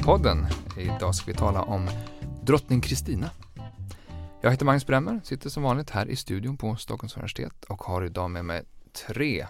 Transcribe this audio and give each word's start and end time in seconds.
Bildningspodden. 0.00 0.46
Idag 0.76 1.14
ska 1.14 1.26
vi 1.26 1.36
tala 1.36 1.62
om 1.62 1.88
drottning 2.42 2.80
Kristina. 2.80 3.30
Jag 4.40 4.50
heter 4.50 4.64
Magnus 4.64 4.86
Bremmer, 4.86 5.20
sitter 5.24 5.50
som 5.50 5.62
vanligt 5.62 5.90
här 5.90 6.06
i 6.06 6.16
studion 6.16 6.56
på 6.56 6.76
Stockholms 6.76 7.16
universitet 7.16 7.64
och 7.64 7.82
har 7.82 8.04
idag 8.04 8.30
med 8.30 8.44
mig 8.44 8.64
tre 9.08 9.46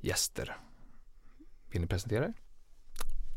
gäster. 0.00 0.56
Vill 1.70 1.80
ni 1.80 1.86
presentera 1.86 2.24
er? 2.24 2.34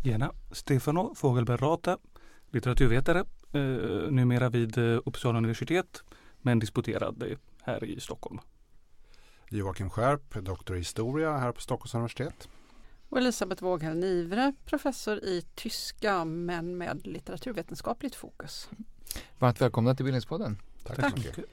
Gärna. 0.03 0.31
Stefano 0.51 1.15
Fogelberg 1.15 1.57
Rata, 1.57 1.97
litteraturvetare, 2.51 3.19
eh, 3.53 4.11
numera 4.11 4.49
vid 4.49 4.77
eh, 4.77 4.99
Uppsala 5.05 5.37
universitet, 5.37 6.03
men 6.41 6.59
disputerad 6.59 7.23
här 7.63 7.83
i 7.83 7.99
Stockholm. 7.99 8.39
Joakim 9.49 9.89
Skärp, 9.89 10.33
doktor 10.33 10.75
i 10.75 10.79
historia 10.79 11.37
här 11.37 11.51
på 11.51 11.61
Stockholms 11.61 11.93
universitet. 11.93 12.49
Och 13.09 13.17
Elisabeth 13.17 13.63
Wåghäll 13.63 13.97
Nivre, 13.97 14.53
professor 14.65 15.17
i 15.23 15.45
tyska 15.55 16.25
men 16.25 16.77
med 16.77 17.07
litteraturvetenskapligt 17.07 18.15
fokus. 18.15 18.69
Varmt 19.39 19.61
välkomna 19.61 19.95
till 19.95 20.05
Bildningspodden. 20.05 20.57
Tack, 20.83 20.95
Tack. 20.95 21.11
så 21.11 21.17
mycket. 21.17 21.45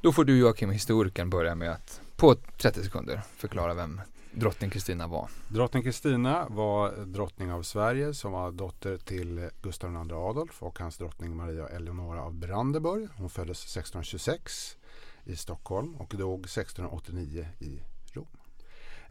Då 0.00 0.12
får 0.12 0.24
du 0.24 0.38
Joakim, 0.38 0.70
historikern, 0.70 1.30
börja 1.30 1.54
med 1.54 1.70
att 1.70 2.00
på 2.16 2.34
30 2.34 2.84
sekunder 2.84 3.20
förklara 3.36 3.74
vem 3.74 4.00
drottning 4.32 4.70
Kristina 4.70 5.06
var. 5.06 5.28
Drottning 5.48 5.82
Kristina 5.82 6.46
var 6.48 7.04
drottning 7.04 7.52
av 7.52 7.62
Sverige 7.62 8.14
som 8.14 8.32
var 8.32 8.52
dotter 8.52 8.96
till 8.96 9.50
Gustav 9.62 10.06
II 10.06 10.12
Adolf 10.12 10.62
och 10.62 10.78
hans 10.78 10.96
drottning 10.96 11.36
Maria 11.36 11.68
Eleonora 11.68 12.22
av 12.22 12.34
Brandenburg. 12.34 13.08
Hon 13.16 13.30
föddes 13.30 13.62
1626 13.62 14.76
i 15.24 15.36
Stockholm 15.36 15.94
och 15.94 16.14
dog 16.16 16.40
1689 16.40 17.46
i 17.60 17.80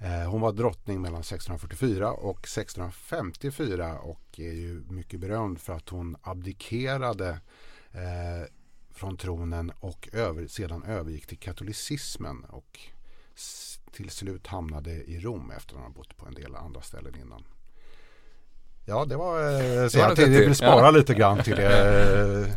Eh, 0.03 0.29
hon 0.29 0.41
var 0.41 0.51
drottning 0.51 1.01
mellan 1.01 1.21
1644 1.21 2.11
och 2.11 2.39
1654 2.39 3.99
och 3.99 4.39
är 4.39 4.53
ju 4.53 4.83
mycket 4.89 5.19
berömd 5.19 5.61
för 5.61 5.73
att 5.73 5.89
hon 5.89 6.15
abdikerade 6.21 7.29
eh, 7.91 8.47
från 8.91 9.17
tronen 9.17 9.71
och 9.79 10.09
över, 10.13 10.47
sedan 10.47 10.83
övergick 10.83 11.27
till 11.27 11.37
katolicismen 11.37 12.43
och 12.43 12.79
till 13.91 14.09
slut 14.09 14.47
hamnade 14.47 14.91
i 14.91 15.19
Rom 15.19 15.51
efter 15.51 15.75
att 15.75 15.81
ha 15.81 15.89
bott 15.89 16.17
på 16.17 16.25
en 16.25 16.33
del 16.33 16.55
andra 16.55 16.81
ställen 16.81 17.15
innan. 17.15 17.43
Ja, 18.91 19.05
det 19.05 19.17
var 19.17 19.39
eh, 19.83 19.87
så 19.87 19.97
jag 19.97 20.15
vill 20.15 20.55
spara 20.55 20.85
Ja. 20.85 20.91
lite 20.91 21.13
grann 21.13 21.43
till 21.43 21.59
eh, 21.59 22.53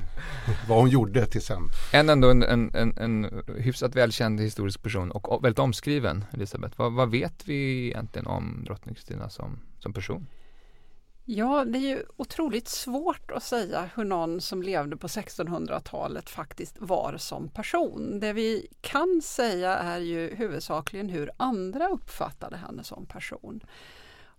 vad 0.68 0.78
hon 0.78 0.88
gjorde 0.88 1.26
till 1.26 1.42
sen. 1.42 1.68
En 1.92 2.08
ändå 2.08 2.30
en, 2.30 2.42
en, 2.42 2.74
en, 2.74 2.98
en 2.98 3.42
hyfsat 3.58 3.96
välkänd 3.96 4.40
historisk 4.40 4.82
person 4.82 5.10
och 5.10 5.44
väldigt 5.44 5.58
omskriven, 5.58 6.24
Elisabeth. 6.32 6.78
Vad, 6.78 6.92
vad 6.92 7.10
vet 7.10 7.48
vi 7.48 7.86
egentligen 7.86 8.26
om 8.26 8.64
drottning 8.66 8.94
Kristina 8.94 9.28
som, 9.28 9.60
som 9.78 9.92
person? 9.92 10.26
Ja, 11.24 11.64
det 11.64 11.78
är 11.78 11.88
ju 11.88 12.02
otroligt 12.16 12.68
svårt 12.68 13.30
att 13.30 13.42
säga 13.42 13.88
hur 13.94 14.04
någon 14.04 14.40
som 14.40 14.62
levde 14.62 14.96
på 14.96 15.06
1600-talet 15.06 16.30
faktiskt 16.30 16.76
var 16.78 17.16
som 17.18 17.48
person. 17.48 18.20
Det 18.20 18.32
vi 18.32 18.66
kan 18.80 19.20
säga 19.22 19.76
är 19.76 19.98
ju 19.98 20.34
huvudsakligen 20.34 21.08
hur 21.08 21.30
andra 21.36 21.88
uppfattade 21.88 22.56
henne 22.56 22.84
som 22.84 23.06
person. 23.06 23.60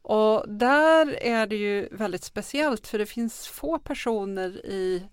Och 0.07 0.49
där 0.49 1.23
är 1.23 1.47
det 1.47 1.55
ju 1.55 1.87
väldigt 1.91 2.23
speciellt 2.23 2.87
för 2.87 2.97
det 2.97 3.05
finns 3.05 3.47
få 3.47 3.79
personer 3.79 4.65
i 4.65 5.07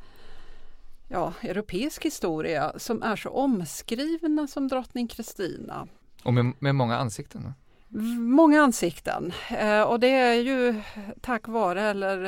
ja, 1.09 1.33
europeisk 1.43 2.05
historia 2.05 2.73
som 2.77 3.03
är 3.03 3.17
så 3.17 3.31
omskrivna 3.31 4.47
som 4.47 4.69
drottning 4.69 5.09
Kristina. 5.09 5.89
Och 6.25 6.35
med, 6.35 6.53
med 6.59 6.75
många 6.75 6.97
ansikten. 6.97 7.53
Många 8.19 8.63
ansikten 8.63 9.33
eh, 9.51 9.83
och 9.83 10.01
det 10.01 10.11
är 10.11 10.35
ju 10.35 10.83
tack 11.21 11.49
vare 11.49 11.83
eller 11.83 12.25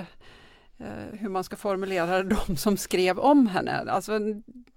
eh, 0.78 1.18
hur 1.18 1.28
man 1.28 1.44
ska 1.44 1.56
formulera 1.56 2.22
det, 2.22 2.36
de 2.46 2.56
som 2.56 2.76
skrev 2.76 3.18
om 3.18 3.46
henne. 3.46 3.84
Alltså, 3.90 4.18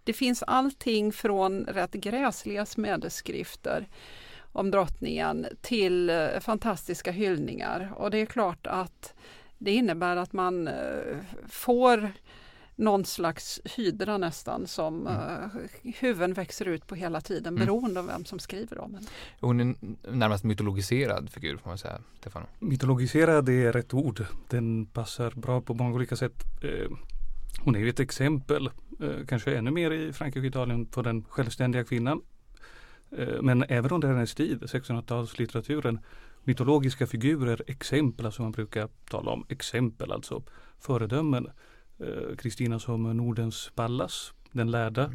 det 0.04 0.14
finns 0.14 0.44
allting 0.44 1.12
från 1.12 1.66
rätt 1.66 1.94
gräsliga 1.94 2.66
smederskrifter 2.66 3.88
om 4.58 4.72
drottningen 4.72 5.48
till 5.62 6.10
eh, 6.10 6.40
fantastiska 6.42 7.12
hyllningar 7.12 7.94
och 7.96 8.12
det 8.12 8.18
är 8.18 8.26
klart 8.26 8.68
att 8.68 9.14
det 9.58 9.72
innebär 9.72 10.16
att 10.18 10.34
man 10.34 10.68
eh, 10.68 10.74
får 11.48 12.12
någon 12.76 13.06
slags 13.06 13.62
hydra 13.76 14.18
nästan 14.18 14.68
som 14.68 15.08
eh, 15.08 15.92
huvuden 16.00 16.34
växer 16.34 16.66
ut 16.66 16.88
på 16.88 16.96
hela 16.96 17.22
tiden 17.22 17.54
Mm. 17.56 17.66
beroende 17.66 18.00
av 18.00 18.06
vem 18.08 18.26
som 18.26 18.40
skriver 18.40 18.80
om 18.80 18.94
henne. 18.94 19.08
Hon 19.40 19.60
är 19.60 19.76
närmast 20.12 20.44
mytologiserad 20.44 21.30
figur 21.30 21.58
får 21.58 21.70
man 21.70 21.78
säga, 21.78 22.02
Stefano. 22.20 22.46
Mytologiserad 22.60 23.50
är 23.50 23.72
rätt 23.74 23.94
ord. 23.94 24.26
Den 24.50 24.86
passar 24.86 25.32
bra 25.36 25.62
på 25.62 25.74
många 25.74 25.96
olika 25.96 26.16
sätt. 26.16 26.44
Hon 27.64 27.76
är 27.76 27.80
ju 27.80 27.90
ett 27.90 28.00
exempel, 28.00 28.70
kanske 29.28 29.58
ännu 29.58 29.72
mer 29.72 29.92
i 29.92 30.14
Frankrike 30.14 30.40
och 30.40 30.50
Italien, 30.50 30.86
på 30.86 31.02
den 31.02 31.24
självständiga 31.24 31.84
kvinnan. 31.84 32.22
Eh, 33.12 33.42
men 33.42 33.64
även 33.70 33.92
under 33.92 34.08
hennes 34.08 34.36
tid, 34.36 34.64
1600-talslitteraturen, 34.64 36.00
mytologiska 36.44 37.08
figurer, 37.08 37.64
exempel 37.68 38.32
som 38.32 38.46
man 38.46 38.52
brukar 38.52 38.90
tala 39.10 39.32
om, 39.32 39.46
exempel 39.50 40.12
alltså, 40.12 40.44
föredömen. 40.80 41.50
Eh, 42.00 42.36
Kristina 42.38 42.80
som 42.80 43.18
Nordens 43.18 43.72
Pallas, 43.76 44.34
den 44.52 44.72
lärda 44.72 45.12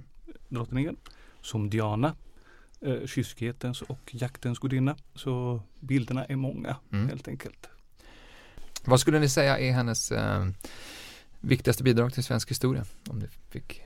drottningen, 0.48 0.97
som 1.42 1.70
Diana, 1.70 2.14
eh, 2.80 3.06
kyskhetens 3.06 3.82
och 3.82 4.10
jaktens 4.14 4.59
gudinna. 4.59 4.97
Så 5.14 5.62
bilderna 5.80 6.24
är 6.24 6.36
många 6.36 6.76
Mm. 6.92 7.09
helt 7.09 7.28
enkelt. 7.28 7.69
Vad 8.84 9.00
skulle 9.00 9.19
ni 9.19 9.28
säga 9.28 9.59
är 9.59 9.72
hennes 9.72 10.12
eh, 10.12 10.47
viktigaste 11.41 11.82
bidrag 11.82 12.14
till 12.14 12.24
svensk 12.24 12.50
historia? 12.50 12.84
Om 13.09 13.19
ni 13.19 13.28
fick 13.50 13.82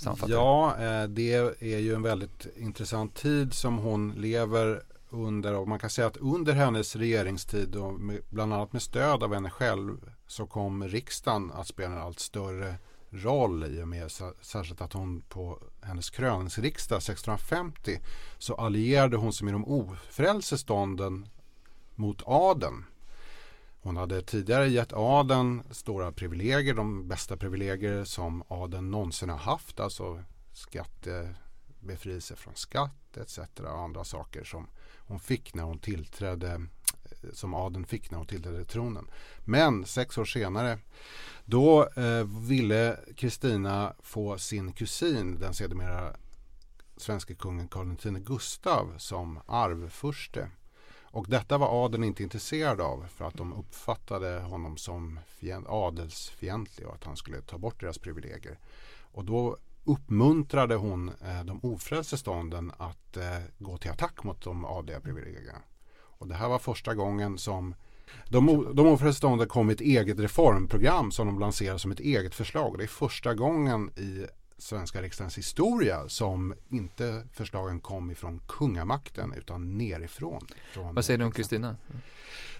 sammanfatta. 0.00 0.32
Ja, 0.32 0.76
eh, 0.76 1.08
det 1.08 1.34
är 1.60 1.78
ju 1.78 1.94
en 1.94 2.02
väldigt 2.02 2.46
intressant 2.56 3.14
tid 3.14 3.52
som 3.54 3.78
hon 3.78 4.12
lever 4.12 4.82
under 5.10 5.54
och 5.54 5.68
man 5.68 5.78
kan 5.78 5.90
säga 5.90 6.06
att 6.06 6.16
under 6.16 6.52
hennes 6.52 6.96
regeringstid 6.96 7.76
och 7.76 8.00
bland 8.30 8.54
annat 8.54 8.72
med 8.72 8.82
stöd 8.82 9.22
av 9.22 9.34
henne 9.34 9.50
själv 9.50 10.10
så 10.26 10.46
kom 10.46 10.88
riksdagen 10.88 11.52
att 11.52 11.66
spela 11.66 11.92
en 11.94 12.00
allt 12.00 12.20
större 12.20 12.74
roll 13.10 13.64
i 13.64 13.82
och 13.82 13.88
med 13.88 14.10
särskilt 14.40 14.80
att 14.80 14.92
hon 14.92 15.22
på 15.28 15.58
hennes 15.80 16.10
kröningsriksdag 16.10 16.96
1650 16.96 18.00
så 18.38 18.54
allierade 18.54 19.16
hon 19.16 19.32
sig 19.32 19.44
med 19.44 19.54
de 19.54 19.64
ofrälsestånden 19.64 21.28
mot 21.94 22.22
adeln. 22.26 22.84
Hon 23.82 23.96
hade 23.96 24.22
tidigare 24.22 24.68
gett 24.68 24.92
adeln 24.92 25.62
stora 25.70 26.12
privilegier, 26.12 26.74
de 26.74 27.08
bästa 27.08 27.36
privilegier 27.36 28.04
som 28.04 28.42
adeln 28.48 28.90
någonsin 28.90 29.28
har 29.28 29.36
haft, 29.36 29.80
alltså 29.80 30.22
skattebefrielse 30.52 32.36
från 32.36 32.54
skatt 32.54 33.16
etc. 33.16 33.38
och 33.38 33.78
andra 33.78 34.04
saker 34.04 34.44
som 34.44 34.68
hon 34.98 35.20
fick 35.20 35.54
när 35.54 35.62
hon 35.64 35.78
tillträdde 35.78 36.52
eh, 36.52 37.32
som 37.32 37.54
adeln 37.54 37.86
fick 37.86 38.10
när 38.10 38.18
hon 38.18 38.26
tillträdde 38.26 38.64
tronen. 38.64 39.10
Men 39.44 39.84
sex 39.84 40.18
år 40.18 40.24
senare 40.24 40.78
då 41.44 41.88
eh, 41.88 42.24
ville 42.48 43.00
Kristina 43.16 43.94
få 44.02 44.38
sin 44.38 44.72
kusin, 44.72 45.38
den 45.38 45.54
sedermera 45.54 46.16
svenske 46.96 47.34
kungen 47.34 47.68
Karl 47.68 47.92
X 47.92 48.04
Gustav 48.26 48.94
som 48.98 49.40
arvfurste. 49.46 50.50
Och 51.10 51.26
detta 51.28 51.58
var 51.58 51.84
adeln 51.84 52.04
inte 52.04 52.22
intresserad 52.22 52.80
av 52.80 53.06
för 53.14 53.24
att 53.24 53.34
de 53.34 53.52
uppfattade 53.52 54.40
honom 54.40 54.76
som 54.76 55.20
fien- 55.28 55.66
adelsfientlig 55.68 56.86
och 56.86 56.94
att 56.94 57.04
han 57.04 57.16
skulle 57.16 57.40
ta 57.40 57.58
bort 57.58 57.80
deras 57.80 57.98
privilegier. 57.98 58.58
Och 59.12 59.24
då 59.24 59.56
uppmuntrade 59.84 60.74
hon 60.74 61.08
eh, 61.08 61.44
de 61.44 61.60
ofrälse 61.62 62.18
stånden 62.18 62.72
att 62.78 63.16
eh, 63.16 63.38
gå 63.58 63.76
till 63.78 63.90
attack 63.90 64.24
mot 64.24 64.42
de 64.42 64.64
adliga 64.64 65.00
privilegierna. 65.00 65.58
Och 65.92 66.28
det 66.28 66.34
här 66.34 66.48
var 66.48 66.58
första 66.58 66.94
gången 66.94 67.38
som 67.38 67.74
de, 68.28 68.70
de 68.74 68.86
ofrälse 68.86 69.18
stånden 69.18 69.48
kom 69.48 69.66
med 69.66 69.74
ett 69.74 69.80
eget 69.80 70.18
reformprogram 70.18 71.10
som 71.10 71.26
de 71.26 71.38
lanserade 71.38 71.78
som 71.78 71.90
ett 71.90 72.00
eget 72.00 72.34
förslag. 72.34 72.78
Det 72.78 72.84
är 72.84 72.88
första 72.88 73.34
gången 73.34 73.90
i 73.96 74.26
svenska 74.60 75.02
riksdagens 75.02 75.38
historia 75.38 76.08
som 76.08 76.54
inte 76.68 77.22
förslagen 77.32 77.80
kom 77.80 78.10
ifrån 78.10 78.40
kungamakten 78.48 79.34
utan 79.38 79.78
nerifrån. 79.78 80.46
Från 80.72 80.94
Vad 80.94 81.04
säger 81.04 81.18
du 81.18 81.24
om. 81.24 81.32
Kristina? 81.32 81.76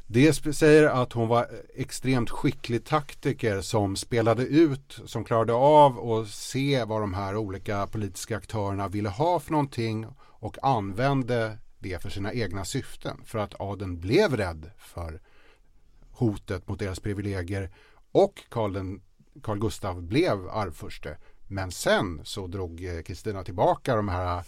Det 0.06 0.32
säger 0.32 0.86
att 0.86 1.12
hon 1.12 1.28
var 1.28 1.48
extremt 1.74 2.30
skicklig 2.30 2.84
taktiker 2.84 3.60
som 3.60 3.96
spelade 3.96 4.42
ut, 4.42 5.00
som 5.04 5.24
klarade 5.24 5.52
av 5.52 6.12
att 6.12 6.28
se 6.28 6.84
vad 6.84 7.00
de 7.00 7.14
här 7.14 7.36
olika 7.36 7.86
politiska 7.86 8.36
aktörerna 8.36 8.88
ville 8.88 9.08
ha 9.08 9.40
för 9.40 9.52
någonting 9.52 10.06
och 10.20 10.64
använde 10.64 11.58
det 11.78 12.02
för 12.02 12.10
sina 12.10 12.32
egna 12.32 12.64
syften. 12.64 13.20
För 13.24 13.38
att 13.38 13.60
adeln 13.60 14.00
blev 14.00 14.36
rädd 14.36 14.70
för 14.78 15.20
hotet 16.10 16.68
mot 16.68 16.78
deras 16.78 17.00
privilegier 17.00 17.70
och 18.12 18.42
Karl, 18.48 18.72
den, 18.72 19.02
Carl 19.42 19.58
Gustav 19.58 20.02
blev 20.02 20.48
arvfurste 20.48 21.16
Men 21.50 21.70
sen 21.70 22.20
så 22.24 22.46
drog 22.46 22.84
eh, 22.84 23.02
Kristina 23.02 23.44
tillbaka 23.44 23.96
de 23.96 24.08
här 24.08 24.42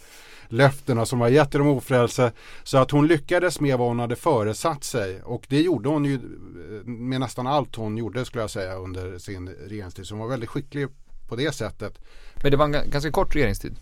löftena 0.47 1.05
som 1.05 1.19
var 1.19 1.27
gett 1.27 1.55
om 1.55 1.67
ofrälse. 1.67 2.31
Så 2.63 2.77
att 2.77 2.91
hon 2.91 3.07
lyckades 3.07 3.59
med 3.59 3.77
vad 3.77 3.87
hon 3.87 3.99
hade 3.99 4.15
föresatt 4.15 4.83
sig. 4.83 5.21
Och 5.21 5.45
det 5.49 5.61
gjorde 5.61 5.89
hon 5.89 6.05
ju 6.05 6.13
eh, 6.13 6.85
med 6.85 7.19
nästan 7.19 7.47
allt 7.47 7.75
hon 7.75 7.97
gjorde 7.97 8.25
skulle 8.25 8.43
jag 8.43 8.49
säga 8.49 8.75
under 8.75 9.17
sin 9.17 9.49
regeringstid. 9.49 10.07
Så 10.07 10.13
hon 10.13 10.21
var 10.21 10.29
väldigt 10.29 10.49
skicklig 10.49 10.87
på 11.29 11.35
det 11.35 11.55
sättet. 11.55 11.99
Men 12.41 12.51
det 12.51 12.57
var 12.57 12.65
en 12.65 12.89
ganska 12.89 13.11
kort 13.11 13.35
regeringstid. 13.35 13.75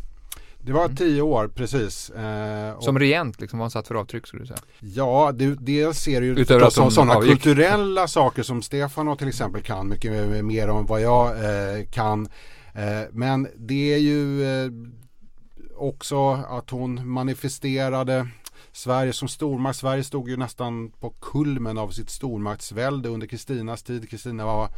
Det 0.63 0.73
var 0.73 0.85
mm. 0.85 0.95
tio 0.95 1.21
år 1.21 1.47
precis. 1.47 2.09
Eh, 2.09 2.79
som 2.79 2.99
regent, 2.99 3.41
liksom, 3.41 3.59
vad 3.59 3.63
han 3.63 3.71
satt 3.71 3.87
för 3.87 3.95
avtryck 3.95 4.27
skulle 4.27 4.43
du 4.43 4.47
säga? 4.47 4.59
Ja, 4.79 5.31
det, 5.33 5.55
dels 5.59 5.99
ser 5.99 6.21
ju 6.21 6.39
Utöver 6.39 6.65
att 6.65 6.73
sådana 6.73 7.15
avgick. 7.15 7.31
kulturella 7.31 8.07
saker 8.07 8.43
som 8.43 8.61
Stefano 8.61 9.15
till 9.15 9.27
exempel 9.27 9.61
kan 9.61 9.89
mycket 9.89 10.11
mer 10.45 10.69
om 10.69 10.85
vad 10.85 11.01
jag 11.01 11.27
eh, 11.27 11.85
kan. 11.85 12.29
Eh, 12.73 13.03
men 13.11 13.47
det 13.55 13.93
är 13.93 13.97
ju 13.97 14.43
eh, 14.43 14.71
också 15.75 16.31
att 16.31 16.69
hon 16.69 17.09
manifesterade 17.09 18.27
Sverige 18.71 19.13
som 19.13 19.27
stormakt. 19.27 19.77
Sverige 19.77 20.03
stod 20.03 20.29
ju 20.29 20.37
nästan 20.37 20.91
på 20.91 21.09
kulmen 21.09 21.77
av 21.77 21.89
sitt 21.89 22.09
stormaktsvälde 22.09 23.09
under 23.09 23.27
Kristinas 23.27 23.83
tid. 23.83 24.09
Kristina 24.09 24.45
var 24.45 24.69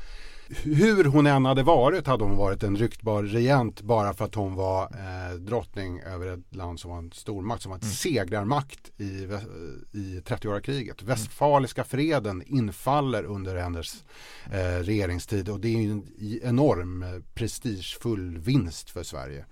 hur 0.63 1.03
hon 1.03 1.27
än 1.27 1.45
hade 1.45 1.63
varit 1.63 2.07
hade 2.07 2.23
hon 2.23 2.37
varit 2.37 2.63
en 2.63 2.75
ryktbar 2.75 3.23
regent 3.23 3.81
bara 3.81 4.13
för 4.13 4.25
att 4.25 4.35
hon 4.35 4.55
var 4.55 4.83
eh, 4.83 5.35
drottning 5.35 5.99
över 5.99 6.27
ett 6.27 6.55
land 6.55 6.79
som 6.79 6.91
var 6.91 6.97
en 6.97 7.11
stormakt, 7.11 7.61
som 7.61 7.69
var 7.69 7.77
en 7.77 7.81
mm. 7.81 7.93
segrarmakt 7.93 8.91
i, 8.97 9.27
i 9.91 10.21
30-åriga 10.25 10.61
kriget. 10.61 11.01
Mm. 11.01 11.09
Västfaliska 11.09 11.83
freden 11.83 12.43
infaller 12.45 13.23
under 13.23 13.55
hennes 13.55 14.03
eh, 14.51 14.83
regeringstid 14.83 15.49
och 15.49 15.59
det 15.59 15.67
är 15.67 15.91
en 15.91 16.07
enorm 16.43 17.03
eh, 17.03 17.09
prestigefull 17.33 18.37
vinst 18.37 18.89
för 18.89 19.03
Sverige. 19.03 19.45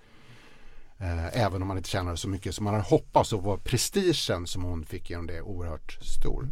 Eh, 1.02 1.42
även 1.42 1.62
om 1.62 1.68
man 1.68 1.76
inte 1.76 1.88
tjänade 1.88 2.16
så 2.16 2.28
mycket 2.28 2.54
som 2.54 2.64
man 2.64 2.74
hade 2.74 2.86
hoppats 2.86 3.30
så 3.30 3.38
var 3.38 3.56
prestigen 3.56 4.46
som 4.46 4.62
hon 4.62 4.84
fick 4.84 5.10
genom 5.10 5.26
det 5.26 5.40
oerhört 5.40 5.92
stor. 5.92 6.48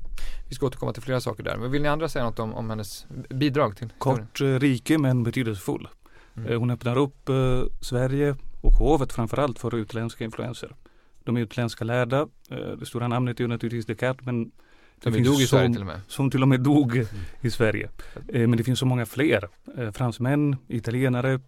Vi 0.49 0.55
ska 0.55 0.67
återkomma 0.67 0.93
till 0.93 1.03
flera 1.03 1.21
saker 1.21 1.43
där. 1.43 1.57
Men 1.57 1.71
vill 1.71 1.83
ni 1.83 1.89
andra 1.89 2.09
säga 2.09 2.25
något 2.25 2.39
om, 2.39 2.55
om 2.55 2.71
hennes 2.71 3.07
bidrag 3.29 3.77
till 3.77 3.89
Kort, 3.99 4.41
eh, 4.41 4.47
rike 4.47 4.99
men 4.99 5.23
betydelsefull. 5.23 5.89
Mm. 6.37 6.53
Eh, 6.53 6.59
hon 6.59 6.71
öppnar 6.71 6.99
upp 6.99 7.29
eh, 7.29 7.63
Sverige 7.81 8.37
och 8.61 8.73
hovet 8.73 9.13
framförallt 9.13 9.59
för 9.59 9.75
utländska 9.75 10.25
influenser. 10.25 10.77
De 11.25 11.37
är 11.37 11.41
utländska 11.41 11.85
lärda. 11.85 12.21
Eh, 12.51 12.57
det 12.79 12.87
stora 12.87 13.09
namnet 13.09 13.41
är 13.41 13.45
ju 13.45 13.49
naturligtvis 13.49 13.87
Descartes 13.87 14.27
men 14.27 14.51
det 15.03 15.13
som 15.13 15.23
dog 15.23 15.41
i 15.41 15.47
Sverige 15.47 15.73
till 15.73 15.81
och 15.81 15.87
med. 15.87 16.01
Som 16.09 16.31
till 16.31 16.43
och 16.43 16.49
med 16.49 16.61
dog 16.61 16.97
mm. 16.97 17.07
i 17.41 17.51
Sverige. 17.51 17.91
Eh, 18.29 18.49
men 18.49 18.57
det 18.57 18.65
finns 18.65 18.79
så 18.79 18.87
många 18.87 19.07
fler. 19.07 19.49
fransmän, 19.93 20.57
italienare, 20.69 21.41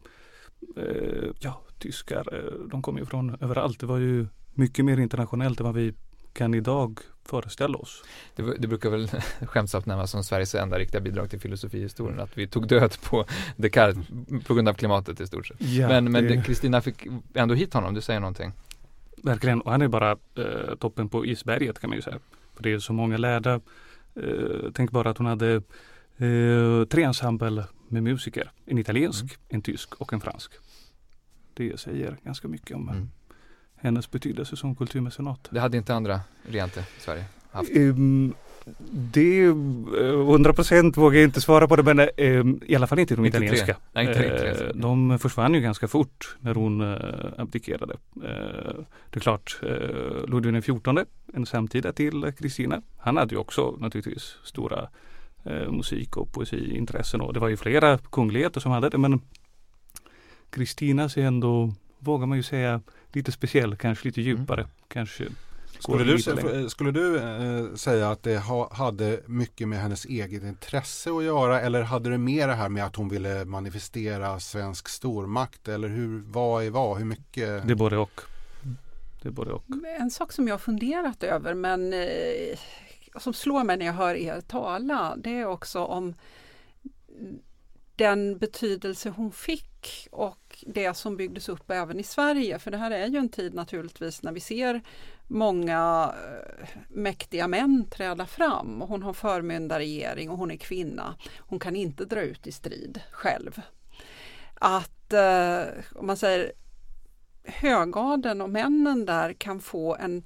ja, 1.40 1.62
tyskar, 1.82 2.34
eh, 2.34 2.68
de 2.70 2.82
kom 2.82 2.98
ju 2.98 3.04
från 3.06 3.36
överallt. 3.40 3.80
Det 3.80 3.86
var 3.86 3.98
ju 3.98 4.26
mycket 4.54 4.84
mer 4.84 5.00
internationellt 5.00 5.60
än 5.60 5.66
vad 5.66 5.74
vi 5.74 5.94
kan 6.32 6.54
idag 6.54 7.00
föreställa 7.24 7.78
oss. 7.78 8.04
Det, 8.36 8.42
det 8.58 8.68
brukar 8.68 8.90
väl 8.90 9.08
skämtsamt 9.46 9.86
nämnas 9.86 10.10
som 10.10 10.24
Sveriges 10.24 10.54
enda 10.54 10.78
riktiga 10.78 11.00
bidrag 11.00 11.30
till 11.30 11.40
filosofihistorien, 11.40 12.20
att 12.20 12.38
vi 12.38 12.46
tog 12.46 12.68
död 12.68 12.96
på 13.02 13.24
Descartes 13.56 14.06
på 14.46 14.54
grund 14.54 14.68
av 14.68 14.74
klimatet 14.74 15.20
i 15.20 15.26
stort 15.26 15.46
sett. 15.46 15.60
Ja, 15.60 15.88
men 15.88 16.12
men 16.12 16.42
Kristina 16.42 16.80
fick 16.80 17.06
ändå 17.34 17.54
hit 17.54 17.74
honom, 17.74 17.94
du 17.94 18.00
säger 18.00 18.20
någonting. 18.20 18.52
Verkligen, 19.22 19.60
och 19.60 19.70
han 19.70 19.82
är 19.82 19.88
bara 19.88 20.10
eh, 20.10 20.74
toppen 20.78 21.08
på 21.08 21.26
isberget 21.26 21.80
kan 21.80 21.90
man 21.90 21.96
ju 21.96 22.02
säga. 22.02 22.18
För 22.54 22.62
det 22.62 22.72
är 22.72 22.78
så 22.78 22.92
många 22.92 23.16
lärda. 23.16 23.60
Eh, 24.14 24.70
tänk 24.74 24.90
bara 24.90 25.10
att 25.10 25.18
hon 25.18 25.26
hade 25.26 25.54
eh, 26.16 26.84
tre 26.90 27.02
ensemble 27.02 27.64
med 27.88 28.02
musiker. 28.02 28.50
En 28.66 28.78
italiensk, 28.78 29.22
mm. 29.22 29.36
en 29.48 29.62
tysk 29.62 29.94
och 29.94 30.12
en 30.12 30.20
fransk 30.20 30.52
det 31.68 31.80
säger 31.80 32.16
ganska 32.24 32.48
mycket 32.48 32.76
om 32.76 32.88
mm. 32.88 33.10
hennes 33.76 34.10
betydelse 34.10 34.56
som 34.56 34.76
kulturmecenat. 34.76 35.48
Det 35.50 35.60
hade 35.60 35.76
inte 35.76 35.94
andra 35.94 36.20
regenter 36.42 36.80
i 36.80 37.00
Sverige 37.00 37.24
haft? 37.52 37.76
Um, 37.76 38.34
det, 38.90 39.44
100 39.44 40.50
eh, 40.50 40.54
procent 40.54 40.96
vågar 40.96 41.18
jag 41.18 41.24
inte 41.24 41.40
svara 41.40 41.68
på 41.68 41.76
det 41.76 41.94
men 41.94 42.08
um, 42.16 42.60
i 42.66 42.76
alla 42.76 42.86
fall 42.86 42.98
inte 42.98 43.16
de 43.16 43.24
inte 43.24 43.38
italienska. 43.38 43.76
Nej, 43.92 44.06
inte, 44.06 44.64
uh, 44.64 44.80
de 44.80 45.18
försvann 45.18 45.54
ju 45.54 45.60
ganska 45.60 45.88
fort 45.88 46.36
när 46.40 46.54
hon 46.54 46.80
uh, 46.80 46.96
abdikerade. 47.38 47.94
Uh, 48.16 48.84
det 49.10 49.18
är 49.18 49.20
klart, 49.20 49.58
Ludvig 50.28 50.62
XIV, 50.62 51.04
en 51.34 51.46
samtida 51.46 51.92
till 51.92 52.32
Kristina, 52.38 52.82
han 52.98 53.16
hade 53.16 53.34
ju 53.34 53.40
också 53.40 53.76
naturligtvis 53.80 54.36
stora 54.44 54.88
musik 55.68 56.16
och 56.16 56.32
poesiintressen 56.32 57.20
och 57.20 57.32
det 57.32 57.40
var 57.40 57.48
ju 57.48 57.56
flera 57.56 57.98
kungligheter 57.98 58.60
som 58.60 58.72
hade 58.72 58.88
det 58.88 58.98
men 58.98 59.20
Kristinas 60.52 61.16
är 61.16 61.22
ändå, 61.22 61.74
vågar 61.98 62.26
man 62.26 62.36
ju 62.36 62.42
säga, 62.42 62.80
lite 63.12 63.32
speciell, 63.32 63.76
kanske 63.76 64.08
lite 64.08 64.20
mm. 64.20 64.36
djupare. 64.36 64.60
Mm. 64.60 64.72
Kanske 64.88 65.28
skulle 65.82 66.04
du, 66.04 66.18
se, 66.18 66.70
skulle 66.70 66.90
du 66.90 67.18
eh, 67.18 67.74
säga 67.74 68.10
att 68.10 68.22
det 68.22 68.38
ha, 68.38 68.74
hade 68.74 69.20
mycket 69.26 69.68
med 69.68 69.78
hennes 69.78 70.04
eget 70.04 70.42
intresse 70.42 71.10
att 71.10 71.24
göra 71.24 71.60
eller 71.60 71.82
hade 71.82 72.10
det 72.10 72.18
mer 72.18 72.48
det 72.48 72.54
här 72.54 72.68
med 72.68 72.84
att 72.84 72.96
hon 72.96 73.08
ville 73.08 73.44
manifestera 73.44 74.40
svensk 74.40 74.88
stormakt 74.88 75.68
eller 75.68 75.88
hur, 75.88 76.22
vad 76.26 76.64
är 76.64 76.70
vad, 76.70 76.98
hur 76.98 77.04
mycket? 77.04 77.66
Det 77.66 77.72
är 77.72 77.74
både 77.74 77.98
och. 77.98 78.20
Det 79.22 79.28
är 79.28 79.32
både 79.32 79.52
och. 79.52 79.64
En 80.00 80.10
sak 80.10 80.32
som 80.32 80.48
jag 80.48 80.54
har 80.54 80.58
funderat 80.58 81.22
över 81.22 81.54
men 81.54 81.92
eh, 81.92 82.58
som 83.20 83.34
slår 83.34 83.64
mig 83.64 83.76
när 83.76 83.86
jag 83.86 83.92
hör 83.92 84.14
er 84.14 84.40
tala 84.40 85.16
det 85.16 85.30
är 85.30 85.46
också 85.46 85.84
om 85.84 86.14
den 87.96 88.38
betydelse 88.38 89.10
hon 89.10 89.32
fick 89.32 90.08
och 90.10 90.64
det 90.66 90.94
som 90.94 91.16
byggdes 91.16 91.48
upp 91.48 91.70
även 91.70 92.00
i 92.00 92.02
Sverige. 92.02 92.58
För 92.58 92.70
det 92.70 92.76
här 92.76 92.90
är 92.90 93.06
ju 93.06 93.18
en 93.18 93.28
tid 93.28 93.54
naturligtvis 93.54 94.22
när 94.22 94.32
vi 94.32 94.40
ser 94.40 94.80
många 95.26 96.14
eh, 96.24 96.68
mäktiga 96.88 97.48
män 97.48 97.86
träda 97.90 98.26
fram. 98.26 98.80
hon 98.80 99.02
har 99.02 99.12
förmyndarregering 99.12 100.30
och 100.30 100.38
hon 100.38 100.50
är 100.50 100.56
kvinna. 100.56 101.14
Hon 101.38 101.58
kan 101.58 101.76
inte 101.76 102.04
dra 102.04 102.20
ut 102.20 102.46
i 102.46 102.52
strid 102.52 103.00
själv. 103.10 103.60
Att, 104.54 105.12
eh, 105.12 105.64
om 105.94 106.06
man 106.06 106.16
säger 106.16 106.52
högadeln 107.44 108.40
och 108.40 108.50
männen 108.50 109.06
där 109.06 109.32
kan 109.32 109.60
få 109.60 109.96
en 109.96 110.22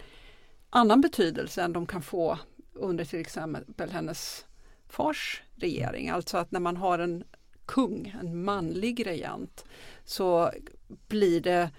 annan 0.70 1.00
betydelse 1.00 1.62
än 1.62 1.72
de 1.72 1.86
kan 1.86 2.02
få 2.02 2.38
under 2.72 3.04
till 3.04 3.20
exempel 3.20 3.90
hennes 3.90 4.46
fars 4.88 5.42
regering. 5.54 6.08
Alltså 6.08 6.38
att 6.38 6.50
när 6.50 6.60
man 6.60 6.76
har 6.76 6.98
en 6.98 7.24
kung, 7.66 8.14
en 8.20 8.44
manlig 8.44 9.06
regent, 9.06 9.64
så 10.04 10.50
blir 11.08 11.40
det 11.40 11.70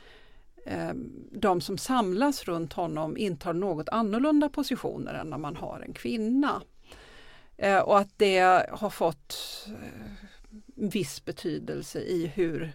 eh, 0.65 0.93
de 1.31 1.61
som 1.61 1.77
samlas 1.77 2.43
runt 2.43 2.73
honom 2.73 3.17
intar 3.17 3.53
något 3.53 3.89
annorlunda 3.89 4.49
positioner 4.49 5.13
än 5.13 5.29
när 5.29 5.37
man 5.37 5.55
har 5.55 5.79
en 5.79 5.93
kvinna. 5.93 6.61
Eh, 7.57 7.79
och 7.79 7.99
att 7.99 8.11
det 8.17 8.69
har 8.71 8.89
fått 8.89 9.37
eh, 9.67 10.27
viss 10.75 11.25
betydelse 11.25 11.99
i 11.99 12.27
hur 12.27 12.73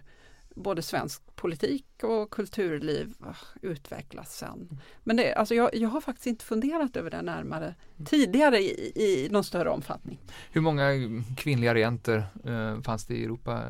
både 0.55 0.81
svensk 0.81 1.35
politik 1.35 1.85
och 2.03 2.31
kulturliv 2.31 3.13
utvecklas 3.61 4.37
sen. 4.37 4.79
Men 5.03 5.17
det, 5.17 5.33
alltså 5.33 5.55
jag, 5.55 5.75
jag 5.75 5.89
har 5.89 6.01
faktiskt 6.01 6.27
inte 6.27 6.45
funderat 6.45 6.95
över 6.95 7.09
det 7.09 7.21
närmare 7.21 7.75
tidigare 8.05 8.59
i, 8.59 8.91
i 8.95 9.27
någon 9.31 9.43
större 9.43 9.69
omfattning. 9.69 10.19
Hur 10.51 10.61
många 10.61 10.89
kvinnliga 11.37 11.73
regenter 11.73 12.25
eh, 12.45 12.81
fanns 12.81 13.05
det 13.05 13.15
i 13.15 13.23
Europa? 13.23 13.63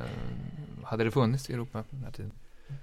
Hade 0.83 1.03
det 1.03 1.11
funnits 1.11 1.49
i 1.49 1.53
Europa 1.53 1.83
på 1.83 1.95
den 1.95 2.03
här 2.03 2.11
tiden? 2.11 2.31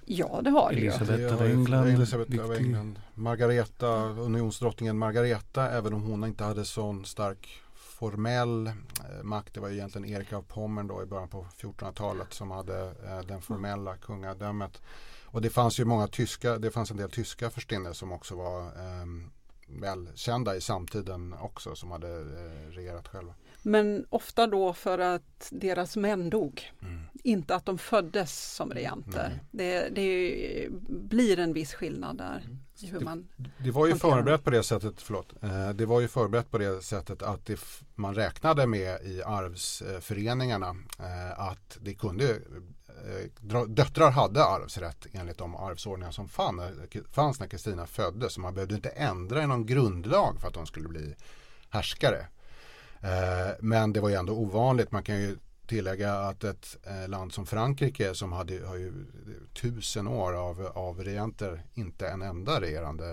Ja, 0.05 0.41
det 0.45 0.51
har 0.51 0.73
det 0.73 0.77
Elisabeth 0.77 1.35
av 1.35 1.43
England. 1.43 1.87
Elisabeth 1.87 2.45
av 2.45 2.53
England. 2.53 3.01
Margareta, 3.15 3.89
unionsdrottningen 4.09 4.99
Margareta, 4.99 5.71
även 5.71 5.95
om 5.95 6.03
hon 6.03 6.25
inte 6.25 6.45
hade 6.45 6.65
sån 6.65 7.05
stark 7.05 7.63
formell 8.01 8.67
eh, 8.67 9.23
makt. 9.23 9.55
Det 9.55 9.61
var 9.61 9.71
egentligen 9.71 10.09
Erik 10.09 10.33
av 10.33 10.43
Pommern 10.43 10.87
då 10.87 11.03
i 11.03 11.07
början 11.07 11.29
på 11.29 11.47
1400-talet 11.59 12.33
som 12.33 12.51
hade 12.51 12.95
eh, 13.05 13.21
den 13.27 13.43
formella 13.43 13.97
kungadömet. 13.97 14.83
Och 15.25 15.43
det 15.43 15.51
fanns 15.51 15.81
ju 15.81 15.85
många 15.85 16.07
tyska, 16.07 16.59
det 16.59 16.71
fanns 16.71 16.91
en 16.91 16.97
del 16.97 17.11
tyska 17.11 17.51
förstinnare 17.51 17.95
som 17.95 18.13
också 18.13 18.35
var 18.37 18.61
eh, 18.63 19.07
välkända 19.69 20.57
i 20.57 20.61
samtiden 20.61 21.35
också 21.41 21.75
som 21.75 21.91
hade 21.91 22.09
eh, 22.09 22.71
regerat 22.71 23.09
själva. 23.09 23.35
Men 23.63 24.07
ofta 24.09 24.47
då 24.47 24.73
för 24.73 24.99
att 24.99 25.49
deras 25.51 25.97
män 25.97 26.31
dog. 26.31 26.73
Mm. 26.83 27.03
Inte 27.25 27.55
att 27.55 27.67
de 27.67 27.79
föddes 27.79 28.55
som 28.55 28.73
regenter. 28.73 29.41
Det, 29.51 29.89
det, 29.89 30.69
blir 30.89 31.39
en 31.39 31.53
viss 31.53 31.75
skillnad 31.75 32.19
där. 32.19 32.43
Mm. 32.45 32.59
Hur 32.83 33.01
man 33.01 33.29
det, 33.37 33.51
det 33.59 33.71
var 33.71 33.87
ju 33.87 33.95
förberett 33.95 34.45
på 34.45 34.51
det 34.51 34.63
sättet, 34.63 34.95
förlåt, 34.97 35.33
eh, 35.43 35.71
det 35.71 35.87
var 35.87 36.01
ju 36.01 36.09
förberett 36.09 36.51
på 36.51 36.59
det 36.59 36.85
sättet 36.85 37.23
att 37.23 37.47
det, 37.47 37.61
man 37.95 38.15
räknade 38.15 38.67
med 38.67 39.03
i 39.03 39.23
arvsföreningarna 39.23 40.77
eh, 40.99 41.41
att 41.41 41.79
det 41.81 41.95
kunde 41.95 42.31
eh, 42.31 43.65
Döttrar 43.69 44.11
hade 44.11 44.45
arvsrätt 44.45 45.07
enligt 45.13 45.39
de 45.39 45.57
arvsordningar 45.57 46.13
som 46.13 46.29
fanns 46.29 47.41
när 47.41 47.47
Kristina 47.47 47.87
föddes. 47.87 48.39
Man 48.39 48.55
behövde 48.55 48.75
inte 48.75 48.89
ändra 48.89 49.43
i 49.43 49.47
någon 49.47 49.67
grundlag 49.67 50.41
för 50.41 50.49
att 50.49 50.55
de 50.55 50.67
skulle 50.67 50.89
bli 50.89 51.15
härskare. 51.71 52.27
Men 53.61 53.93
det 53.93 54.01
var 54.01 54.09
ju 54.09 54.15
ändå 54.15 54.33
ovanligt. 54.33 54.93
Man 54.93 55.03
kan 55.03 55.21
ju 55.21 55.37
tillägga 55.71 56.15
att 56.15 56.45
ett 56.45 56.77
eh, 56.87 57.09
land 57.09 57.33
som 57.33 57.47
Frankrike 57.47 58.15
som 58.15 58.33
hade, 58.33 58.67
har 58.67 58.77
ju 58.77 58.93
tusen 59.63 60.09
år 60.09 60.33
av, 60.33 60.67
av 60.75 61.05
regenter, 61.05 61.63
inte 61.75 62.09
en 62.09 62.23
enda 62.23 62.61
regerande 62.61 63.05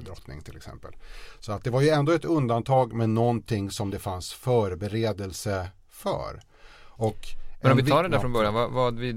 drottning 0.00 0.42
till 0.42 0.56
exempel. 0.56 0.92
Så 1.40 1.52
att 1.52 1.64
det 1.64 1.70
var 1.70 1.80
ju 1.80 1.88
ändå 1.88 2.12
ett 2.12 2.24
undantag 2.24 2.92
med 2.92 3.10
någonting 3.10 3.70
som 3.70 3.90
det 3.90 3.98
fanns 3.98 4.32
förberedelse 4.32 5.68
för. 5.90 6.40
Och 6.82 7.26
men 7.60 7.72
om 7.72 7.76
vi 7.76 7.90
tar 7.90 8.02
det 8.02 8.08
där 8.08 8.18
från 8.18 8.32
början, 8.32 8.54
vad, 8.54 8.70
vad, 8.70 8.98
vi, 8.98 9.12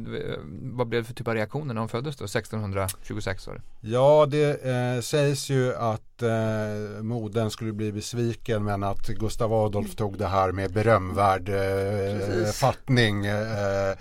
vad 0.62 0.88
blev 0.88 1.02
det 1.02 1.08
för 1.08 1.14
typ 1.14 1.28
av 1.28 1.34
reaktioner 1.34 1.74
när 1.74 1.82
hon 1.82 1.90
föddes 1.90 2.16
då, 2.16 2.26
1626 2.26 3.48
var 3.48 3.54
det? 3.54 3.62
Ja, 3.82 4.26
det 4.26 4.66
eh, 4.66 5.02
sägs 5.02 5.50
ju 5.50 5.76
att 5.76 6.22
eh, 6.22 7.02
modern 7.02 7.50
skulle 7.50 7.74
bli 7.74 7.92
besviken 7.92 8.64
men 8.64 8.84
att 8.84 9.08
Gustav 9.08 9.54
Adolf 9.54 9.96
tog 9.96 10.18
det 10.18 10.28
här 10.28 10.52
med 10.52 10.74
berömvärd 10.74 11.50
eh, 11.50 12.52
fattning. 12.52 13.26
Eh, 13.26 13.98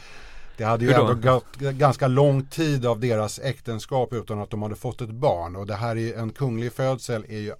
det 0.56 0.64
hade 0.64 0.84
ju 0.84 0.92
ändå 0.92 1.14
gått 1.14 1.56
ganska 1.56 2.08
lång 2.08 2.46
tid 2.46 2.86
av 2.86 3.00
deras 3.00 3.38
äktenskap 3.38 4.12
utan 4.12 4.40
att 4.40 4.50
de 4.50 4.62
hade 4.62 4.76
fått 4.76 5.00
ett 5.00 5.10
barn. 5.10 5.56
Och 5.56 5.66
det 5.66 5.74
här 5.74 5.96
är 5.96 6.18
en 6.18 6.30
kunglig 6.30 6.72
födsel 6.72 7.24
är 7.28 7.38
ju 7.38 7.54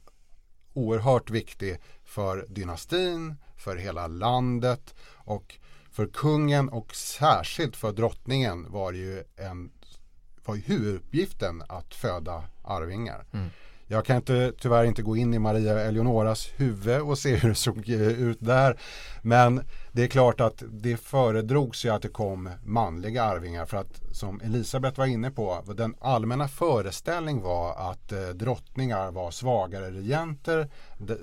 oerhört 0.75 1.31
viktig 1.31 1.79
för 2.05 2.47
dynastin, 2.49 3.35
för 3.57 3.77
hela 3.77 4.07
landet. 4.07 4.95
Och 5.15 5.59
för 5.93 6.07
kungen 6.07 6.69
och 6.69 6.95
särskilt 6.95 7.77
för 7.77 7.93
drottningen 7.93 8.73
var 8.73 8.93
ju 8.93 9.25
en 9.37 9.71
var 10.45 10.55
ju 10.55 10.61
huvuduppgiften 10.61 11.63
att 11.69 11.95
föda 11.95 12.45
arvingar. 12.63 13.25
Mm. 13.33 13.49
Jag 13.87 14.05
kan 14.05 14.17
inte, 14.17 14.53
tyvärr 14.59 14.85
inte 14.85 15.03
gå 15.03 15.17
in 15.17 15.35
i 15.35 15.39
Maria 15.39 15.81
Eleonoras 15.81 16.49
huvud 16.57 17.01
och 17.01 17.19
se 17.19 17.37
hur 17.37 17.49
det 17.49 17.55
såg 17.55 17.89
ut 17.89 18.39
där. 18.41 18.79
Men 19.23 19.65
det 19.93 20.03
är 20.03 20.07
klart 20.07 20.41
att 20.41 20.63
det 20.71 20.97
föredrogs 20.97 21.85
ju 21.85 21.89
att 21.89 22.03
det 22.03 22.09
kom 22.09 22.51
manliga 22.65 23.25
arvingar 23.25 23.67
för 23.67 23.77
att 23.77 24.01
som 24.13 24.41
Elisabeth 24.41 24.99
var 24.99 25.07
inne 25.07 25.31
på, 25.31 25.63
den 25.77 25.95
allmänna 26.01 26.49
föreställning 26.49 27.41
var 27.41 27.91
att 27.91 28.13
eh, 28.13 28.29
drottningar 28.29 29.11
var 29.11 29.31
svagare 29.31 29.91
regenter 29.91 30.59
eh, 31.09 31.17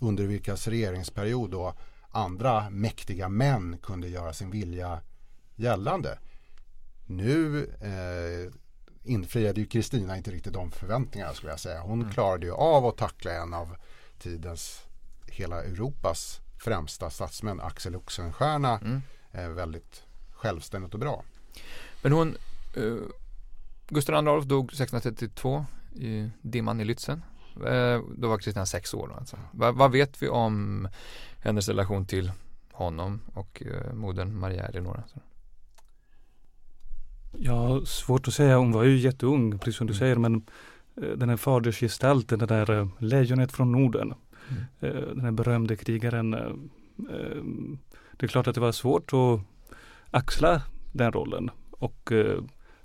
under 0.00 0.24
vilkas 0.24 0.68
regeringsperiod 0.68 1.50
då 1.50 1.74
andra 2.12 2.70
mäktiga 2.70 3.28
män 3.28 3.78
kunde 3.82 4.08
göra 4.08 4.32
sin 4.32 4.50
vilja 4.50 5.00
gällande. 5.54 6.18
Nu 7.06 7.64
eh, 7.80 8.54
infriade 9.04 9.60
ju 9.60 9.66
Kristina 9.66 10.16
inte 10.16 10.30
riktigt 10.30 10.52
de 10.52 10.70
förväntningarna 10.70 11.34
skulle 11.34 11.52
jag 11.52 11.60
säga. 11.60 11.80
Hon 11.80 12.00
mm. 12.00 12.12
klarade 12.12 12.46
ju 12.46 12.52
av 12.52 12.86
att 12.86 12.96
tackla 12.96 13.32
en 13.32 13.54
av 13.54 13.76
tidens, 14.18 14.82
hela 15.26 15.64
Europas 15.64 16.40
främsta 16.58 17.10
statsmän, 17.10 17.60
Axel 17.60 17.96
Oxenstierna, 17.96 18.78
mm. 18.78 19.02
eh, 19.32 19.48
väldigt 19.48 20.02
självständigt 20.32 20.94
och 20.94 21.00
bra. 21.00 21.24
Men 22.02 22.12
hon, 22.12 22.36
eh, 22.76 22.94
Gustav 23.88 24.14
II 24.14 24.18
Adolf 24.18 24.44
dog 24.44 24.64
1632 24.64 25.66
i 25.94 26.30
dimman 26.42 26.80
i 26.80 26.84
Lützen. 26.84 27.22
Eh, 27.56 28.00
då 28.16 28.28
var 28.28 28.38
Kristina 28.38 28.66
sex 28.66 28.94
år. 28.94 29.14
Alltså. 29.18 29.36
Va, 29.52 29.72
vad 29.72 29.92
vet 29.92 30.22
vi 30.22 30.28
om 30.28 30.88
hennes 31.38 31.68
relation 31.68 32.06
till 32.06 32.32
honom 32.72 33.20
och 33.34 33.62
eh, 33.66 33.94
modern 33.94 34.38
Maria 34.38 34.66
Eleonora? 34.66 35.02
Ja, 37.38 37.84
svårt 37.84 38.28
att 38.28 38.34
säga. 38.34 38.56
Hon 38.56 38.72
var 38.72 38.84
ju 38.84 38.96
jätteung, 38.96 39.58
precis 39.58 39.76
som 39.76 39.86
du 39.86 39.92
mm. 39.92 39.98
säger, 39.98 40.16
men 40.16 40.34
eh, 40.96 41.16
den 41.16 41.28
här 41.28 41.36
fadersgestalten, 41.36 42.38
det 42.38 42.46
där 42.46 42.88
lejonet 42.98 43.52
från 43.52 43.72
Norden, 43.72 44.14
mm. 44.80 45.08
den 45.08 45.20
här 45.20 45.30
berömde 45.30 45.76
krigaren. 45.76 46.30
Det 48.12 48.26
är 48.26 48.28
klart 48.28 48.46
att 48.46 48.54
det 48.54 48.60
var 48.60 48.72
svårt 48.72 49.12
att 49.12 49.40
axla 50.10 50.62
den 50.92 51.12
rollen 51.12 51.50
och 51.70 52.12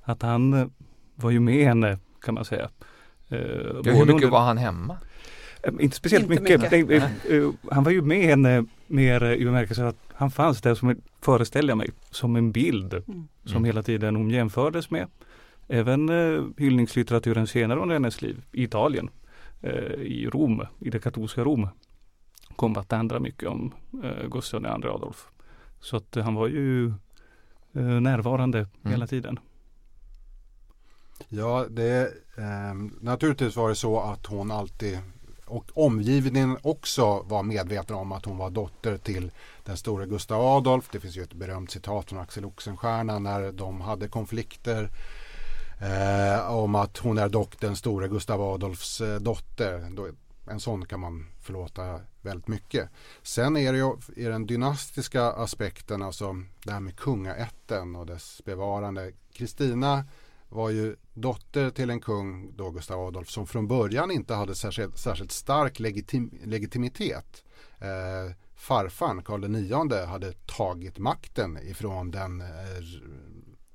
att 0.02 0.22
han 0.22 0.72
var 1.16 1.32
ju 1.32 1.40
med 1.40 1.66
henne 1.66 2.00
kan 2.22 2.34
man 2.34 2.46
säga. 2.46 2.70
Ja, 3.30 3.38
hur 3.38 3.94
mycket 3.94 4.10
under... 4.10 4.30
var 4.30 4.42
han 4.42 4.58
hemma? 4.58 4.98
Inte 5.80 5.96
speciellt 5.96 6.32
inte 6.32 6.44
mycket. 6.44 6.72
mycket. 6.72 6.90
Det, 7.28 7.54
han 7.72 7.84
var 7.84 7.92
ju 7.92 8.02
med 8.02 8.24
henne 8.24 8.66
mer 8.88 9.24
i 9.24 9.46
bemärkelsen 9.46 9.88
att 9.88 10.08
han 10.14 10.32
fanns 10.32 10.62
där 10.62 10.76
som, 10.76 11.02
föreställer 11.22 11.70
jag 11.70 11.78
mig, 11.78 11.90
som 12.12 12.36
en 12.36 12.52
bild 12.52 12.94
mm. 12.94 13.28
som 13.44 13.56
mm. 13.56 13.64
hela 13.64 13.84
tiden 13.84 14.16
hon 14.16 14.30
jämfördes 14.30 14.90
med. 14.90 15.08
Även 15.68 16.10
eh, 16.10 16.44
hyllningslitteraturen 16.58 17.48
senare 17.48 17.80
under 17.80 17.96
hennes 17.96 18.22
liv 18.22 18.42
i 18.52 18.64
Italien, 18.64 19.10
eh, 19.62 20.02
i 20.02 20.30
Rom, 20.34 20.66
i 20.80 20.90
det 20.90 21.00
katolska 21.00 21.44
Rom, 21.44 21.68
kom 22.56 22.78
att 22.78 22.94
ändra 22.94 23.20
mycket 23.20 23.50
om 23.50 23.74
eh, 24.04 24.28
Gustav 24.30 24.62
II 24.62 24.68
Adolf. 24.68 25.28
Så 25.80 25.98
att 25.98 26.18
eh, 26.18 26.24
han 26.24 26.36
var 26.36 26.48
ju 26.48 26.88
eh, 27.74 27.84
närvarande 27.84 28.58
mm. 28.60 28.92
hela 28.92 29.08
tiden. 29.08 29.40
Ja, 31.30 31.66
det, 31.70 32.02
eh, 32.38 32.74
naturligtvis 33.02 33.56
var 33.56 33.70
det 33.70 33.76
så 33.76 34.00
att 34.00 34.26
hon 34.26 34.52
alltid 34.52 35.00
och 35.48 35.66
omgivningen 35.74 36.58
också 36.62 37.22
var 37.22 37.44
medveten 37.44 37.96
om 37.96 38.12
att 38.12 38.26
hon 38.26 38.38
var 38.38 38.50
dotter 38.50 38.98
till 38.98 39.32
den 39.64 39.78
store 39.78 40.06
Gustav 40.06 40.42
Adolf. 40.42 40.90
Det 40.92 41.00
finns 41.00 41.18
ju 41.18 41.24
ett 41.24 41.34
berömt 41.34 41.72
citat 41.72 42.10
från 42.10 42.20
Axel 42.20 42.46
Oxenstierna 42.46 43.20
när 43.20 43.52
de 43.52 43.82
hade 43.82 44.08
konflikter 44.08 44.90
eh, 45.82 46.52
om 46.52 46.76
att 46.76 46.98
hon 46.98 47.18
är 47.18 47.30
dock 47.30 47.60
den 47.60 47.76
store 47.76 48.08
Gustav 48.08 48.42
Adolfs 48.42 49.02
eh, 49.02 49.20
dotter. 49.20 49.90
Då, 49.96 50.08
en 50.50 50.60
sån 50.60 50.86
kan 50.86 51.00
man 51.00 51.28
förlåta 51.42 52.00
väldigt 52.22 52.48
mycket. 52.48 52.90
Sen 53.24 53.58
är 53.58 53.74
det 53.74 53.78
ju 53.78 53.96
i 54.16 54.24
den 54.24 54.46
dynastiska 54.46 55.24
aspekten, 55.24 56.02
alltså 56.02 56.36
det 56.64 56.72
här 56.72 56.80
med 56.80 56.96
kungaätten 56.96 57.96
och 57.96 58.06
dess 58.06 58.42
bevarande. 58.46 59.12
Kristina 59.34 60.04
var 60.50 60.70
ju 60.70 60.96
dotter 61.14 61.70
till 61.70 61.90
en 61.90 62.02
kung, 62.02 62.56
då 62.56 62.72
Gustav 62.72 63.00
Adolf, 63.00 63.30
som 63.30 63.48
från 63.48 63.68
början 63.68 64.12
inte 64.12 64.34
hade 64.34 64.56
särskilt, 64.56 64.98
särskilt 64.98 65.32
stark 65.32 65.80
legitim, 65.80 66.40
legitimitet. 66.44 67.44
Eh, 67.80 68.34
farfan 68.56 69.24
Karl 69.24 69.56
IX 69.56 70.08
hade 70.08 70.34
tagit 70.34 70.98
makten 70.98 71.58
ifrån 71.58 72.12
den 72.12 72.42
eh, 72.42 72.48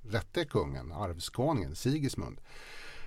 rätte 0.03 0.45
kungen, 0.45 0.93
arvskonungen 0.93 1.77
Sigismund. 1.77 2.41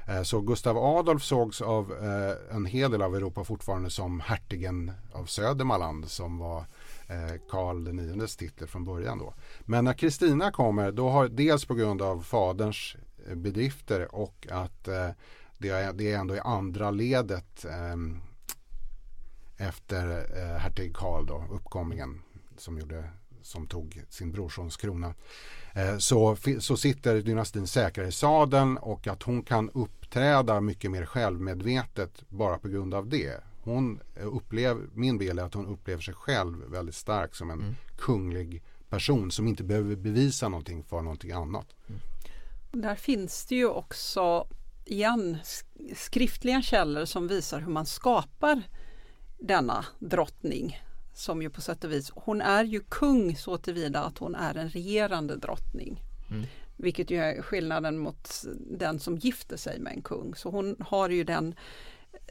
Eh, 0.08 0.24
så 0.24 0.42
Gustav 0.42 0.78
Adolf 0.78 1.24
sågs 1.24 1.62
av 1.62 1.92
eh, 1.92 2.56
en 2.56 2.66
hel 2.66 2.92
del 2.92 3.02
av 3.02 3.16
Europa 3.16 3.44
fortfarande 3.44 3.90
som 3.90 4.20
hertigen 4.20 4.92
av 5.14 5.26
Södermanland 5.26 6.10
som 6.10 6.38
var 6.38 6.60
eh, 7.08 7.42
Karl 7.50 7.88
IX 7.88 8.36
titel 8.36 8.68
från 8.68 8.84
början 8.84 9.20
då. 9.20 9.34
Men 9.62 9.86
när 9.86 9.94
Kristina 9.94 10.52
kommer, 10.52 10.92
då 10.92 11.10
har 11.10 11.28
dels 11.28 11.66
på 11.66 11.76
grund 11.76 12.02
av 12.02 12.22
faderns 12.22 12.96
bedrifter 13.34 14.16
och 14.16 14.48
att 14.52 14.88
eh, 14.88 15.10
det, 15.58 15.70
är, 15.70 15.94
det 15.94 16.12
är 16.12 16.18
ändå 16.18 16.36
i 16.36 16.40
andra 16.40 16.92
ledet 16.92 17.66
eh, 17.66 17.96
efter 19.58 20.28
eh, 20.38 20.58
hertig 20.58 20.96
Karl 20.96 21.26
då, 21.26 21.44
uppkomlingen 21.52 22.22
som, 22.58 22.80
gjorde, 22.80 23.10
som 23.42 23.68
tog 23.68 24.02
sin 24.10 24.32
brorsons 24.32 24.78
krona. 24.78 25.14
Eh, 25.74 25.98
så, 25.98 26.38
så 26.60 26.78
sitter 26.78 27.22
dynastin 27.22 27.68
säkrare 27.68 28.08
i 28.08 28.12
sadeln 28.12 28.78
och 28.78 29.08
att 29.08 29.24
hon 29.24 29.44
kan 29.44 29.70
uppträda 29.70 30.62
mycket 30.62 30.92
mer 30.92 31.06
självmedvetet 31.06 32.24
bara 32.30 32.58
på 32.58 32.68
grund 32.68 32.94
av 32.94 33.10
det. 33.10 33.44
Hon 33.64 34.00
upplever, 34.22 34.88
min 34.94 35.18
bild 35.18 35.40
är 35.40 35.44
att 35.44 35.54
hon 35.54 35.68
upplever 35.68 36.02
sig 36.02 36.14
själv 36.14 36.64
väldigt 36.72 36.96
stark 36.96 37.36
som 37.36 37.50
en 37.50 37.62
mm. 37.62 37.76
kunglig 37.98 38.64
person 38.90 39.32
som 39.32 39.48
inte 39.48 39.64
behöver 39.64 39.96
bevisa 39.96 40.50
någonting 40.50 40.84
för 40.84 41.02
någonting 41.02 41.32
annat. 41.32 41.76
Mm. 41.88 42.02
Där 42.82 42.96
finns 42.96 43.46
det 43.46 43.56
ju 43.56 43.68
också 43.68 44.48
igen 44.86 45.38
skriftliga 45.96 46.62
källor 46.62 47.06
som 47.06 47.28
visar 47.28 47.60
hur 47.60 47.72
man 47.72 47.86
skapar 47.86 48.64
denna 49.40 49.86
drottning 50.00 50.82
som 51.16 51.42
ju 51.42 51.50
på 51.50 51.62
sätt 51.62 51.84
och 51.84 51.92
vis, 51.92 52.12
hon 52.16 52.42
är 52.42 52.64
ju 52.64 52.80
kung 52.80 53.36
så 53.36 53.58
tillvida 53.58 54.04
att 54.04 54.18
hon 54.18 54.36
är 54.36 54.58
en 54.58 54.70
regerande 54.70 55.36
drottning. 55.36 56.02
Mm. 56.32 56.46
Vilket 56.78 57.12
ju 57.12 57.18
är 57.18 57.42
skillnaden 57.42 57.98
mot 57.98 58.44
den 58.78 59.00
som 59.00 59.18
gifter 59.18 59.58
sig 59.58 59.80
med 59.80 59.94
en 59.94 60.02
kung. 60.02 60.36
Så 60.36 60.50
hon 60.50 60.76
har 60.80 61.10
ju 61.10 61.24
den, 61.24 61.56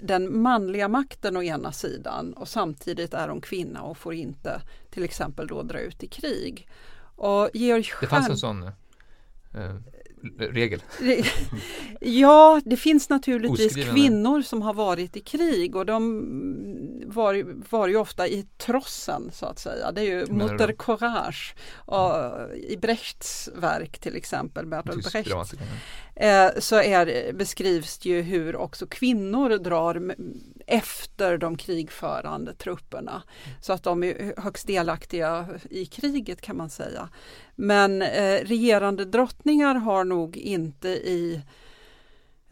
den 0.00 0.42
manliga 0.42 0.88
makten 0.88 1.36
å 1.36 1.42
ena 1.42 1.72
sidan 1.72 2.32
och 2.32 2.48
samtidigt 2.48 3.14
är 3.14 3.28
hon 3.28 3.40
kvinna 3.40 3.82
och 3.82 3.98
får 3.98 4.14
inte 4.14 4.62
till 4.90 5.04
exempel 5.04 5.46
då 5.46 5.62
dra 5.62 5.78
ut 5.78 6.02
i 6.02 6.06
krig. 6.06 6.68
Och 7.16 7.50
Georg 7.54 7.86
det 8.00 8.06
fanns 8.06 8.28
en 8.28 8.36
sån 8.36 8.62
eh, 8.62 9.76
regel? 10.38 10.82
Ja, 12.06 12.60
det 12.64 12.76
finns 12.76 13.08
naturligtvis 13.08 13.66
Oskrivande. 13.66 14.00
kvinnor 14.00 14.42
som 14.42 14.62
har 14.62 14.74
varit 14.74 15.16
i 15.16 15.20
krig 15.20 15.76
och 15.76 15.86
de 15.86 17.04
var, 17.06 17.44
var 17.70 17.88
ju 17.88 17.96
ofta 17.96 18.28
i 18.28 18.46
trossen 18.58 19.30
så 19.32 19.46
att 19.46 19.58
säga. 19.58 19.92
Det 19.92 20.00
är 20.00 20.04
ju 20.04 20.26
Mutter 20.26 20.74
Courage 20.78 21.54
och, 21.76 22.14
i 22.54 22.76
Brechts 22.76 23.48
verk 23.56 23.98
till 23.98 24.16
exempel, 24.16 24.66
Bertolt 24.66 25.12
Brecht. 25.12 25.54
Eh, 26.16 26.48
så 26.58 26.76
är, 26.76 27.32
beskrivs 27.32 27.98
det 27.98 28.08
ju 28.08 28.22
hur 28.22 28.56
också 28.56 28.86
kvinnor 28.86 29.58
drar 29.58 30.14
efter 30.66 31.38
de 31.38 31.56
krigförande 31.56 32.54
trupperna. 32.54 33.22
Så 33.60 33.72
att 33.72 33.82
de 33.82 34.04
är 34.04 34.40
högst 34.40 34.66
delaktiga 34.66 35.46
i 35.70 35.86
kriget 35.86 36.40
kan 36.40 36.56
man 36.56 36.70
säga. 36.70 37.08
Men 37.54 38.02
eh, 38.02 38.38
regerande 38.44 39.04
drottningar 39.04 39.74
har 39.74 40.04
nog 40.04 40.36
inte 40.36 40.88
i 40.88 41.42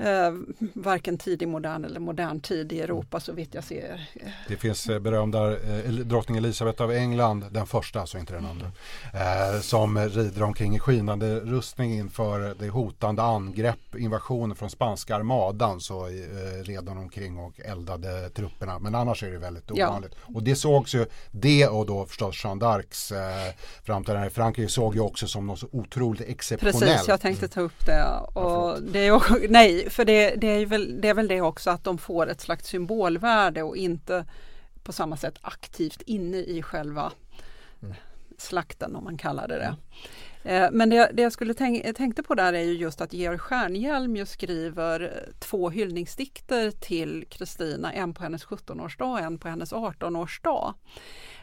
eh, 0.03 0.35
varken 0.75 1.19
tidig 1.19 1.49
modern 1.49 1.85
eller 1.85 2.01
modern 2.01 2.41
tid 2.41 2.73
i 2.73 2.81
Europa 2.81 3.21
så 3.21 3.33
vitt 3.33 3.55
jag 3.55 3.65
ser. 3.65 4.09
Det 4.49 4.57
finns 4.57 4.89
eh, 4.89 4.99
berömda 4.99 5.51
eh, 5.53 5.91
drottning 5.91 6.37
Elisabeth 6.39 6.83
av 6.83 6.93
England, 6.93 7.45
den 7.51 7.67
första, 7.67 8.01
alltså 8.01 8.19
inte 8.19 8.35
den 8.35 8.47
andra, 8.47 8.67
eh, 9.15 9.61
som 9.61 9.99
rider 9.99 10.43
omkring 10.43 10.77
i 10.77 10.79
skinande 10.79 11.41
rustning 11.41 11.93
inför 11.93 12.55
det 12.59 12.69
hotande 12.69 13.23
angrepp, 13.23 13.95
invasionen 13.99 14.57
från 14.57 14.71
spanska 14.71 15.17
armadan 15.17 15.81
så 15.81 16.07
eh, 16.07 16.63
red 16.63 16.89
hon 16.89 16.99
omkring 16.99 17.39
och 17.39 17.61
eldade 17.61 18.31
trupperna. 18.31 18.79
Men 18.79 18.95
annars 18.95 19.23
är 19.23 19.31
det 19.31 19.39
väldigt 19.39 19.71
ovanligt. 19.71 20.13
Ja. 20.27 20.35
Och 20.35 20.43
det 20.43 20.57
sågs 20.57 20.95
ju, 20.95 21.07
det 21.31 21.69
och 21.69 21.87
då 21.87 22.07
förstås 22.07 22.45
Jeanne 22.45 22.65
d'Arcs 22.65 23.13
eh, 23.13 23.55
framträdande 23.85 24.27
i 24.27 24.31
Frankrike 24.31 24.69
såg 24.69 24.95
ju 24.95 25.01
också 25.01 25.27
som 25.27 25.47
något 25.47 25.59
så 25.59 25.69
otroligt 25.73 26.21
exceptionellt. 26.29 26.81
Precis, 26.81 27.09
jag 27.09 27.21
tänkte 27.21 27.49
ta 27.49 27.61
upp 27.61 27.87
det. 27.87 28.05
Och 28.35 28.83
det 28.83 29.07
är, 29.07 29.49
nej, 29.49 29.91
för 29.93 30.05
det, 30.05 30.35
det, 30.37 30.47
är 30.47 30.67
väl, 30.67 31.01
det 31.01 31.09
är 31.09 31.15
väl 31.15 31.29
det 31.29 31.41
också 31.41 31.71
att 31.71 31.85
de 31.85 31.99
får 31.99 32.31
ett 32.31 32.41
slags 32.41 32.69
symbolvärde 32.69 33.63
och 33.63 33.77
inte 33.77 34.25
på 34.83 34.93
samma 34.93 35.17
sätt 35.17 35.39
aktivt 35.41 36.03
inne 36.03 36.37
i 36.39 36.63
själva 36.63 37.13
mm. 37.83 37.95
slakten 38.39 38.97
om 38.97 39.05
man 39.05 39.19
kallar 39.19 39.49
det 39.49 39.59
det. 39.59 39.77
Eh, 40.45 40.69
men 40.73 40.91
det, 40.91 41.11
det 41.13 41.23
jag 41.23 41.33
skulle 41.33 41.55
tänk, 41.55 41.97
tänkte 41.97 42.23
på 42.23 42.35
där 42.35 42.53
är 42.53 42.63
ju 42.63 42.73
just 42.73 43.01
att 43.01 43.13
Georg 43.13 43.39
Stjernhielm 43.39 44.17
ju 44.17 44.27
skriver 44.27 45.29
två 45.39 45.71
hyllningsdikter 45.71 46.71
till 46.71 47.25
Kristina, 47.31 47.93
en 47.93 48.15
på 48.15 48.23
hennes 48.23 48.47
17-årsdag 48.47 49.13
och 49.13 49.21
en 49.21 49.39
på 49.39 49.49
hennes 49.49 49.73
18-årsdag. 49.73 50.75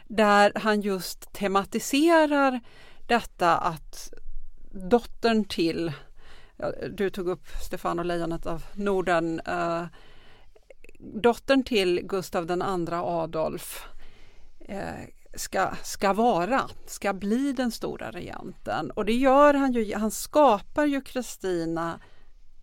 Där 0.06 0.52
han 0.54 0.80
just 0.80 1.32
tematiserar 1.32 2.60
detta 3.06 3.58
att 3.58 4.12
dottern 4.72 5.44
till 5.44 5.92
du 6.90 7.10
tog 7.10 7.28
upp 7.28 7.46
Stefano 7.66 8.02
Lejonet 8.02 8.46
av 8.46 8.64
Norden. 8.74 9.40
Eh, 9.40 9.84
dottern 10.98 11.64
till 11.64 12.00
Gustav 12.02 12.46
den 12.46 12.62
andra 12.62 13.02
Adolf 13.02 13.88
eh, 14.60 15.08
ska, 15.34 15.70
ska 15.82 16.12
vara, 16.12 16.68
ska 16.86 17.12
bli 17.12 17.52
den 17.52 17.70
stora 17.70 18.10
regenten. 18.10 18.90
Och 18.90 19.04
det 19.04 19.14
gör 19.14 19.54
han 19.54 19.72
ju, 19.72 19.94
han 19.94 20.10
skapar 20.10 20.86
ju 20.86 21.00
Kristina 21.00 22.00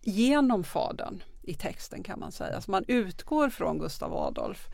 genom 0.00 0.64
fadern 0.64 1.22
i 1.42 1.54
texten 1.54 2.02
kan 2.02 2.20
man 2.20 2.32
säga. 2.32 2.60
Så 2.60 2.70
man 2.70 2.84
utgår 2.88 3.50
från 3.50 3.78
Gustav 3.78 4.14
Adolf. 4.14 4.68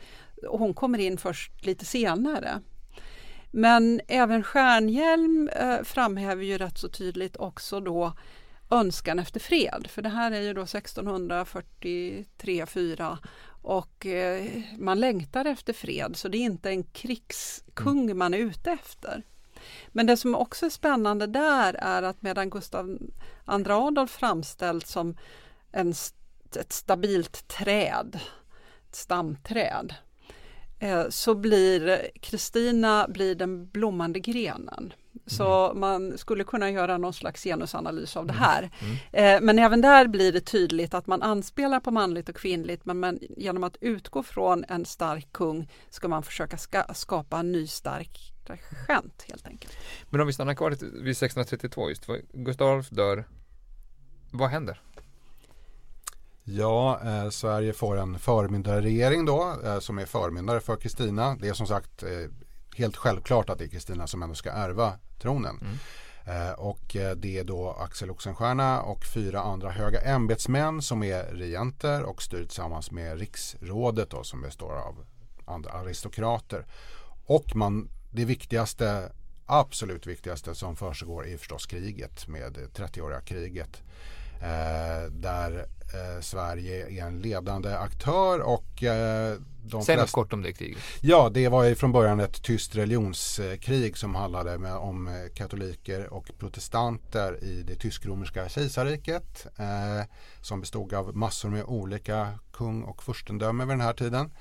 Och 0.47 0.59
hon 0.59 0.73
kommer 0.73 0.99
in 0.99 1.17
först 1.17 1.65
lite 1.65 1.85
senare. 1.85 2.61
Men 3.51 4.01
även 4.07 4.43
Stjärnhjelm 4.43 5.49
eh, 5.49 5.83
framhäver 5.83 6.43
ju 6.43 6.57
rätt 6.57 6.77
så 6.77 6.89
tydligt 6.89 7.35
också 7.37 7.79
då 7.79 8.13
önskan 8.69 9.19
efter 9.19 9.39
fred. 9.39 9.87
För 9.89 10.01
det 10.01 10.09
här 10.09 10.31
är 10.31 10.41
ju 10.41 10.53
då 10.53 10.63
1643-4 10.63 13.17
och 13.61 14.05
eh, 14.05 14.45
man 14.77 14.99
längtar 14.99 15.45
efter 15.45 15.73
fred 15.73 16.15
så 16.15 16.27
det 16.27 16.37
är 16.37 16.41
inte 16.41 16.69
en 16.69 16.83
krigskung 16.83 18.03
mm. 18.03 18.17
man 18.17 18.33
är 18.33 18.37
ute 18.37 18.71
efter. 18.71 19.23
Men 19.87 20.05
det 20.05 20.17
som 20.17 20.35
också 20.35 20.65
är 20.65 20.69
spännande 20.69 21.27
där 21.27 21.73
är 21.73 22.03
att 22.03 22.21
medan 22.21 22.49
Gustav 22.49 22.89
II 22.89 22.97
Adolf 23.47 24.11
framställs 24.11 24.89
som 24.89 25.17
en, 25.71 25.93
ett 26.59 26.73
stabilt 26.73 27.47
träd, 27.47 28.19
ett 28.89 28.95
stamträd, 28.95 29.95
eh, 30.79 31.09
så 31.09 31.35
blir 31.35 32.11
Kristina 32.21 33.07
blir 33.09 33.35
den 33.35 33.69
blommande 33.69 34.19
grenen. 34.19 34.93
Så 35.25 35.65
mm. 35.65 35.79
man 35.79 36.17
skulle 36.17 36.43
kunna 36.43 36.71
göra 36.71 36.97
någon 36.97 37.13
slags 37.13 37.43
genusanalys 37.43 38.17
av 38.17 38.25
det 38.25 38.33
mm. 38.33 38.43
här. 38.43 38.71
Mm. 38.81 39.35
Eh, 39.35 39.41
men 39.41 39.59
även 39.59 39.81
där 39.81 40.07
blir 40.07 40.31
det 40.31 40.41
tydligt 40.41 40.93
att 40.93 41.07
man 41.07 41.21
anspelar 41.21 41.79
på 41.79 41.91
manligt 41.91 42.29
och 42.29 42.35
kvinnligt 42.35 42.85
men 42.85 42.99
man, 42.99 43.19
genom 43.37 43.63
att 43.63 43.77
utgå 43.81 44.23
från 44.23 44.65
en 44.67 44.85
stark 44.85 45.27
kung 45.31 45.71
ska 45.89 46.07
man 46.07 46.23
försöka 46.23 46.57
ska, 46.57 46.83
skapa 46.93 47.39
en 47.39 47.51
ny 47.51 47.67
stark 47.67 48.33
regent 48.45 49.25
helt 49.27 49.47
enkelt. 49.47 49.73
Men 50.09 50.21
om 50.21 50.27
vi 50.27 50.33
stannar 50.33 50.53
kvar 50.53 50.69
vid 50.69 51.11
1632 51.11 51.89
just, 51.89 52.05
Gustav 52.33 52.67
Adolf 52.67 52.89
dör, 52.89 53.25
vad 54.31 54.49
händer? 54.49 54.81
Ja, 56.47 56.99
eh, 57.03 57.29
Sverige 57.29 57.73
får 57.73 57.97
en 57.97 58.19
förmyndarregering 58.19 59.25
då 59.25 59.55
eh, 59.65 59.79
som 59.79 59.97
är 59.97 60.05
förmyndare 60.05 60.59
för 60.59 60.75
Kristina. 60.75 61.35
Det 61.41 61.47
är 61.47 61.53
som 61.53 61.67
sagt 61.67 62.03
eh, 62.03 62.09
helt 62.75 62.97
självklart 62.97 63.49
att 63.49 63.57
det 63.57 63.65
är 63.65 63.69
Kristina 63.69 64.07
som 64.07 64.23
ändå 64.23 64.35
ska 64.35 64.51
ärva 64.51 64.93
tronen. 65.19 65.59
Mm. 65.61 65.77
Eh, 66.25 66.53
och 66.53 66.95
eh, 66.95 67.15
det 67.15 67.37
är 67.37 67.43
då 67.43 67.71
Axel 67.71 68.11
Oxenstierna 68.11 68.81
och 68.81 69.05
fyra 69.05 69.41
andra 69.41 69.71
höga 69.71 70.01
ämbetsmän 70.01 70.81
som 70.81 71.03
är 71.03 71.23
regenter 71.23 72.03
och 72.03 72.21
styr 72.21 72.45
tillsammans 72.45 72.91
med 72.91 73.19
riksrådet 73.19 74.09
då, 74.09 74.23
som 74.23 74.41
består 74.41 74.77
av 74.77 75.05
andra 75.45 75.71
aristokrater. 75.71 76.65
Och 77.25 77.55
man, 77.55 77.89
det 78.11 78.25
viktigaste, 78.25 79.11
absolut 79.45 80.07
viktigaste 80.07 80.55
som 80.55 80.75
försiggår 80.75 81.27
är 81.27 81.37
förstås 81.37 81.65
kriget 81.65 82.27
med 82.27 82.57
30-åriga 82.75 83.21
kriget. 83.21 83.83
Eh, 84.41 85.11
där 85.11 85.65
eh, 85.93 86.21
Sverige 86.21 86.87
är 86.89 87.05
en 87.05 87.19
ledande 87.19 87.75
aktör 87.75 88.39
och 88.39 88.83
eh, 88.83 89.37
de 89.63 89.83
Säg 89.83 89.97
något 89.97 90.11
kort 90.11 90.33
om 90.33 90.41
det 90.41 90.53
kriget. 90.53 90.77
Ja, 91.01 91.29
det 91.33 91.49
var 91.49 91.63
ju 91.63 91.75
från 91.75 91.91
början 91.91 92.19
ett 92.19 92.43
tyst 92.43 92.75
religionskrig 92.75 93.97
som 93.97 94.15
handlade 94.15 94.57
med, 94.57 94.75
om 94.75 95.29
katoliker 95.33 96.13
och 96.13 96.31
protestanter 96.39 97.43
i 97.43 97.63
det 97.63 97.75
tysk-romerska 97.75 98.49
kejsarriket 98.49 99.47
eh, 99.57 100.05
som 100.41 100.61
bestod 100.61 100.93
av 100.93 101.17
massor 101.17 101.49
med 101.49 101.63
olika 101.63 102.39
kung 102.53 102.83
och 102.83 103.03
furstendömen 103.03 103.67
vid 103.67 103.77
den 103.77 103.85
här 103.85 103.93
tiden. 103.93 104.31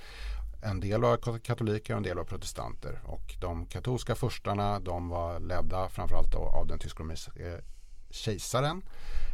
En 0.62 0.80
del 0.80 1.00
var 1.00 1.38
katoliker 1.38 1.92
och 1.92 1.96
en 1.96 2.02
del 2.02 2.16
var 2.16 2.24
protestanter 2.24 3.00
och 3.04 3.34
de 3.40 3.66
katolska 3.66 4.14
furstarna 4.14 4.80
de 4.80 5.08
var 5.08 5.40
ledda 5.40 5.88
framförallt 5.88 6.34
av 6.34 6.66
den 6.66 6.78
tysk-romerska 6.78 7.60
kejsaren 8.10 8.82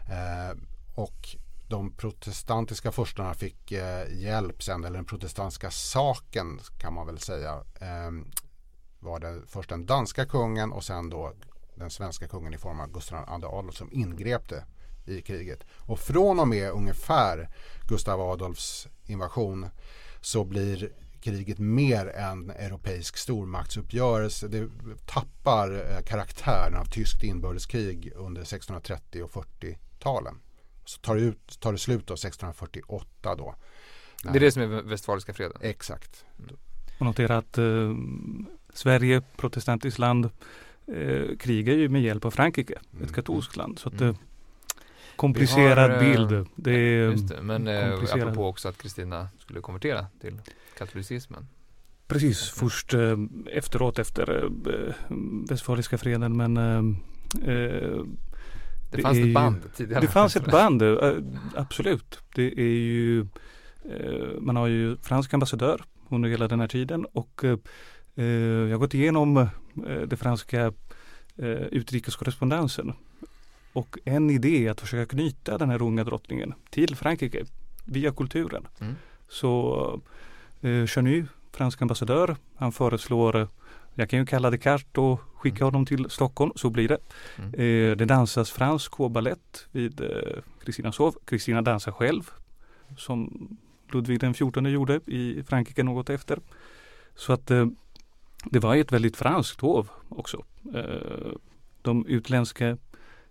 eh, 0.08 0.56
och 0.94 1.36
de 1.68 1.92
protestantiska 1.92 2.92
furstarna 2.92 3.34
fick 3.34 3.72
eh, 3.72 4.20
hjälp 4.20 4.62
sen, 4.62 4.84
eller 4.84 4.96
den 4.96 5.04
protestantiska 5.04 5.70
saken 5.70 6.60
kan 6.78 6.94
man 6.94 7.06
väl 7.06 7.18
säga, 7.18 7.64
eh, 7.80 8.10
var 9.00 9.20
det 9.20 9.42
först 9.46 9.68
den 9.68 9.86
danska 9.86 10.26
kungen 10.26 10.72
och 10.72 10.84
sen 10.84 11.10
då 11.10 11.32
den 11.74 11.90
svenska 11.90 12.28
kungen 12.28 12.54
i 12.54 12.58
form 12.58 12.80
av 12.80 12.92
Gustav 12.92 13.18
II 13.18 13.24
Adolf 13.28 13.74
som 13.74 13.92
ingrep 13.92 14.48
det 14.48 14.64
i 15.06 15.22
kriget. 15.22 15.64
Och 15.78 15.98
från 15.98 16.40
och 16.40 16.48
med 16.48 16.70
ungefär 16.70 17.48
Gustav 17.88 18.20
Adolfs 18.20 18.88
invasion 19.06 19.66
så 20.20 20.44
blir 20.44 20.92
kriget 21.20 21.58
mer 21.58 22.06
en 22.06 22.50
europeisk 22.50 23.16
stormaktsuppgörelse. 23.16 24.48
Det 24.48 24.68
tappar 25.06 25.72
eh, 25.72 26.02
karaktären 26.02 26.76
av 26.76 26.84
tyskt 26.84 27.22
inbördeskrig 27.22 28.12
under 28.16 28.42
1630 28.42 29.22
och 29.22 29.30
40-talen. 30.00 30.34
Så 30.84 31.00
tar 31.00 31.14
det, 31.14 31.20
ut, 31.20 31.60
tar 31.60 31.72
det 31.72 31.78
slut 31.78 32.06
då 32.06 32.14
1648 32.14 33.34
då. 33.34 33.54
Det 34.22 34.28
är 34.28 34.40
det 34.40 34.52
som 34.52 34.62
är 34.62 34.66
Westfaliska 34.66 35.34
freden? 35.34 35.56
Exakt. 35.60 36.24
Mm. 36.38 36.56
Och 36.98 37.06
notera 37.06 37.36
att 37.36 37.58
eh, 37.58 37.94
Sverige, 38.74 39.22
protestantiskt 39.36 39.98
land, 39.98 40.30
eh, 40.86 41.36
krigar 41.38 41.74
ju 41.74 41.88
med 41.88 42.02
hjälp 42.02 42.24
av 42.24 42.30
Frankrike, 42.30 42.78
mm. 42.92 43.04
ett 43.04 43.14
katolskt 43.14 43.56
land. 43.56 43.78
Så 43.78 43.88
att, 43.88 44.00
mm. 44.00 44.08
eh, 44.08 44.16
komplicerad 45.16 45.90
har, 45.90 46.02
eh, 46.02 46.12
bild. 46.12 46.46
Det 46.56 46.70
är 46.70 47.10
just 47.10 47.28
det, 47.28 47.42
men 47.42 47.68
eh, 47.68 47.94
apropå 48.12 48.48
också 48.48 48.68
att 48.68 48.78
Kristina 48.78 49.28
skulle 49.38 49.60
konvertera 49.60 50.06
till 50.20 50.40
katolicismen. 50.78 51.48
Precis, 52.06 52.50
först 52.50 52.94
eh, 52.94 53.16
efteråt 53.46 53.98
efter 53.98 54.44
eh, 54.44 54.94
Westfaliska 55.48 55.98
freden 55.98 56.36
men 56.36 56.56
eh, 56.56 58.04
det, 58.90 58.96
det 58.96 59.02
fanns 59.02 59.18
ett 59.18 59.34
band 59.34 59.74
tidigare. 59.74 60.00
Det 60.00 60.08
fanns 60.08 60.36
ett 60.36 60.50
band, 60.52 60.82
eh, 60.82 61.14
absolut. 61.54 62.18
Det 62.34 62.52
är 62.60 62.78
ju 62.78 63.20
eh, 63.90 64.40
Man 64.40 64.56
har 64.56 64.66
ju 64.66 64.96
fransk 64.96 65.34
ambassadör 65.34 65.82
under 66.08 66.28
hela 66.28 66.48
den 66.48 66.60
här 66.60 66.68
tiden 66.68 67.06
och 67.12 67.44
eh, 67.44 67.58
jag 68.64 68.70
har 68.70 68.78
gått 68.78 68.94
igenom 68.94 69.48
det 70.06 70.16
franska 70.16 70.72
utrikeskorrespondensen. 71.70 72.92
Och 73.72 73.98
en 74.04 74.30
idé 74.30 74.66
är 74.66 74.70
att 74.70 74.80
försöka 74.80 75.16
knyta 75.16 75.58
den 75.58 75.70
här 75.70 75.82
unga 75.82 76.04
drottningen 76.04 76.54
till 76.70 76.96
Frankrike 76.96 77.44
via 77.84 78.12
kulturen. 78.12 78.66
Mm. 78.80 78.94
Så 79.28 80.00
eh, 80.60 80.86
Chanu, 80.86 81.26
fransk 81.52 81.82
ambassadör, 81.82 82.36
han 82.56 82.72
föreslår 82.72 83.48
jag 83.94 84.10
kan 84.10 84.18
ju 84.18 84.26
kalla 84.26 84.50
det 84.50 84.58
kart 84.58 84.98
och 84.98 85.20
skicka 85.34 85.56
mm. 85.56 85.66
honom 85.66 85.86
till 85.86 86.10
Stockholm, 86.10 86.52
så 86.56 86.70
blir 86.70 86.88
det. 86.88 86.98
Mm. 87.36 87.54
Eh, 87.54 87.96
det 87.96 88.04
dansas 88.04 88.50
fransk 88.50 88.92
hovbalett 88.92 89.66
vid 89.72 90.00
eh, 90.00 90.42
Kristinas 90.64 90.98
hov. 90.98 91.14
Kristina 91.24 91.62
dansar 91.62 91.92
själv 91.92 92.30
som 92.96 93.48
Ludvig 93.92 94.20
den 94.20 94.34
XIV 94.34 94.66
gjorde 94.66 95.00
i 95.06 95.42
Frankrike 95.48 95.82
något 95.82 96.10
efter. 96.10 96.38
Så 97.14 97.32
att 97.32 97.50
eh, 97.50 97.66
det 98.44 98.58
var 98.58 98.76
ett 98.76 98.92
väldigt 98.92 99.16
franskt 99.16 99.60
hov 99.60 99.90
också. 100.08 100.44
Eh, 100.74 101.32
de 101.82 102.06
utländska 102.06 102.76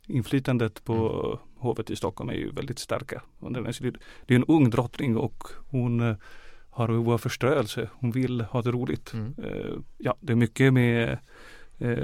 inflytandet 0.07 0.83
på 0.83 0.93
mm. 0.93 1.37
hovet 1.57 1.89
i 1.89 1.95
Stockholm 1.95 2.29
är 2.29 2.33
ju 2.33 2.51
väldigt 2.51 2.79
starka. 2.79 3.21
Det 3.39 4.33
är 4.33 4.35
en 4.35 4.43
ung 4.43 4.69
drottning 4.69 5.17
och 5.17 5.43
hon 5.69 5.99
eh, 5.99 6.15
har 6.79 6.87
behov 6.87 7.11
av 7.11 7.17
förströelse. 7.17 7.89
Hon 7.93 8.11
vill 8.11 8.41
ha 8.41 8.61
det 8.61 8.71
roligt. 8.71 9.13
Mm. 9.13 9.33
Ja, 9.97 10.15
det 10.19 10.33
är 10.33 10.37
mycket 10.37 10.73
med 10.73 11.17
eh, 11.79 11.97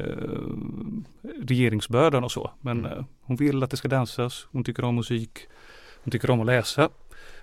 regeringsbördan 1.41 2.23
och 2.23 2.31
så. 2.31 2.51
Men 2.61 2.85
mm. 2.85 3.05
hon 3.21 3.35
vill 3.35 3.63
att 3.63 3.69
det 3.69 3.77
ska 3.77 3.87
dansas. 3.87 4.47
Hon 4.51 4.63
tycker 4.63 4.83
om 4.83 4.95
musik. 4.95 5.39
Hon 6.03 6.11
tycker 6.11 6.29
om 6.29 6.39
att 6.39 6.45
läsa. 6.45 6.89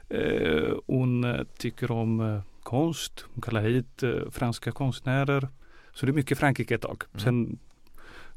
Eh, 0.08 0.74
hon 0.86 1.46
tycker 1.58 1.90
om 1.90 2.42
konst. 2.62 3.24
Hon 3.34 3.42
kallar 3.42 3.62
hit 3.62 4.02
franska 4.30 4.72
konstnärer. 4.72 5.48
Så 5.94 6.06
det 6.06 6.12
är 6.12 6.14
mycket 6.14 6.38
Frankrike 6.38 6.74
ett 6.74 6.80
tag. 6.80 7.02
Mm. 7.12 7.20
Sen 7.20 7.58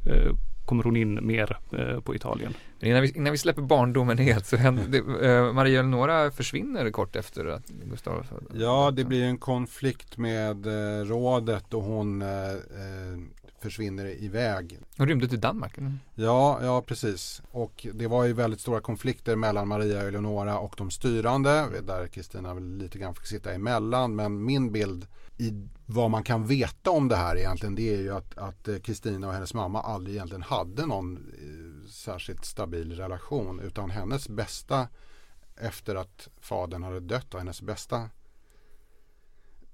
eh, 0.06 0.32
kommer 0.66 0.84
hon 0.84 0.96
in 0.96 1.28
mer 1.28 1.58
eh, 1.72 2.00
på 2.00 2.16
Italien. 2.16 2.54
Innan 2.80 3.02
vi, 3.02 3.12
innan 3.12 3.32
vi 3.32 3.38
släpper 3.38 3.62
barndomen 3.62 4.18
helt 4.18 4.46
så 4.46 4.58
händer, 4.58 5.24
eh, 5.24 5.54
Maria 5.54 5.80
Eleonora 5.80 6.32
försvinner 6.32 6.92
kort 6.92 7.16
efter 7.16 7.46
att 7.46 7.68
Gustav 7.68 8.26
Ja, 8.54 8.92
det 8.92 9.04
blir 9.04 9.24
en 9.24 9.38
konflikt 9.38 10.18
med 10.18 10.66
eh, 10.66 11.06
rådet 11.06 11.74
och 11.74 11.84
hon 11.84 12.22
eh, 12.22 12.52
eh, 12.52 13.20
försvinner 13.62 14.24
iväg. 14.24 14.80
Hon 14.98 15.08
rymde 15.08 15.28
till 15.28 15.40
Danmark? 15.40 15.78
Eller? 15.78 15.94
Ja, 16.16 16.60
ja 16.62 16.82
precis. 16.82 17.42
Och 17.52 17.88
det 17.94 18.08
var 18.08 18.24
ju 18.24 18.34
väldigt 18.34 18.62
stora 18.62 18.82
konflikter 18.82 19.36
mellan 19.36 19.68
Maria 19.68 20.02
Eleonora 20.02 20.60
och 20.60 20.74
de 20.78 20.92
styrande 20.92 21.66
där 21.88 22.08
Kristina 22.08 22.54
lite 22.54 23.00
grann 23.00 23.16
fick 23.16 23.26
sitta 23.26 23.54
emellan. 23.54 24.16
Men 24.16 24.44
min 24.44 24.72
bild 24.72 25.08
i 25.38 25.68
vad 25.86 26.12
man 26.12 26.24
kan 26.24 26.48
veta 26.48 26.92
om 26.92 27.08
det 27.08 27.16
här 27.16 27.38
egentligen 27.38 27.76
det 27.76 27.96
är 27.96 28.02
ju 28.02 28.16
att 28.36 28.70
Kristina 28.84 29.28
och 29.28 29.34
hennes 29.34 29.54
mamma 29.54 29.82
aldrig 29.82 30.16
egentligen 30.16 30.44
hade 30.44 30.86
någon 30.86 31.18
eh, 31.18 31.90
särskilt 31.90 32.46
stabil 32.46 32.96
relation 32.96 33.60
utan 33.60 33.90
hennes 33.90 34.30
bästa 34.30 34.88
efter 35.58 35.96
att 35.96 36.28
fadern 36.42 36.84
hade 36.84 37.00
dött 37.00 37.34
och 37.34 37.40
hennes 37.40 37.62
bästa 37.62 38.10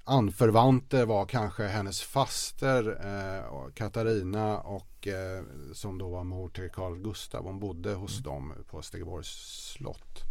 anförvanter 0.03 1.05
var 1.05 1.25
kanske 1.25 1.63
hennes 1.63 2.01
faster 2.01 2.99
eh, 3.05 3.73
Katarina 3.73 4.59
och 4.59 5.07
eh, 5.07 5.43
som 5.73 5.97
då 5.97 6.09
var 6.09 6.23
mor 6.23 6.49
till 6.49 6.69
Carl 6.69 6.97
Gustav. 6.97 7.43
Hon 7.43 7.59
bodde 7.59 7.93
hos 7.93 8.11
mm. 8.11 8.23
dem 8.23 8.53
på 8.69 8.81
Stegeborgs 8.81 9.27
slott. 9.73 10.21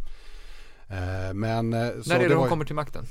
Eh, 0.87 1.33
men, 1.33 1.73
eh, 1.73 1.91
När 2.05 2.19
är 2.19 2.29
det 2.29 2.35
hon 2.35 2.49
kommer 2.49 2.65
till 2.65 2.75
makten? 2.75 3.05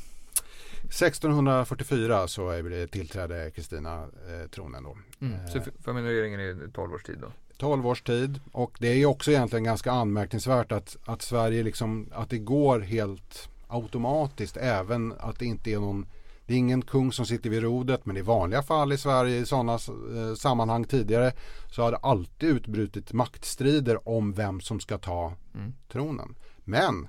1644 0.90 2.28
så 2.28 2.52
tillträdde 2.90 3.50
Kristina 3.50 4.02
eh, 4.02 4.50
tronen 4.50 4.82
då. 4.84 4.96
Mm. 5.20 5.48
Så 5.48 5.60
familjeregeringen 5.84 6.40
är 6.40 6.70
12 6.72 6.94
års 6.94 7.02
tid 7.02 7.18
då? 7.20 7.32
12 7.56 7.86
års 7.86 8.02
tid 8.02 8.40
och 8.52 8.76
det 8.80 8.88
är 8.88 9.06
också 9.06 9.30
egentligen 9.30 9.64
ganska 9.64 9.92
anmärkningsvärt 9.92 10.72
att, 10.72 10.96
att 11.04 11.22
Sverige 11.22 11.62
liksom, 11.62 12.08
att 12.12 12.30
det 12.30 12.38
går 12.38 12.80
helt 12.80 13.48
automatiskt 13.68 14.56
även 14.56 15.14
att 15.18 15.38
det 15.38 15.46
inte 15.46 15.70
är 15.70 15.78
någon 15.78 16.06
det 16.46 16.54
är 16.54 16.58
ingen 16.58 16.82
kung 16.82 17.12
som 17.12 17.26
sitter 17.26 17.50
vid 17.50 17.62
rodret 17.62 18.06
men 18.06 18.16
i 18.16 18.22
vanliga 18.22 18.62
fall 18.62 18.92
i 18.92 18.98
Sverige 18.98 19.38
i 19.38 19.46
sådana 19.46 19.72
eh, 19.72 20.34
sammanhang 20.36 20.84
tidigare 20.84 21.32
så 21.70 21.82
har 21.82 21.90
det 21.90 21.96
alltid 21.96 22.48
utbrutit 22.48 23.12
maktstrider 23.12 24.08
om 24.08 24.32
vem 24.32 24.60
som 24.60 24.80
ska 24.80 24.98
ta 24.98 25.32
mm. 25.54 25.72
tronen. 25.92 26.34
Men 26.64 27.08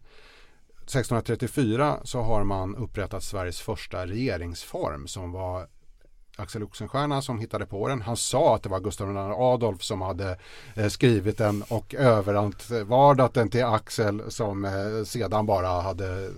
1634 0.91 1.97
så 2.04 2.21
har 2.21 2.43
man 2.43 2.75
upprättat 2.75 3.23
Sveriges 3.23 3.62
första 3.62 4.08
regeringsform 4.08 5.08
som 5.08 5.32
var 5.32 5.67
Axel 6.36 6.63
Oxenstierna 6.63 7.21
som 7.21 7.39
hittade 7.39 7.65
på 7.65 7.88
den. 7.88 8.01
Han 8.01 8.17
sa 8.17 8.56
att 8.56 8.63
det 8.63 8.69
var 8.69 8.80
Gustav 8.80 9.12
II 9.12 9.17
Adolf 9.17 9.84
som 9.84 10.01
hade 10.01 10.38
eh, 10.75 10.88
skrivit 10.88 11.38
den 11.38 11.63
och 11.67 11.95
överantvardat 11.95 13.34
den 13.34 13.49
till 13.49 13.63
Axel 13.63 14.32
som 14.32 14.65
eh, 14.65 15.04
sedan 15.06 15.45
bara 15.45 15.82
hade 15.82 16.32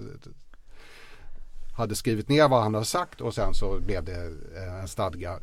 hade 1.75 1.95
skrivit 1.95 2.29
ner 2.29 2.47
vad 2.47 2.63
han 2.63 2.73
hade 2.73 2.85
sagt 2.85 3.21
och 3.21 3.33
sen 3.33 3.53
så 3.53 3.79
blev 3.79 4.03
det 4.03 4.25
eh, 4.55 4.79
en 4.81 4.87
stadga. 4.87 5.39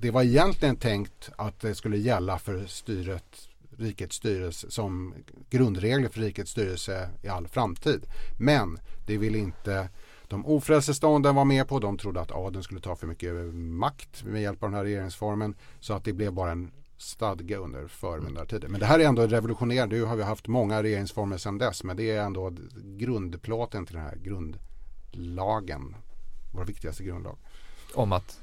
Det 0.00 0.10
var 0.10 0.22
egentligen 0.22 0.76
tänkt 0.76 1.30
att 1.36 1.60
det 1.60 1.74
skulle 1.74 1.96
gälla 1.96 2.38
för 2.38 2.66
styret 2.66 3.48
rikets 3.78 4.16
styrelse 4.16 4.70
som 4.70 5.14
grundregler 5.50 6.08
för 6.08 6.20
rikets 6.20 6.50
styrelse 6.50 7.10
i 7.22 7.28
all 7.28 7.48
framtid. 7.48 8.06
Men 8.38 8.78
det 9.06 9.18
vill 9.18 9.36
inte 9.36 9.88
de 10.28 10.46
ofrälse 10.46 10.94
stånden 10.94 11.34
var 11.34 11.44
med 11.44 11.68
på. 11.68 11.78
De 11.78 11.98
trodde 11.98 12.20
att 12.20 12.32
adeln 12.32 12.62
skulle 12.62 12.80
ta 12.80 12.96
för 12.96 13.06
mycket 13.06 13.34
makt 13.54 14.24
med 14.24 14.42
hjälp 14.42 14.62
av 14.62 14.70
den 14.70 14.76
här 14.76 14.84
regeringsformen. 14.84 15.54
Så 15.80 15.94
att 15.94 16.04
det 16.04 16.12
blev 16.12 16.32
bara 16.32 16.50
en 16.50 16.70
stadga 16.96 17.58
under 17.58 17.86
förmyndartiden. 17.88 18.70
Men 18.70 18.80
det 18.80 18.86
här 18.86 18.98
är 18.98 19.04
ändå 19.04 19.26
revolutionerande. 19.26 19.96
Nu 19.96 20.02
har 20.02 20.16
vi 20.16 20.22
haft 20.22 20.48
många 20.48 20.82
regeringsformer 20.82 21.36
sedan 21.36 21.58
dess. 21.58 21.84
Men 21.84 21.96
det 21.96 22.10
är 22.10 22.22
ändå 22.22 22.52
grundplåten 22.74 23.86
till 23.86 23.94
den 23.94 24.04
här 24.04 24.16
grundlagen. 24.16 25.96
Vår 26.52 26.64
viktigaste 26.64 27.04
grundlag. 27.04 27.36
Om 27.94 28.12
att? 28.12 28.40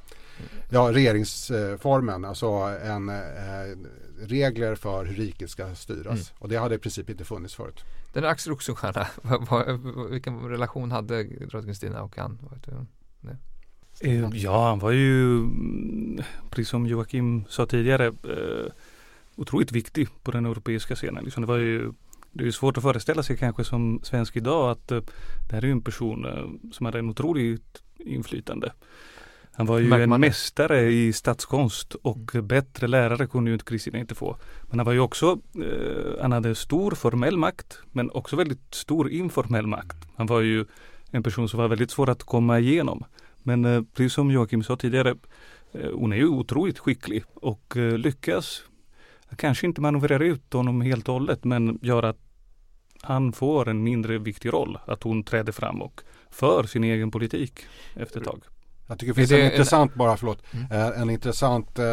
Ja, 0.69 0.91
regeringsformen. 0.93 2.25
Alltså 2.25 2.47
en 2.83 3.09
eh, 3.09 3.15
regler 4.21 4.75
för 4.75 5.05
hur 5.05 5.15
riket 5.15 5.49
ska 5.49 5.75
styras. 5.75 6.05
Mm. 6.05 6.39
Och 6.39 6.49
det 6.49 6.55
hade 6.55 6.75
i 6.75 6.77
princip 6.77 7.09
inte 7.09 7.25
funnits 7.25 7.55
förut. 7.55 7.83
Den 8.13 8.25
Axel 8.25 8.53
Oxenstierna, 8.53 9.07
vilken 10.09 10.49
relation 10.49 10.91
hade 10.91 11.23
drottning 11.23 11.65
Kristina 11.65 12.03
och 12.03 12.17
han? 12.17 12.39
Eh, 13.99 14.29
ja, 14.33 14.69
han 14.69 14.79
var 14.79 14.91
ju, 14.91 15.37
mm, 15.37 16.23
precis 16.49 16.69
som 16.69 16.85
Joakim 16.85 17.43
sa 17.49 17.65
tidigare, 17.65 18.07
eh, 18.07 18.71
otroligt 19.35 19.71
viktig 19.71 20.07
på 20.23 20.31
den 20.31 20.45
europeiska 20.45 20.95
scenen. 20.95 21.23
Liksom 21.23 21.41
det 21.41 21.47
var 21.47 21.57
ju 21.57 21.93
det 22.31 22.47
är 22.47 22.51
svårt 22.51 22.77
att 22.77 22.83
föreställa 22.83 23.23
sig 23.23 23.37
kanske 23.37 23.63
som 23.63 23.99
svensk 24.03 24.37
idag 24.37 24.71
att 24.71 24.91
eh, 24.91 25.01
det 25.49 25.55
här 25.55 25.65
är 25.65 25.71
en 25.71 25.81
person 25.81 26.25
som 26.71 26.85
hade 26.85 26.99
en 26.99 27.09
otroligt 27.09 27.83
inflytande. 27.97 28.71
Han 29.53 29.65
var 29.65 29.79
ju 29.79 29.93
en 29.93 30.21
mästare 30.21 30.91
i 30.91 31.13
statskonst 31.13 31.95
och 31.95 32.35
mm. 32.35 32.47
bättre 32.47 32.87
lärare 32.87 33.27
kunde 33.27 33.49
ju 33.49 33.53
inte 33.53 33.65
Kristina 33.65 33.99
inte 33.99 34.15
få. 34.15 34.37
Men 34.69 34.79
han 34.79 34.85
var 34.85 34.93
ju 34.93 34.99
också, 34.99 35.39
eh, 35.55 36.21
han 36.21 36.31
hade 36.31 36.55
stor 36.55 36.91
formell 36.91 37.37
makt 37.37 37.79
men 37.91 38.11
också 38.11 38.35
väldigt 38.35 38.73
stor 38.75 39.09
informell 39.09 39.67
makt. 39.67 39.97
Han 40.15 40.27
var 40.27 40.41
ju 40.41 40.65
en 41.11 41.23
person 41.23 41.49
som 41.49 41.59
var 41.59 41.67
väldigt 41.67 41.91
svår 41.91 42.09
att 42.09 42.23
komma 42.23 42.59
igenom. 42.59 43.03
Men 43.43 43.65
eh, 43.65 43.81
precis 43.93 44.13
som 44.13 44.31
Joakim 44.31 44.63
sa 44.63 44.75
tidigare, 44.75 45.15
eh, 45.73 45.91
hon 45.93 46.13
är 46.13 46.17
ju 46.17 46.27
otroligt 46.27 46.79
skicklig 46.79 47.23
och 47.33 47.77
eh, 47.77 47.97
lyckas 47.97 48.63
kanske 49.37 49.67
inte 49.67 49.81
manövrera 49.81 50.25
ut 50.25 50.53
honom 50.53 50.81
helt 50.81 51.07
och 51.07 51.13
hållet 51.13 51.43
men 51.43 51.79
gör 51.81 52.03
att 52.03 52.19
han 53.01 53.33
får 53.33 53.69
en 53.69 53.83
mindre 53.83 54.17
viktig 54.17 54.53
roll. 54.53 54.77
Att 54.85 55.03
hon 55.03 55.23
träder 55.23 55.51
fram 55.51 55.81
och 55.81 56.01
för 56.29 56.63
sin 56.63 56.83
egen 56.83 57.11
politik 57.11 57.59
efter 57.95 58.19
ett 58.19 58.25
tag. 58.25 58.50
Jag 58.91 58.99
tycker 58.99 59.13
det 59.13 59.15
finns 59.15 59.29
det 59.29 59.41
en 59.41 59.51
intressant, 59.51 59.93
bara 59.93 60.17
förlåt, 60.17 60.43
mm. 60.51 60.71
Eh, 60.71 61.01
en 61.01 61.09
intressant 61.09 61.79
eh, 61.79 61.85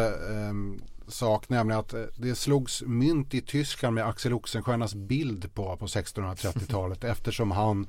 sak, 1.07 1.49
nämligen 1.49 1.79
att 1.79 1.93
eh, 1.93 2.01
det 2.17 2.35
slogs 2.35 2.83
mynt 2.85 3.33
i 3.33 3.41
Tyskland 3.41 3.95
med 3.95 4.07
Axel 4.07 4.33
Oxenstiernas 4.33 4.95
bild 4.95 5.53
på, 5.53 5.77
på 5.77 5.85
1630-talet 5.85 7.03
eftersom 7.13 7.51
han 7.51 7.87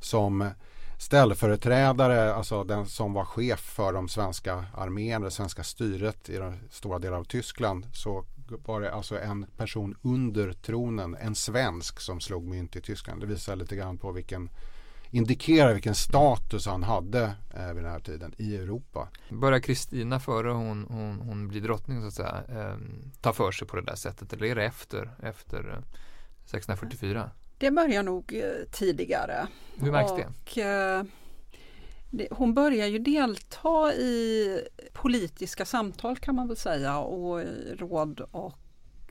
som 0.00 0.50
ställföreträdare, 0.98 2.34
alltså 2.34 2.64
den 2.64 2.86
som 2.86 3.12
var 3.12 3.24
chef 3.24 3.60
för 3.60 3.92
de 3.92 4.08
svenska 4.08 4.64
armén, 4.74 5.22
det 5.22 5.30
svenska 5.30 5.62
styret 5.64 6.28
i 6.28 6.36
de 6.36 6.54
stora 6.70 6.98
delar 6.98 7.18
av 7.18 7.24
Tyskland, 7.24 7.86
så 7.92 8.24
var 8.66 8.80
det 8.80 8.92
alltså 8.92 9.20
en 9.20 9.46
person 9.56 9.96
under 10.02 10.52
tronen, 10.52 11.16
en 11.20 11.34
svensk 11.34 12.00
som 12.00 12.20
slog 12.20 12.44
mynt 12.44 12.76
i 12.76 12.80
Tyskland. 12.80 13.20
Det 13.20 13.26
visar 13.26 13.56
lite 13.56 13.76
grann 13.76 13.98
på 13.98 14.12
vilken 14.12 14.50
indikerar 15.10 15.72
vilken 15.72 15.94
status 15.94 16.66
han 16.66 16.82
hade 16.82 17.22
eh, 17.54 17.66
vid 17.66 17.84
den 17.84 17.92
här 17.92 18.00
tiden 18.00 18.34
i 18.36 18.56
Europa. 18.56 19.08
Börjar 19.30 19.60
Kristina 19.60 20.20
före 20.20 20.50
hon, 20.50 20.86
hon, 20.88 21.20
hon 21.20 21.48
blir 21.48 21.60
drottning 21.60 22.00
så 22.00 22.06
att 22.06 22.14
säga 22.14 22.42
eh, 22.48 22.76
ta 23.20 23.32
för 23.32 23.52
sig 23.52 23.68
på 23.68 23.76
det 23.76 23.82
där 23.82 23.94
sättet 23.94 24.32
eller 24.32 24.46
är 24.46 24.54
det 24.54 24.64
efter, 24.64 25.10
efter 25.22 25.58
1644? 25.58 27.20
Eh, 27.20 27.26
det 27.58 27.70
börjar 27.70 28.02
nog 28.02 28.32
eh, 28.34 28.70
tidigare. 28.72 29.46
Hur 29.76 29.92
märks 29.92 30.12
det? 30.12 30.26
Och, 30.26 30.58
eh, 30.58 31.04
det? 32.10 32.28
Hon 32.30 32.54
börjar 32.54 32.86
ju 32.86 32.98
delta 32.98 33.94
i 33.94 34.60
politiska 34.92 35.64
samtal 35.64 36.16
kan 36.16 36.34
man 36.34 36.48
väl 36.48 36.56
säga 36.56 36.98
och 36.98 37.42
råd 37.76 38.20
och 38.20 38.58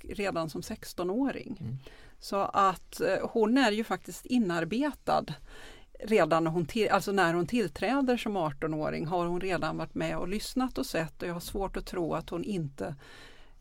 redan 0.04 0.50
som 0.50 0.62
16-åring. 0.62 1.58
Mm. 1.62 1.78
Så 2.20 2.42
att 2.42 3.02
hon 3.22 3.58
är 3.58 3.72
ju 3.72 3.84
faktiskt 3.84 4.26
inarbetad 4.26 5.26
redan 6.04 6.44
när 6.44 6.52
hon, 6.52 6.66
till, 6.66 6.90
alltså 6.90 7.12
när 7.12 7.34
hon 7.34 7.48
tillträder 7.48 8.18
som 8.18 8.38
18-åring 8.38 9.06
har 9.06 9.26
hon 9.26 9.42
redan 9.42 9.78
varit 9.78 9.96
med 9.96 10.18
och 10.18 10.28
lyssnat 10.28 10.78
och 10.78 10.86
sett 10.86 11.22
och 11.22 11.28
jag 11.28 11.34
har 11.34 11.40
svårt 11.40 11.78
att 11.78 11.86
tro 11.86 12.14
att 12.14 12.30
hon 12.30 12.44
inte 12.44 12.96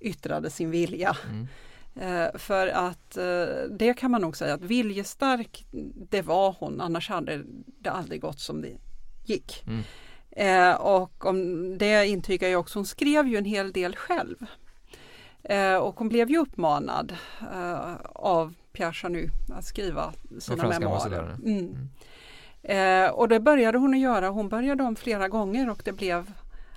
yttrade 0.01 0.51
sin 0.51 0.70
vilja. 0.70 1.16
Mm. 1.31 1.46
Eh, 2.01 2.38
för 2.38 2.68
att 2.68 3.16
eh, 3.16 3.46
det 3.70 3.94
kan 3.94 4.11
man 4.11 4.20
nog 4.20 4.37
säga 4.37 4.55
att 4.55 4.62
viljestark 4.62 5.66
det 6.11 6.22
var 6.22 6.57
hon 6.59 6.81
annars 6.81 7.09
hade 7.09 7.42
det 7.66 7.90
aldrig 7.90 8.20
gått 8.20 8.40
som 8.40 8.61
det 8.61 8.77
gick. 9.24 9.64
Mm. 9.66 9.83
Eh, 10.31 10.74
och 10.74 11.27
om 11.27 11.79
det 11.79 12.07
intygar 12.07 12.48
jag 12.48 12.61
också, 12.61 12.79
hon 12.79 12.87
skrev 12.87 13.27
ju 13.27 13.37
en 13.37 13.44
hel 13.44 13.72
del 13.72 13.96
själv. 13.96 14.37
Och 15.81 15.98
hon 15.98 16.09
blev 16.09 16.31
ju 16.31 16.38
uppmanad 16.38 17.16
av 18.12 18.55
Pierre 18.72 18.92
Chanu 18.92 19.31
att 19.48 19.64
skriva 19.64 20.12
sina 20.38 20.57
memoarer. 20.57 20.87
ambassadören. 20.87 21.42
Mm. 21.44 21.88
Eh, 22.68 23.11
och 23.11 23.28
det 23.28 23.40
började 23.40 23.78
hon 23.78 23.94
att 23.94 24.00
göra. 24.00 24.28
Hon 24.28 24.48
började 24.48 24.83
om 24.83 24.96
flera 24.96 25.28
gånger 25.28 25.70
och 25.70 25.83
det 25.85 25.92
blev 25.92 26.33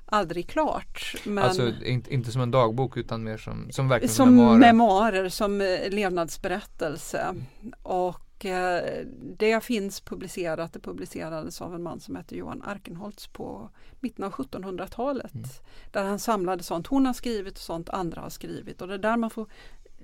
aldrig 0.06 0.47
klart. 0.47 1.15
Men 1.25 1.43
Alltså 1.43 1.73
inte, 1.86 2.13
inte 2.13 2.32
som 2.32 2.41
en 2.41 2.51
dagbok 2.51 2.97
utan 2.97 3.23
mer 3.23 3.38
som, 3.38 3.67
som 3.71 3.89
verkligen 3.89 4.13
som 4.13 4.36
memoarer. 4.36 4.60
memoarer, 4.60 5.30
som 5.30 5.62
eh, 5.62 5.89
levnadsberättelse. 5.89 7.36
Och 7.84 8.45
eh, 8.45 9.06
det 9.38 9.63
finns 9.63 10.01
publicerat, 10.01 10.73
det 10.73 10.80
publicerades 10.80 11.62
av 11.62 11.75
en 11.75 11.84
man 11.84 11.99
som 11.99 12.15
heter 12.15 12.36
Johan 12.36 12.62
Arkenholtz 12.62 13.27
på 13.27 13.69
mitten 13.99 14.25
av 14.25 14.32
1700-talet. 14.32 15.34
Mm. 15.34 15.49
Där 15.91 16.04
han 16.04 16.19
samlade 16.19 16.63
sånt 16.63 16.88
hon 16.88 17.06
har 17.06 17.13
skrivit 17.13 17.54
och 17.54 17.60
sånt 17.60 17.89
andra 17.89 18.21
har 18.21 18.30
skrivit. 18.30 18.82
Och 18.82 18.88
det 18.88 18.93
är 18.93 18.97
där 18.97 19.17
man 19.17 19.30
får 19.30 19.47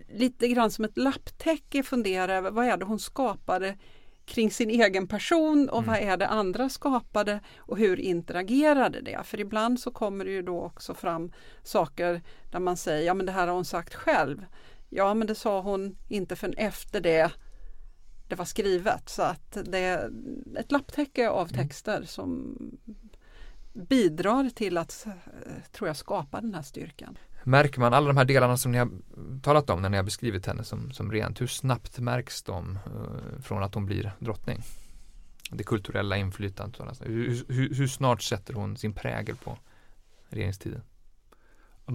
lite 0.10 0.48
grann 0.48 0.72
som 0.72 0.86
ett 0.86 0.98
lapptäcke 0.98 1.84
fundera 1.84 2.36
över 2.36 2.52
vad 2.52 2.66
är 2.66 2.78
det 2.78 2.86
hon 2.86 3.00
skapade 3.00 3.76
kring 4.28 4.52
sin 4.52 4.70
egen 4.70 5.08
person 5.08 5.70
och 5.70 5.84
Mm. 5.84 5.88
vad 5.88 5.98
är 6.14 6.18
det 6.18 6.28
andra 6.28 6.70
skapade 6.70 7.40
och 7.58 7.78
hur 7.78 8.00
interagerade 8.00 9.02
det? 9.02 9.20
För 9.24 9.40
ibland 9.40 9.80
så 9.80 9.92
kommer 9.92 10.26
det 10.26 10.32
ju 10.32 10.42
då 10.42 10.62
också 10.62 10.94
fram 10.94 11.32
saker 11.64 12.22
där 12.52 12.60
man 12.60 12.78
säger 12.78 13.06
ja 13.06 13.14
men 13.14 13.26
det 13.26 13.32
här 13.32 13.48
har 13.48 13.54
hon 13.56 13.66
sagt 13.66 13.94
själv. 13.96 14.46
Ja 14.90 15.14
men 15.14 15.28
det 15.28 15.36
sa 15.36 15.62
hon 15.62 15.98
inte 16.08 16.36
förrän 16.36 16.54
efter 16.58 17.02
det 17.02 17.32
det 18.28 18.36
var 18.36 18.46
skrivet 18.46 19.10
så 19.10 19.22
att 19.22 19.58
det 19.66 19.80
är 19.80 20.12
ett 20.58 20.72
lapptäcke 20.72 21.30
av 21.30 21.48
Mm. 21.52 21.68
texter 21.68 22.04
som 22.04 22.56
bidrar 23.74 24.50
till 24.50 24.78
att, 24.78 25.06
eh, 25.06 25.72
tror 25.72 25.88
jag, 25.88 25.98
skapa 25.98 26.42
den 26.42 26.54
här 26.54 26.62
styrkan. 26.62 27.18
Märker 27.48 27.80
man 27.80 27.94
alla 27.94 28.08
de 28.08 28.18
här 28.18 28.26
delarna 28.26 28.58
som 28.58 28.72
ni 28.72 28.78
har 28.78 28.90
talat 29.42 29.70
om 29.70 29.82
när 29.82 29.90
ni 29.90 29.98
har 29.98 30.04
beskrivit 30.04 30.46
henne 30.46 30.64
som, 30.64 30.92
som 30.92 31.12
rent, 31.12 31.42
hur 31.42 31.48
snabbt 31.48 32.00
märks 32.00 32.44
de 32.44 32.80
eh, 32.86 33.42
från 33.42 33.64
att 33.64 33.76
hon 33.76 33.86
blir 33.86 34.12
drottning? 34.20 34.62
Det 35.52 35.64
kulturella 35.64 36.18
inflytandet. 36.18 37.02
Hur, 37.04 37.44
hur, 37.48 37.74
hur 37.74 37.88
snart 37.88 38.22
sätter 38.22 38.54
hon 38.54 38.78
sin 38.78 38.94
prägel 38.94 39.36
på 39.36 39.58
regeringstiden? 40.30 40.82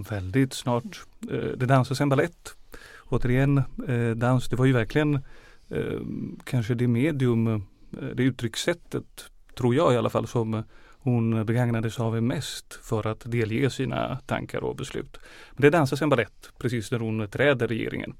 Väldigt 0.09 0.53
snart. 0.53 1.05
Eh, 1.31 1.37
Det 1.37 1.65
dansas 1.65 2.01
en 2.01 2.09
balett. 2.09 2.55
Återigen, 3.09 3.57
eh, 3.87 4.11
dans, 4.11 4.49
det 4.49 4.55
var 4.55 4.65
ju 4.65 4.73
verkligen 4.73 5.15
eh, 5.69 5.99
kanske 6.43 6.73
det 6.73 6.87
medium, 6.87 7.47
eh, 7.47 7.59
det 8.15 8.23
uttryckssättet, 8.23 9.25
tror 9.57 9.75
jag 9.75 9.93
i 9.93 9.97
alla 9.97 10.09
fall, 10.09 10.27
som 10.27 10.53
eh, 10.53 10.63
hon 11.03 11.45
begagnade 11.45 11.91
sig 11.91 12.03
av 12.03 12.23
mest 12.23 12.79
för 12.83 13.07
att 13.07 13.31
delge 13.31 13.69
sina 13.69 14.17
tankar 14.25 14.63
och 14.63 14.75
beslut. 14.75 15.17
Men 15.51 15.61
det 15.61 15.69
dansas 15.69 16.01
en 16.01 16.09
ballett 16.09 16.51
precis 16.57 16.91
när 16.91 16.99
hon 16.99 17.27
träder 17.27 17.67
regeringen. 17.67 18.15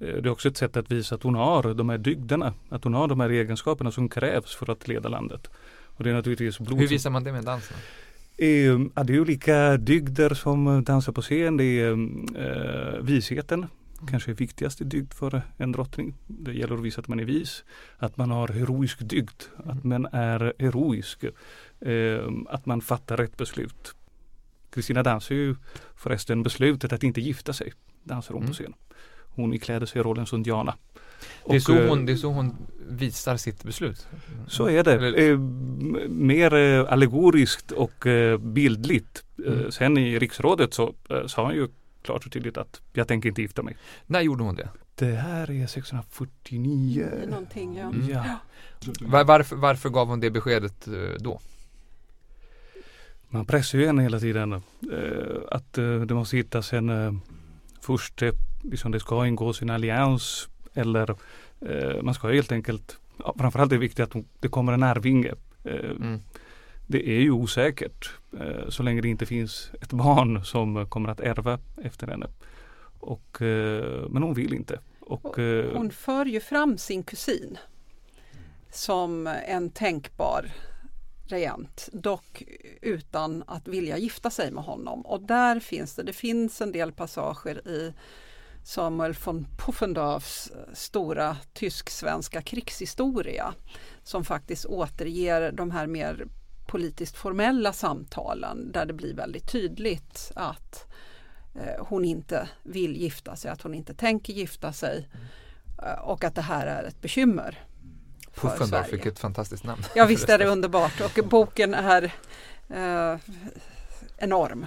Eh, 0.00 0.06
Det 0.06 0.28
är 0.28 0.28
också 0.28 0.48
ett 0.48 0.56
sätt 0.56 0.76
att 0.76 0.92
visa 0.92 1.14
att 1.14 1.22
hon 1.22 1.34
har 1.34 1.74
de 1.74 1.88
här 1.88 1.98
dygderna, 1.98 2.54
att 2.68 2.84
hon 2.84 2.94
har 2.94 3.08
de 3.08 3.20
här 3.20 3.30
egenskaperna 3.30 3.90
som 3.90 4.08
krävs 4.08 4.54
för 4.54 4.70
att 4.70 4.88
leda 4.88 5.08
landet. 5.08 5.50
Och 5.96 6.04
det 6.04 6.10
är 6.10 6.14
naturligtvis 6.14 6.58
blod 6.58 6.80
Hur 6.80 6.88
visar 6.88 7.10
man 7.10 7.24
det 7.24 7.32
med 7.32 7.44
dansen? 7.44 7.76
Eh, 8.36 8.48
ja, 8.94 9.04
det 9.04 9.14
är 9.14 9.20
olika 9.20 9.76
dygder 9.76 10.34
som 10.34 10.84
dansar 10.84 11.12
på 11.12 11.22
scen. 11.22 11.56
Det 11.56 11.64
är 11.64 11.92
eh, 11.92 13.00
visheten, 13.02 13.66
kanske 14.10 14.32
viktigaste 14.32 14.84
dygd 14.84 15.12
för 15.12 15.42
en 15.56 15.72
drottning. 15.72 16.14
Det 16.26 16.52
gäller 16.52 16.74
att 16.74 16.82
visa 16.82 17.00
att 17.00 17.08
man 17.08 17.20
är 17.20 17.24
vis, 17.24 17.64
att 17.98 18.16
man 18.16 18.30
har 18.30 18.48
heroisk 18.48 18.98
dygd, 19.00 19.42
att 19.64 19.84
man 19.84 20.06
är 20.12 20.52
heroisk, 20.58 21.24
att 22.48 22.66
man 22.66 22.80
fattar 22.80 23.16
rätt 23.16 23.36
beslut. 23.36 23.94
Kristina 24.70 25.02
dansar 25.02 25.34
ju 25.34 25.56
förresten 25.96 26.42
beslutet 26.42 26.92
att 26.92 27.02
inte 27.02 27.20
gifta 27.20 27.52
sig, 27.52 27.72
dansar 28.04 28.34
hon 28.34 28.42
Mm. 28.42 28.50
på 28.50 28.54
scen. 28.54 28.74
Hon 29.34 29.54
ikläder 29.54 29.86
sig 29.86 30.02
rollen 30.02 30.26
som 30.26 30.42
Diana. 30.42 30.74
Det 31.48 31.56
är, 31.56 31.60
så 31.60 31.76
eh, 31.78 31.88
hon, 31.88 32.06
det 32.06 32.12
är 32.12 32.16
så 32.16 32.28
hon 32.28 32.56
visar 32.88 33.36
sitt 33.36 33.64
beslut. 33.64 34.06
Så 34.48 34.68
är 34.68 34.84
det. 34.84 34.92
Eller- 34.92 35.18
Eh, 35.18 35.30
m- 35.34 35.98
mer 36.08 36.54
eh, 36.54 36.92
allegoriskt 36.92 37.70
och 37.72 38.06
eh, 38.06 38.38
bildligt. 38.38 39.24
Mm. 39.46 39.72
sen 39.72 39.98
i 39.98 40.18
riksrådet 40.18 40.74
så 40.74 40.94
sa 41.26 41.44
han 41.44 41.54
ju 41.54 41.68
klart 42.02 42.26
och 42.26 42.32
tydligt 42.32 42.56
att 42.56 42.80
jag 42.92 43.08
tänker 43.08 43.28
inte 43.28 43.42
gifta 43.42 43.62
mig. 43.62 43.76
När 44.06 44.20
gjorde 44.20 44.44
hon 44.44 44.54
det? 44.54 44.68
Det 44.94 45.14
här 45.14 45.50
är 45.50 45.66
649. 45.66 47.08
Någonting, 47.28 47.76
ja. 47.76 47.82
Mm. 47.88 48.08
Ja. 48.10 48.24
Var, 49.00 49.24
varför, 49.24 49.56
varför 49.56 49.88
gav 49.90 50.08
hon 50.08 50.20
det 50.20 50.30
beskedet 50.30 50.86
då? 51.18 51.40
Man 53.32 53.46
pressar 53.46 53.78
ju 53.78 53.86
henne 53.86 54.02
hela 54.02 54.20
tiden 54.20 54.52
eh, 54.52 54.60
att 55.50 55.78
eh, 55.78 56.00
det 56.00 56.14
måste 56.14 56.36
hittas 56.36 56.72
en 56.72 56.88
eh, 56.88 57.12
först, 57.80 58.22
liksom 58.62 58.92
det 58.92 59.00
ska 59.00 59.26
ingås 59.26 59.62
en 59.62 59.70
allians 59.70 60.48
eller 60.74 61.10
eh, 61.60 62.02
man 62.02 62.14
ska 62.14 62.28
helt 62.28 62.52
enkelt, 62.52 62.98
ja, 63.18 63.34
framförallt 63.38 63.72
är 63.72 63.76
det 63.76 63.80
viktigt 63.80 64.00
att 64.16 64.24
det 64.40 64.48
kommer 64.48 64.72
en 64.72 64.82
arvinge. 64.82 65.34
Eh, 65.64 65.90
Mm. 65.90 66.20
Det 66.86 67.08
är 67.08 67.20
ju 67.20 67.30
osäkert 67.30 68.10
eh, 68.40 68.68
så 68.68 68.82
länge 68.82 69.00
det 69.00 69.08
inte 69.08 69.26
finns 69.26 69.70
ett 69.82 69.92
barn 69.92 70.44
som 70.44 70.86
kommer 70.86 71.08
att 71.08 71.20
ärva 71.20 71.58
efter 71.82 72.06
henne. 72.06 72.26
Och, 73.00 73.42
eh, 73.42 74.08
men 74.08 74.22
hon 74.22 74.34
vill 74.34 74.54
inte. 74.54 74.78
Och, 75.00 75.38
eh, 75.38 75.76
Hon 75.76 75.90
för 75.90 76.24
ju 76.24 76.40
fram 76.40 76.78
sin 76.78 77.02
kusin 77.02 77.58
som 78.70 79.26
en 79.26 79.70
tänkbar 79.70 80.46
regent, 81.32 81.88
dock 81.92 82.42
utan 82.82 83.44
att 83.46 83.68
vilja 83.68 83.98
gifta 83.98 84.30
sig 84.30 84.50
med 84.50 84.64
honom. 84.64 85.06
Och 85.06 85.20
där 85.20 85.60
finns 85.60 85.94
det, 85.94 86.02
det 86.02 86.12
finns 86.12 86.60
en 86.60 86.72
del 86.72 86.92
passager 86.92 87.68
i 87.68 87.94
Samuel 88.64 89.14
von 89.24 89.46
Puffendorfs 89.58 90.52
stora 90.72 91.36
tysk-svenska 91.52 92.42
krigshistoria 92.42 93.54
som 94.02 94.24
faktiskt 94.24 94.66
återger 94.66 95.52
de 95.52 95.70
här 95.70 95.86
mer 95.86 96.26
politiskt 96.66 97.16
formella 97.16 97.72
samtalen 97.72 98.72
där 98.72 98.86
det 98.86 98.92
blir 98.92 99.14
väldigt 99.14 99.52
tydligt 99.52 100.32
att 100.34 100.86
eh, 101.54 101.86
hon 101.86 102.04
inte 102.04 102.48
vill 102.62 102.96
gifta 102.96 103.36
sig, 103.36 103.50
att 103.50 103.62
hon 103.62 103.74
inte 103.74 103.94
tänker 103.94 104.32
gifta 104.32 104.72
sig 104.72 105.08
eh, 105.82 106.00
och 106.00 106.24
att 106.24 106.34
det 106.34 106.42
här 106.42 106.66
är 106.66 106.84
ett 106.84 107.00
bekymmer. 107.00 107.64
Puffendorf, 108.34 108.92
vilket 108.92 109.18
fantastiskt 109.18 109.64
namn. 109.64 109.82
Ja 109.94 110.06
visst 110.06 110.28
är 110.28 110.38
det 110.38 110.46
underbart 110.56 111.00
och 111.00 111.24
boken 111.24 111.74
är 111.74 112.02
eh, 112.68 113.16
enorm. 114.16 114.66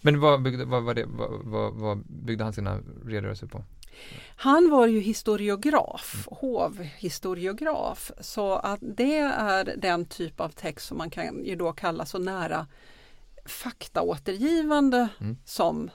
Men 0.00 0.20
vad 0.20 0.42
byggde, 0.42 0.64
vad, 0.64 0.82
vad, 0.82 0.96
det, 0.96 1.04
vad, 1.44 1.74
vad, 1.74 1.98
byggde 2.06 2.44
han 2.44 2.52
sina 2.52 2.80
redogörelser 3.06 3.46
på? 3.46 3.64
Han 4.36 4.70
var 4.70 4.86
ju 4.86 5.00
historiograf, 5.00 6.26
hovhistoriograf, 6.30 8.10
så 8.20 8.54
att 8.54 8.78
det 8.82 9.18
är 9.18 9.74
den 9.76 10.04
typ 10.04 10.40
av 10.40 10.48
text 10.48 10.86
som 10.86 10.98
man 10.98 11.10
kan 11.10 11.44
ju 11.44 11.56
då 11.56 11.72
kalla 11.72 12.06
så 12.06 12.18
nära 12.18 12.66
faktaåtergivande 13.44 15.08
Mm. 15.20 15.36
som 15.44 15.90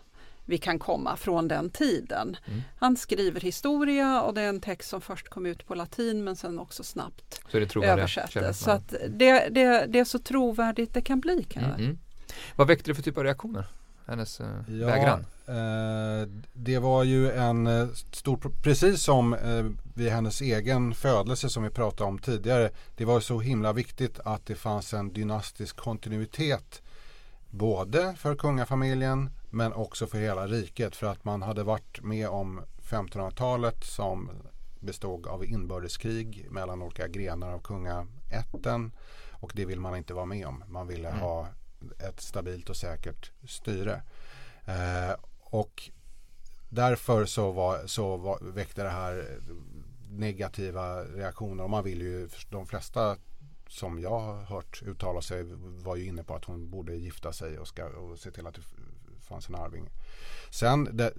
vi 0.45 0.57
kan 0.57 0.79
komma 0.79 1.17
från 1.17 1.47
den 1.47 1.69
tiden. 1.69 2.37
Mm. 2.45 2.61
Han 2.77 2.97
skriver 2.97 3.41
historia 3.41 4.21
och 4.21 4.33
det 4.33 4.41
är 4.41 4.49
en 4.49 4.61
text 4.61 4.89
som 4.89 5.01
först 5.01 5.29
kom 5.29 5.45
ut 5.45 5.67
på 5.67 5.75
latin 5.75 6.23
men 6.23 6.35
sen 6.35 6.59
också 6.59 6.83
snabbt 6.83 7.41
Så 7.51 7.59
det 7.59 7.75
översattes. 7.75 8.59
Så 8.59 8.71
att 8.71 8.89
det, 9.09 9.49
det, 9.49 9.85
det 9.85 9.99
är 9.99 10.05
så 10.05 10.19
trovärdigt 10.19 10.93
det 10.93 11.01
kan 11.01 11.19
bli. 11.19 11.43
Kan 11.43 11.63
Mm, 11.63 11.75
mm. 11.81 11.97
Vad 12.55 12.67
väckte 12.67 12.91
det 12.91 12.95
för 12.95 13.03
typ 13.03 13.17
av 13.17 13.23
reaktioner? 13.23 13.65
Hennes 14.05 14.39
eh, 14.39 14.47
Ja, 14.67 14.85
vägran? 14.87 15.25
eh, 15.47 16.29
det 16.53 16.79
var 16.79 17.03
ju 17.03 17.31
en 17.31 17.67
eh, 17.67 17.87
stor, 18.11 18.51
precis 18.63 19.03
som 19.03 19.33
eh, 19.33 19.65
vid 19.95 20.11
hennes 20.11 20.41
egen 20.41 20.93
födelse 20.93 21.49
som 21.49 21.63
vi 21.63 21.69
pratade 21.69 22.09
om 22.09 22.19
tidigare. 22.19 22.69
Det 22.95 23.05
var 23.05 23.19
så 23.19 23.39
himla 23.39 23.73
viktigt 23.73 24.19
att 24.25 24.45
det 24.45 24.55
fanns 24.55 24.93
en 24.93 25.13
dynastisk 25.13 25.75
kontinuitet. 25.75 26.81
Både 27.49 28.15
för 28.17 28.35
kungafamiljen 28.35 29.29
men 29.53 29.73
också 29.73 30.07
för 30.07 30.17
hela 30.17 30.47
riket. 30.47 30.95
För 30.95 31.07
att 31.07 31.23
man 31.25 31.41
hade 31.41 31.63
varit 31.63 32.01
med 32.01 32.29
om 32.29 32.61
1500-talet 32.81 33.83
som 33.83 34.29
bestod 34.79 35.27
av 35.27 35.45
inbördeskrig 35.45 36.47
mellan 36.51 36.81
olika 36.81 37.07
grenar 37.07 37.51
av 37.53 37.59
kungaätten. 37.59 38.91
Och 39.31 39.51
det 39.55 39.65
vill 39.65 39.79
man 39.79 39.95
inte 39.97 40.13
vara 40.13 40.25
med 40.25 40.47
om. 40.47 40.63
Man 40.67 40.87
ville 40.87 41.09
Mm. 41.09 41.21
ha 41.21 41.47
ett 42.09 42.21
stabilt 42.21 42.69
och 42.69 42.77
säkert 42.77 43.31
styre. 43.47 44.01
Eh, 44.65 45.15
och 45.39 45.89
därför 46.69 47.25
så, 47.25 47.51
var, 47.51 47.87
så 47.87 48.17
var, 48.17 48.39
väckte 48.41 48.83
det 48.83 48.89
här 48.89 49.39
negativa 50.09 51.03
reaktioner. 51.03 51.63
Och 51.63 51.69
man 51.69 51.83
vill 51.83 52.01
ju, 52.01 52.29
de 52.49 52.65
flesta 52.67 53.17
som 53.67 53.99
jag 53.99 54.19
har 54.19 54.43
hört 54.43 54.81
uttala 54.85 55.21
sig 55.21 55.43
var 55.83 55.95
ju 55.95 56.05
inne 56.05 56.23
på 56.23 56.35
att 56.35 56.45
hon 56.45 56.69
borde 56.69 56.95
gifta 56.95 57.33
sig 57.33 57.59
och, 57.59 57.67
ska, 57.67 57.85
och 57.85 58.19
se 58.19 58.31
till 58.31 58.47
att 58.47 58.59
fanns 59.23 59.49
en 59.49 59.55
arving. 59.55 59.89
Sen 60.49 60.97
det, 60.97 61.13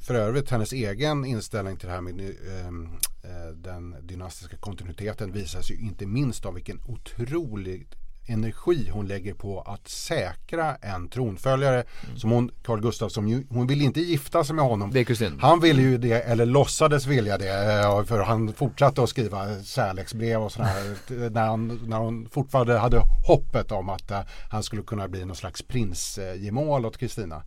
för 0.00 0.14
övrigt 0.14 0.50
hennes 0.50 0.72
egen 0.72 1.24
inställning 1.24 1.76
till 1.76 1.88
det 1.88 1.94
här 1.94 2.00
med 2.00 2.20
ehm, 2.20 2.88
eh, 3.22 3.54
den 3.54 4.06
dynastiska 4.06 4.56
kontinuiteten 4.56 5.32
visas 5.32 5.70
ju 5.70 5.76
inte 5.76 6.06
minst 6.06 6.46
av 6.46 6.54
vilken 6.54 6.80
otroligt 6.86 7.94
energi 8.30 8.90
hon 8.92 9.06
lägger 9.06 9.34
på 9.34 9.60
att 9.60 9.88
säkra 9.88 10.76
en 10.76 11.08
tronföljare 11.08 11.84
mm. 12.04 12.18
som 12.18 12.30
hon, 12.30 12.50
Carl 12.62 12.80
Gustaf, 12.80 13.12
som 13.12 13.44
hon 13.50 13.66
vill 13.66 13.82
inte 13.82 14.00
gifta 14.00 14.44
sig 14.44 14.54
med 14.54 14.64
honom. 14.64 14.90
Det 14.90 15.00
är 15.00 15.04
kusin. 15.04 15.38
Han 15.40 15.60
ville 15.60 15.82
ju 15.82 15.98
det, 15.98 16.20
eller 16.20 16.46
låtsades 16.46 17.06
vilja 17.06 17.38
det, 17.38 17.80
eh, 17.80 18.04
för 18.04 18.18
han 18.18 18.52
fortsatte 18.52 19.02
att 19.02 19.08
skriva 19.08 19.62
kärleksbrev 19.62 20.42
och 20.42 20.52
sådär 20.52 21.30
när, 21.30 21.46
han, 21.46 21.80
när 21.86 21.98
hon 21.98 22.28
fortfarande 22.28 22.78
hade 22.78 23.02
hoppet 23.26 23.72
om 23.72 23.88
att 23.88 24.10
uh, 24.10 24.20
han 24.50 24.62
skulle 24.62 24.82
kunna 24.82 25.08
bli 25.08 25.24
någon 25.24 25.36
slags 25.36 25.62
prinsgemål 25.62 26.86
åt 26.86 26.98
Kristina. 26.98 27.42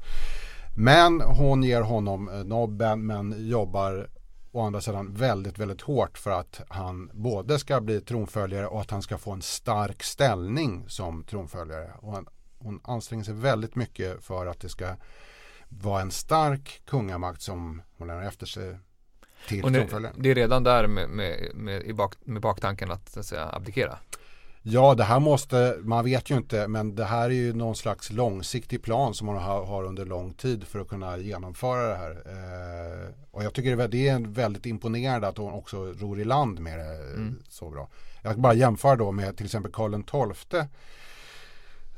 Men 0.76 1.22
hon 1.22 1.64
ger 1.64 1.82
honom 1.82 2.30
uh, 2.30 2.44
nobben 2.44 3.06
men 3.06 3.48
jobbar 3.50 4.08
å 4.54 4.62
andra 4.62 4.82
sidan 4.82 5.14
väldigt, 5.14 5.60
väldigt 5.60 5.82
hårt 5.82 6.18
för 6.18 6.32
att 6.32 6.62
han 6.70 7.10
både 7.14 7.60
ska 7.60 7.82
bli 7.82 8.02
tronföljare 8.02 8.68
och 8.68 8.82
att 8.82 8.92
han 8.92 9.02
ska 9.02 9.18
få 9.18 9.32
en 9.32 9.42
stark 9.42 10.04
ställning 10.04 10.86
som 10.88 11.24
tronföljare. 11.24 11.92
Och 12.00 12.14
han, 12.14 12.28
hon 12.58 12.82
anstränger 12.84 13.24
sig 13.24 13.34
väldigt 13.34 13.76
mycket 13.76 14.24
för 14.24 14.46
att 14.46 14.60
det 14.60 14.70
ska 14.70 14.96
vara 15.70 16.02
en 16.02 16.12
stark 16.12 16.82
kungamakt 16.86 17.42
som 17.42 17.82
hon 17.98 18.08
lämnar 18.08 18.24
efter 18.24 18.46
sig 18.46 18.78
till 19.48 19.64
och 19.64 19.74
tronföljaren. 19.74 20.16
Det 20.20 20.30
är 20.30 20.36
redan 20.36 20.64
där 20.64 20.88
med, 20.88 21.10
med, 21.10 21.56
med, 21.56 21.96
bak, 21.96 22.16
med 22.24 22.42
baktanken 22.42 22.92
att, 22.92 23.18
att 23.18 23.26
säga, 23.26 23.50
abdikera. 23.54 24.00
Ja, 24.66 24.96
det 24.96 25.04
här 25.04 25.20
måste, 25.20 25.78
man 25.82 26.06
vet 26.06 26.30
ju 26.30 26.38
inte, 26.38 26.68
men 26.68 26.96
det 26.96 27.04
här 27.04 27.26
är 27.26 27.34
ju 27.34 27.54
någon 27.54 27.76
slags 27.76 28.12
långsiktig 28.12 28.84
plan 28.84 29.14
som 29.14 29.28
man 29.28 29.38
har, 29.38 29.84
under 29.84 30.06
lång 30.06 30.34
tid 30.34 30.64
för 30.64 30.80
att 30.80 30.88
kunna 30.88 31.18
genomföra 31.18 31.88
det 31.88 31.96
här. 31.96 32.12
Eh, 32.12 33.10
och 33.32 33.44
jag 33.44 33.54
tycker 33.54 33.88
det 33.88 34.08
är 34.08 34.20
väldigt 34.20 34.66
imponerande 34.66 35.28
att 35.28 35.38
hon 35.38 35.54
också 35.54 35.78
ror 35.78 36.20
i 36.20 36.26
land 36.26 36.60
med 36.60 36.80
det 36.80 37.14
mm. 37.14 37.40
så 37.50 37.70
bra. 37.70 37.88
Jag 38.22 38.40
bara 38.40 38.54
jämför 38.54 38.96
då 38.96 39.12
med 39.12 39.38
till 39.38 39.46
exempel 39.46 39.72
Karl 39.72 40.04
XII 40.34 40.62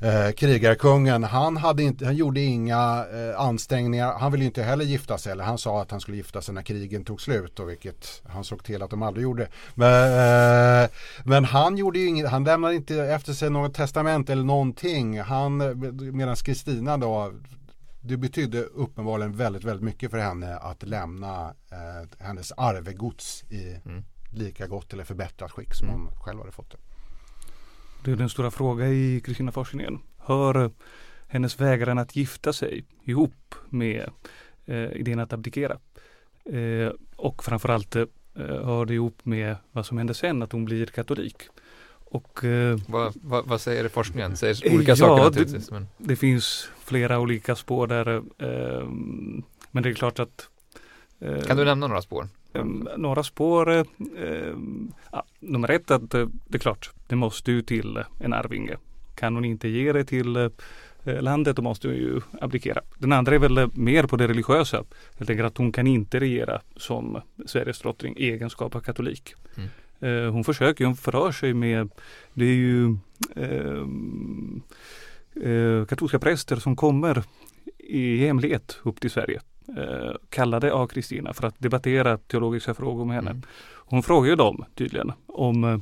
eh, 0.00 0.30
krigarkungen, 0.32 1.24
han, 1.24 1.56
hade 1.56 1.82
inte, 1.82 2.04
han 2.04 2.16
gjorde 2.16 2.40
inga 2.40 3.06
eh, 3.12 3.40
ansträngningar. 3.40 4.18
Han 4.18 4.32
ville 4.32 4.44
inte 4.44 4.62
heller 4.62 4.84
gifta 4.84 5.18
sig. 5.18 5.32
Eller 5.32 5.44
han 5.44 5.58
sa 5.58 5.82
att 5.82 5.90
han 5.90 6.00
skulle 6.00 6.16
gifta 6.16 6.42
sig 6.42 6.54
när 6.54 6.62
krigen 6.62 7.04
tog 7.04 7.20
slut. 7.20 7.60
Och 7.60 7.68
vilket 7.68 8.22
han 8.24 8.44
såg 8.44 8.64
till 8.64 8.82
att 8.82 8.90
de 8.90 9.02
aldrig 9.02 9.22
gjorde. 9.22 9.48
Men, 9.74 10.82
eh, 10.82 10.90
men 11.24 11.44
han 11.44 11.76
gjorde 11.76 11.98
ju 11.98 12.06
inget, 12.06 12.30
han 12.30 12.44
lämnade 12.44 12.74
inte 12.74 12.96
efter 12.96 13.32
sig 13.32 13.50
något 13.50 13.74
testament 13.74 14.30
eller 14.30 14.44
någonting. 14.44 15.20
Han, 15.20 15.56
medan 16.16 16.36
Kristina 16.36 16.96
då 16.96 17.32
det 18.08 18.16
betydde 18.16 18.62
uppenbarligen 18.62 19.36
väldigt, 19.36 19.64
väldigt 19.64 19.84
mycket 19.84 20.10
för 20.10 20.18
henne 20.18 20.56
att 20.56 20.82
lämna 20.82 21.54
eh, 21.70 22.26
hennes 22.26 22.52
arvegods 22.52 23.44
i 23.48 23.80
mm. 23.84 24.04
lika 24.32 24.66
gott 24.66 24.92
eller 24.92 25.04
förbättrat 25.04 25.52
skick 25.52 25.74
som 25.74 25.88
mm. 25.88 26.00
hon 26.00 26.10
själv 26.16 26.38
hade 26.38 26.52
fått 26.52 26.70
det. 26.70 26.78
Det 28.06 28.12
är 28.12 28.16
den 28.16 28.28
stora 28.28 28.50
frågan 28.50 28.88
i 28.88 29.20
Kristina-forskningen. 29.24 29.98
Hör 30.18 30.70
hennes 31.26 31.60
vägran 31.60 31.98
att 31.98 32.16
gifta 32.16 32.52
sig 32.52 32.84
ihop 33.04 33.54
med 33.68 34.10
eh, 34.66 34.92
idén 34.92 35.18
att 35.18 35.32
abdikera? 35.32 35.78
Eh, 36.44 36.92
och 37.16 37.44
framförallt 37.44 37.96
eh, 37.96 38.06
hör 38.34 38.84
det 38.84 38.94
ihop 38.94 39.18
med 39.22 39.56
vad 39.72 39.86
som 39.86 39.98
händer 39.98 40.14
sen, 40.14 40.42
att 40.42 40.52
hon 40.52 40.64
blir 40.64 40.86
katolik. 40.86 41.36
Och, 41.88 42.44
eh, 42.44 42.78
vad, 42.88 43.12
vad, 43.22 43.46
vad, 43.46 43.60
säger 43.60 43.88
forskningen? 43.88 44.36
Säger 44.36 44.74
olika 44.74 44.90
ja, 44.92 44.96
saker 44.96 45.24
naturligtvis. 45.24 45.70
Men... 45.70 45.86
Det, 45.98 46.16
finns 46.16 46.68
flera 46.84 47.18
olika 47.18 47.56
spår 47.56 47.86
där. 47.86 48.16
Eh, 48.16 48.88
men 49.70 49.82
det 49.82 49.88
är 49.88 49.94
klart 49.94 50.18
att 50.18 50.48
eh, 51.20 51.42
Kan 51.42 51.56
du 51.56 51.64
nämna 51.64 51.86
några 51.86 52.02
spår? 52.02 52.28
Um, 52.60 52.88
några 52.96 53.22
spår. 53.22 53.70
Uh, 53.70 53.84
ja, 55.12 55.24
nummer 55.40 55.70
ett 55.70 55.90
att 55.90 56.14
uh, 56.14 56.28
det 56.48 56.56
är 56.56 56.58
klart, 56.58 56.90
det 57.06 57.16
måste 57.16 57.52
ju 57.52 57.62
till 57.62 58.04
en 58.20 58.32
arvinge. 58.32 58.76
Kan 59.14 59.34
hon 59.34 59.44
inte 59.44 59.68
ge 59.68 59.92
det 59.92 60.04
till 60.04 60.36
uh, 60.36 60.50
landet 61.20 61.56
då 61.56 61.62
måste 61.62 61.88
hon 61.88 61.96
ju 61.96 62.20
abdikera. 62.40 62.80
Den 62.98 63.12
andra 63.12 63.34
är 63.34 63.38
väl 63.38 63.70
mer 63.74 64.06
på 64.06 64.16
det 64.16 64.28
religiösa. 64.28 64.84
Helt 65.18 65.30
enkelt 65.30 65.46
att 65.46 65.58
hon 65.58 65.72
kan 65.72 65.86
inte 65.86 66.20
regera 66.20 66.60
som 66.76 67.20
Sveriges 67.46 67.78
drottning 67.78 68.16
i 68.16 68.30
egenskap 68.30 68.74
av 68.74 68.80
katolik. 68.80 69.34
Mm. 69.56 70.32
hon 70.32 70.44
försöker, 70.44 70.84
hon 70.84 70.96
förrör 70.96 71.32
sig 71.32 71.54
med, 71.54 71.90
det 72.34 72.44
är 72.44 72.54
ju 72.54 72.96
ehm, 73.36 74.62
katolska 75.88 76.18
präster 76.18 76.56
som 76.56 76.76
kommer 76.76 77.22
i 77.78 78.16
hemlighet 78.16 78.80
upp 78.82 79.00
till 79.00 79.10
Sverige 79.10 79.40
eh, 79.76 80.14
kallade 80.28 80.72
av 80.72 80.86
Kristina 80.86 81.32
för 81.32 81.46
att 81.46 81.54
debattera 81.58 82.18
teologiska 82.18 82.74
frågor 82.74 83.04
med 83.04 83.16
henne. 83.16 83.30
Mm. 83.30 83.42
Hon 83.74 84.02
frågar 84.02 84.30
ju 84.30 84.36
dem 84.36 84.64
tydligen 84.74 85.12
om 85.26 85.64
eh, 85.64 85.78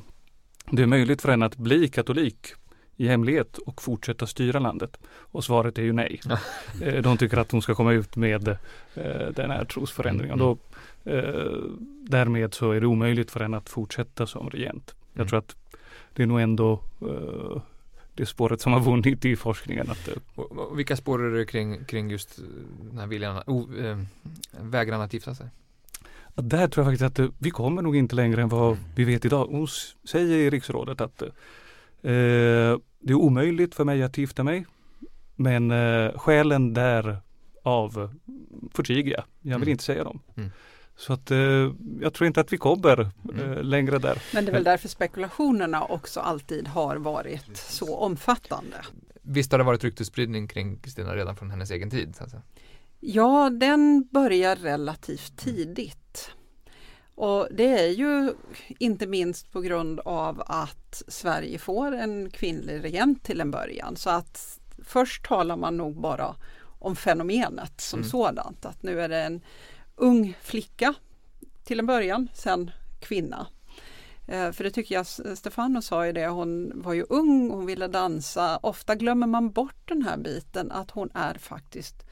det 0.71 0.83
är 0.83 0.87
möjligt 0.87 1.21
för 1.21 1.29
henne 1.29 1.45
att 1.45 1.57
bli 1.57 1.87
katolik 1.87 2.53
i 2.97 3.07
hemlighet 3.07 3.57
och 3.57 3.81
fortsätta 3.81 4.27
styra 4.27 4.59
landet? 4.59 4.97
Och 5.07 5.43
svaret 5.43 5.77
är 5.77 5.83
ju 5.83 5.93
nej. 5.93 6.21
eh, 6.81 7.01
de 7.01 7.17
tycker 7.17 7.37
att 7.37 7.51
hon 7.51 7.61
ska 7.61 7.75
komma 7.75 7.93
ut 7.93 8.15
med 8.15 8.47
eh, 8.93 9.27
den 9.35 9.51
här 9.51 9.65
trosförändringen. 9.65 10.39
Mm. 10.41 10.45
Då, 10.45 10.57
eh, 11.11 11.61
därmed 12.09 12.53
så 12.53 12.71
är 12.71 12.81
det 12.81 12.87
omöjligt 12.87 13.31
för 13.31 13.39
henne 13.39 13.57
att 13.57 13.69
fortsätta 13.69 14.27
som 14.27 14.49
regent. 14.49 14.95
Jag 15.13 15.19
mm. 15.19 15.27
tror 15.27 15.39
att 15.39 15.55
det 16.13 16.23
är 16.23 16.27
nog 16.27 16.41
ändå 16.41 16.81
det 18.15 18.25
spåret 18.25 18.61
som 18.61 18.73
har 18.73 18.79
vunnit 18.79 19.25
i 19.25 19.35
forskningen. 19.35 19.89
Att, 19.91 20.09
och, 20.35 20.79
vilka 20.79 20.95
spår 20.95 21.23
är 21.23 21.31
det 21.31 21.45
kring, 21.45 21.85
kring 21.85 22.09
just 22.09 22.39
den 22.81 22.97
här 22.97 23.07
viljan, 23.07 23.43
oh, 23.47 23.85
eh, 23.85 23.99
vägran 24.61 25.01
att 25.01 25.13
gifta 25.13 25.35
sig? 25.35 25.47
Där 26.35 26.67
tror 26.67 26.85
jag 26.85 26.93
faktiskt 26.93 27.19
att 27.19 27.19
eh, 27.19 27.29
vi 27.39 27.51
kommer 27.51 27.81
nog 27.81 27.95
inte 27.95 28.15
längre 28.15 28.41
än 28.41 28.49
vad 28.49 28.77
vi 28.95 29.03
vet 29.03 29.25
idag. 29.25 29.47
Hon 29.47 29.67
säger 30.03 30.37
i 30.37 30.49
riksrådet 30.49 31.01
att 31.01 31.21
eh, 31.21 31.29
det 32.01 33.11
är 33.11 33.13
omöjligt 33.13 33.75
för 33.75 33.83
mig 33.83 34.03
att 34.03 34.17
gifta 34.17 34.43
mig. 34.43 34.65
Men 35.35 35.71
eh, 35.71 36.17
skälen 36.17 36.73
där 36.73 37.17
av 37.63 38.15
förtiger 38.73 39.11
jag. 39.11 39.23
Jag 39.41 39.59
vill 39.59 39.67
mm. 39.67 39.69
inte 39.69 39.83
säga 39.83 40.03
dem. 40.03 40.19
Mm. 40.35 40.51
Så 40.97 41.13
att 41.13 41.31
eh, 41.31 41.37
jag 42.01 42.13
tror 42.13 42.27
inte 42.27 42.41
att 42.41 42.53
vi 42.53 42.57
kommer 42.57 43.01
eh, 43.01 43.39
mm. 43.39 43.65
längre 43.65 43.99
där. 43.99 44.21
Men 44.33 44.45
det 44.45 44.51
är 44.51 44.53
väl 44.53 44.63
därför 44.63 44.87
spekulationerna 44.87 45.83
också 45.85 46.19
alltid 46.19 46.67
har 46.67 46.95
varit 46.95 47.57
så 47.57 47.97
omfattande. 47.97 48.77
Visst 49.21 49.51
har 49.51 49.59
det 49.59 49.63
varit 49.65 49.83
ryktesspridning 49.83 50.47
kring 50.47 50.79
Kristina 50.79 51.15
redan 51.15 51.35
från 51.35 51.51
hennes 51.51 51.71
egen 51.71 51.89
tid? 51.89 52.15
Alltså. 52.19 52.41
Ja, 52.99 53.49
den 53.49 54.07
börjar 54.11 54.55
relativt 54.55 55.37
tidigt. 55.37 56.31
Och 57.15 57.47
det 57.51 57.79
är 57.79 57.89
ju 57.89 58.33
inte 58.79 59.07
minst 59.07 59.51
på 59.51 59.61
grund 59.61 59.99
av 59.99 60.43
att 60.45 61.03
Sverige 61.07 61.57
får 61.57 61.95
en 61.95 62.29
kvinnlig 62.29 62.83
regent 62.83 63.23
till 63.23 63.41
en 63.41 63.51
början. 63.51 63.95
Så 63.95 64.09
att 64.09 64.59
först 64.83 65.25
talar 65.25 65.57
man 65.57 65.77
nog 65.77 66.01
bara 66.01 66.35
om 66.79 66.95
fenomenet 66.95 67.81
som 67.81 67.99
mm. 67.99 68.09
sådant. 68.09 68.65
Att 68.65 68.83
nu 68.83 69.01
är 69.01 69.09
det 69.09 69.21
en 69.21 69.41
ung 69.95 70.37
flicka 70.41 70.93
till 71.63 71.79
en 71.79 71.85
början, 71.85 72.27
sen 72.33 72.71
kvinna. 72.99 73.47
Eh, 74.27 74.51
för 74.51 74.63
det 74.63 74.71
tycker 74.71 74.95
jag 74.95 75.07
Stefano 75.37 75.81
sa 75.81 76.05
ju 76.05 76.11
det, 76.11 76.27
hon 76.27 76.71
var 76.75 76.93
ju 76.93 77.05
ung, 77.09 77.49
hon 77.49 77.65
ville 77.65 77.87
dansa. 77.87 78.59
Ofta 78.63 78.95
glömmer 78.95 79.27
man 79.27 79.51
bort 79.51 79.87
den 79.87 80.01
här 80.01 80.17
biten 80.17 80.71
att 80.71 80.91
hon 80.91 81.09
är 81.13 81.33
faktiskt 81.33 82.05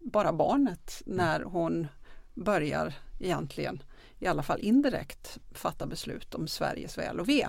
bara 0.00 0.32
barnet 0.32 1.02
när 1.06 1.40
hon 1.40 1.86
börjar 2.34 2.94
egentligen, 3.20 3.82
i 4.18 4.26
alla 4.26 4.42
fall 4.42 4.60
indirekt, 4.60 5.38
fatta 5.52 5.86
beslut 5.86 6.34
om 6.34 6.48
Sveriges 6.48 6.98
väl 6.98 7.20
och 7.20 7.28
ve. 7.28 7.46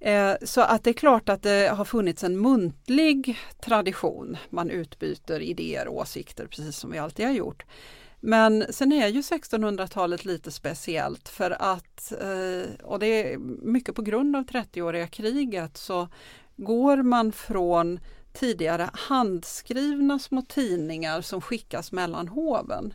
Eh, 0.00 0.34
så 0.42 0.60
att 0.60 0.84
det 0.84 0.90
är 0.90 0.94
klart 0.94 1.28
att 1.28 1.42
det 1.42 1.68
har 1.74 1.84
funnits 1.84 2.24
en 2.24 2.40
muntlig 2.40 3.38
tradition. 3.60 4.36
Man 4.50 4.70
utbyter 4.70 5.40
idéer 5.40 5.88
och 5.88 5.96
åsikter 5.96 6.46
precis 6.46 6.76
som 6.76 6.90
vi 6.90 6.98
alltid 6.98 7.26
har 7.26 7.32
gjort. 7.32 7.64
Men 8.26 8.64
sen 8.70 8.92
är 8.92 9.08
ju 9.08 9.20
1600-talet 9.20 10.24
lite 10.24 10.50
speciellt 10.50 11.28
för 11.28 11.50
att, 11.50 12.12
eh, 12.12 12.84
och 12.86 12.98
det 12.98 13.32
är 13.32 13.38
mycket 13.62 13.94
på 13.94 14.02
grund 14.02 14.36
av 14.36 14.44
30-åriga 14.44 15.06
kriget, 15.06 15.76
så 15.76 16.08
går 16.56 17.02
man 17.02 17.32
från 17.32 18.00
tidigare 18.32 18.90
handskrivna 18.92 20.18
små 20.18 20.42
tidningar 20.42 21.20
som 21.20 21.40
skickas 21.40 21.92
mellan 21.92 22.28
hoven 22.28 22.94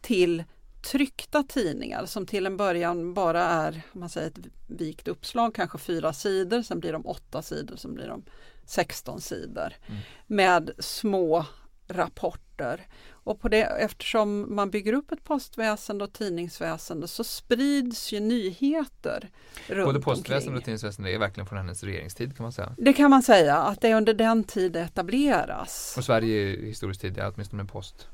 till 0.00 0.44
tryckta 0.82 1.42
tidningar 1.42 2.06
som 2.06 2.26
till 2.26 2.46
en 2.46 2.56
början 2.56 3.14
bara 3.14 3.44
är 3.44 3.82
man 3.92 4.08
säger 4.08 4.28
ett 4.28 4.46
vikt 4.66 5.08
uppslag, 5.08 5.54
kanske 5.54 5.78
fyra 5.78 6.12
sidor, 6.12 6.62
sen 6.62 6.80
blir 6.80 6.92
de 6.92 7.06
åtta 7.06 7.42
sidor, 7.42 7.76
sen 7.76 7.94
blir 7.94 8.08
de 8.08 8.24
16 8.66 9.20
sidor 9.20 9.72
mm. 9.86 10.00
med 10.26 10.70
små 10.78 11.44
rapporter. 11.90 12.86
Och 13.24 13.40
på 13.40 13.48
det, 13.48 13.62
eftersom 13.62 14.54
man 14.54 14.70
bygger 14.70 14.92
upp 14.92 15.12
ett 15.12 15.24
postväsende 15.24 16.04
och 16.04 16.12
tidningsväsende 16.12 17.08
så 17.08 17.24
sprids 17.24 18.12
ju 18.12 18.20
nyheter 18.20 19.30
runt 19.66 19.86
Både 19.86 20.00
postväsende 20.00 20.58
och 20.58 20.64
tidningsväsende 20.64 21.12
är 21.12 21.18
verkligen 21.18 21.46
från 21.46 21.58
hennes 21.58 21.84
regeringstid 21.84 22.36
kan 22.36 22.44
man 22.44 22.52
säga. 22.52 22.74
Det 22.78 22.92
kan 22.92 23.10
man 23.10 23.22
säga, 23.22 23.56
att 23.56 23.80
det 23.80 23.88
är 23.88 23.94
under 23.94 24.14
den 24.14 24.44
tid 24.44 24.72
det 24.72 24.80
etableras. 24.80 25.94
Och 25.96 26.04
Sverige 26.04 26.52
är 26.52 26.66
historiskt 26.66 27.00
tid, 27.00 27.18
är 27.18 27.32
åtminstone 27.34 27.62
med 27.62 27.72
post. 27.72 28.08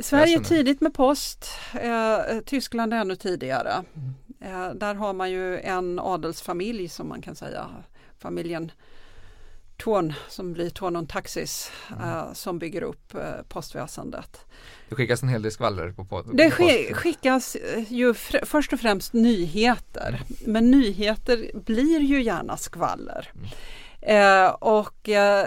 Sverige 0.00 0.38
Väsen. 0.38 0.56
tidigt 0.56 0.80
med 0.80 0.94
post, 0.94 1.46
eh, 1.74 2.40
Tyskland 2.46 2.94
ännu 2.94 3.16
tidigare. 3.16 3.84
Eh, 4.40 4.70
där 4.74 4.94
har 4.94 5.12
man 5.12 5.30
ju 5.30 5.58
en 5.58 5.98
adelsfamilj 5.98 6.88
som 6.88 7.08
man 7.08 7.22
kan 7.22 7.34
säga, 7.34 7.70
familjen 8.18 8.72
Torn 9.82 10.14
som 10.28 10.52
blir 10.52 10.70
Tornon 10.70 11.06
Taxis 11.06 11.70
eh, 11.90 12.32
som 12.32 12.58
bygger 12.58 12.82
upp 12.82 13.14
eh, 13.14 13.20
postväsendet. 13.48 14.40
Det 14.88 14.94
skickas 14.94 15.22
en 15.22 15.28
hel 15.28 15.42
del 15.42 15.52
skvaller 15.52 15.92
på, 15.92 16.04
på 16.04 16.22
Det 16.22 16.48
sk- 16.50 16.94
skickas 16.94 17.54
eh, 17.56 17.92
ju 17.92 18.14
först 18.44 18.72
och 18.72 18.80
främst 18.80 19.12
nyheter. 19.12 20.22
Men 20.46 20.70
nyheter 20.70 21.50
blir 21.66 22.00
ju 22.00 22.22
gärna 22.22 22.56
skvaller. 22.56 23.32
Eh, 24.02 24.48
och 24.48 25.08
eh, 25.08 25.46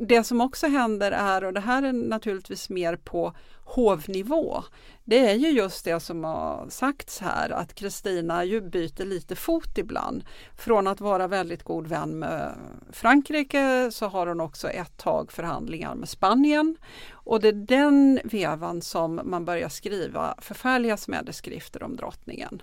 det 0.00 0.24
som 0.24 0.40
också 0.40 0.66
händer 0.66 1.12
är, 1.12 1.44
och 1.44 1.52
det 1.52 1.60
här 1.60 1.82
är 1.82 1.92
naturligtvis 1.92 2.70
mer 2.70 2.96
på 2.96 3.34
hovnivå, 3.64 4.62
det 5.04 5.18
är 5.30 5.34
ju 5.34 5.48
just 5.48 5.84
det 5.84 6.00
som 6.00 6.24
har 6.24 6.66
sagts 6.68 7.20
här 7.20 7.50
att 7.50 7.74
Kristina 7.74 8.44
ju 8.44 8.60
byter 8.60 9.04
lite 9.04 9.36
fot 9.36 9.78
ibland. 9.78 10.24
Från 10.56 10.86
att 10.86 11.00
vara 11.00 11.28
väldigt 11.28 11.62
god 11.62 11.86
vän 11.86 12.18
med 12.18 12.54
Frankrike 12.92 13.90
så 13.92 14.06
har 14.06 14.26
hon 14.26 14.40
också 14.40 14.68
ett 14.68 14.96
tag 14.96 15.32
förhandlingar 15.32 15.94
med 15.94 16.08
Spanien. 16.08 16.76
Och 17.12 17.40
det 17.40 17.48
är 17.48 17.52
den 17.52 18.20
vevan 18.24 18.82
som 18.82 19.20
man 19.24 19.44
börjar 19.44 19.68
skriva 19.68 20.34
förfärliga 20.38 20.96
smädeskrifter 20.96 21.82
om 21.82 21.96
drottningen. 21.96 22.62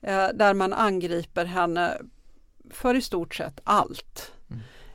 Eh, 0.00 0.28
där 0.34 0.54
man 0.54 0.72
angriper 0.72 1.44
henne 1.44 1.98
för 2.70 2.94
i 2.94 3.00
stort 3.00 3.34
sett 3.34 3.60
allt. 3.64 4.32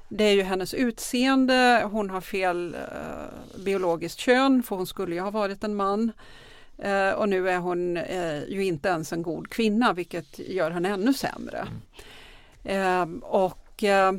Det 0.09 0.23
är 0.23 0.33
ju 0.33 0.41
hennes 0.41 0.73
utseende, 0.73 1.87
hon 1.91 2.09
har 2.09 2.21
fel 2.21 2.75
eh, 2.75 3.59
biologiskt 3.63 4.19
kön 4.19 4.63
för 4.63 4.75
hon 4.75 4.87
skulle 4.87 5.15
ju 5.15 5.21
ha 5.21 5.31
varit 5.31 5.63
en 5.63 5.75
man. 5.75 6.11
Eh, 6.77 7.09
och 7.09 7.29
nu 7.29 7.49
är 7.49 7.57
hon 7.57 7.97
eh, 7.97 8.43
ju 8.43 8.65
inte 8.65 8.89
ens 8.89 9.13
en 9.13 9.21
god 9.21 9.49
kvinna 9.49 9.93
vilket 9.93 10.39
gör 10.39 10.71
henne 10.71 10.89
ännu 10.89 11.13
sämre. 11.13 11.67
Eh, 12.63 13.05
och 13.21 13.83
eh, 13.83 14.13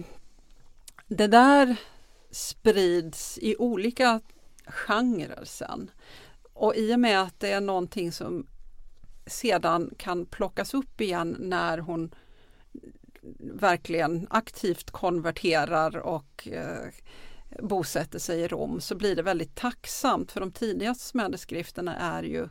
det 1.09 1.27
där 1.27 1.77
sprids 2.31 3.39
i 3.39 3.57
olika 3.59 4.21
genrer 4.67 5.41
sen. 5.45 5.91
Och 6.53 6.77
i 6.77 6.95
och 6.95 7.01
med 7.01 7.23
att 7.23 7.41
det 7.41 7.53
är 7.53 7.61
någonting 7.61 8.13
som 8.13 8.47
sedan 9.27 9.95
kan 9.97 10.27
plockas 10.27 10.75
upp 10.75 11.01
igen 11.01 11.37
när 11.39 11.79
hon 11.79 12.15
verkligen 13.55 14.27
aktivt 14.31 14.91
konverterar 14.91 15.97
och 15.97 16.49
eh, 16.49 16.89
bosätter 17.63 18.19
sig 18.19 18.41
i 18.41 18.49
Rom 18.49 18.81
så 18.81 18.95
blir 18.95 19.17
det 19.17 19.23
väldigt 19.23 19.55
tacksamt 19.55 20.33
för 20.33 20.41
de 20.41 20.53
tidigaste 20.53 21.05
smäleskrifterna 21.05 21.97
är 21.97 22.23
ju 22.23 22.49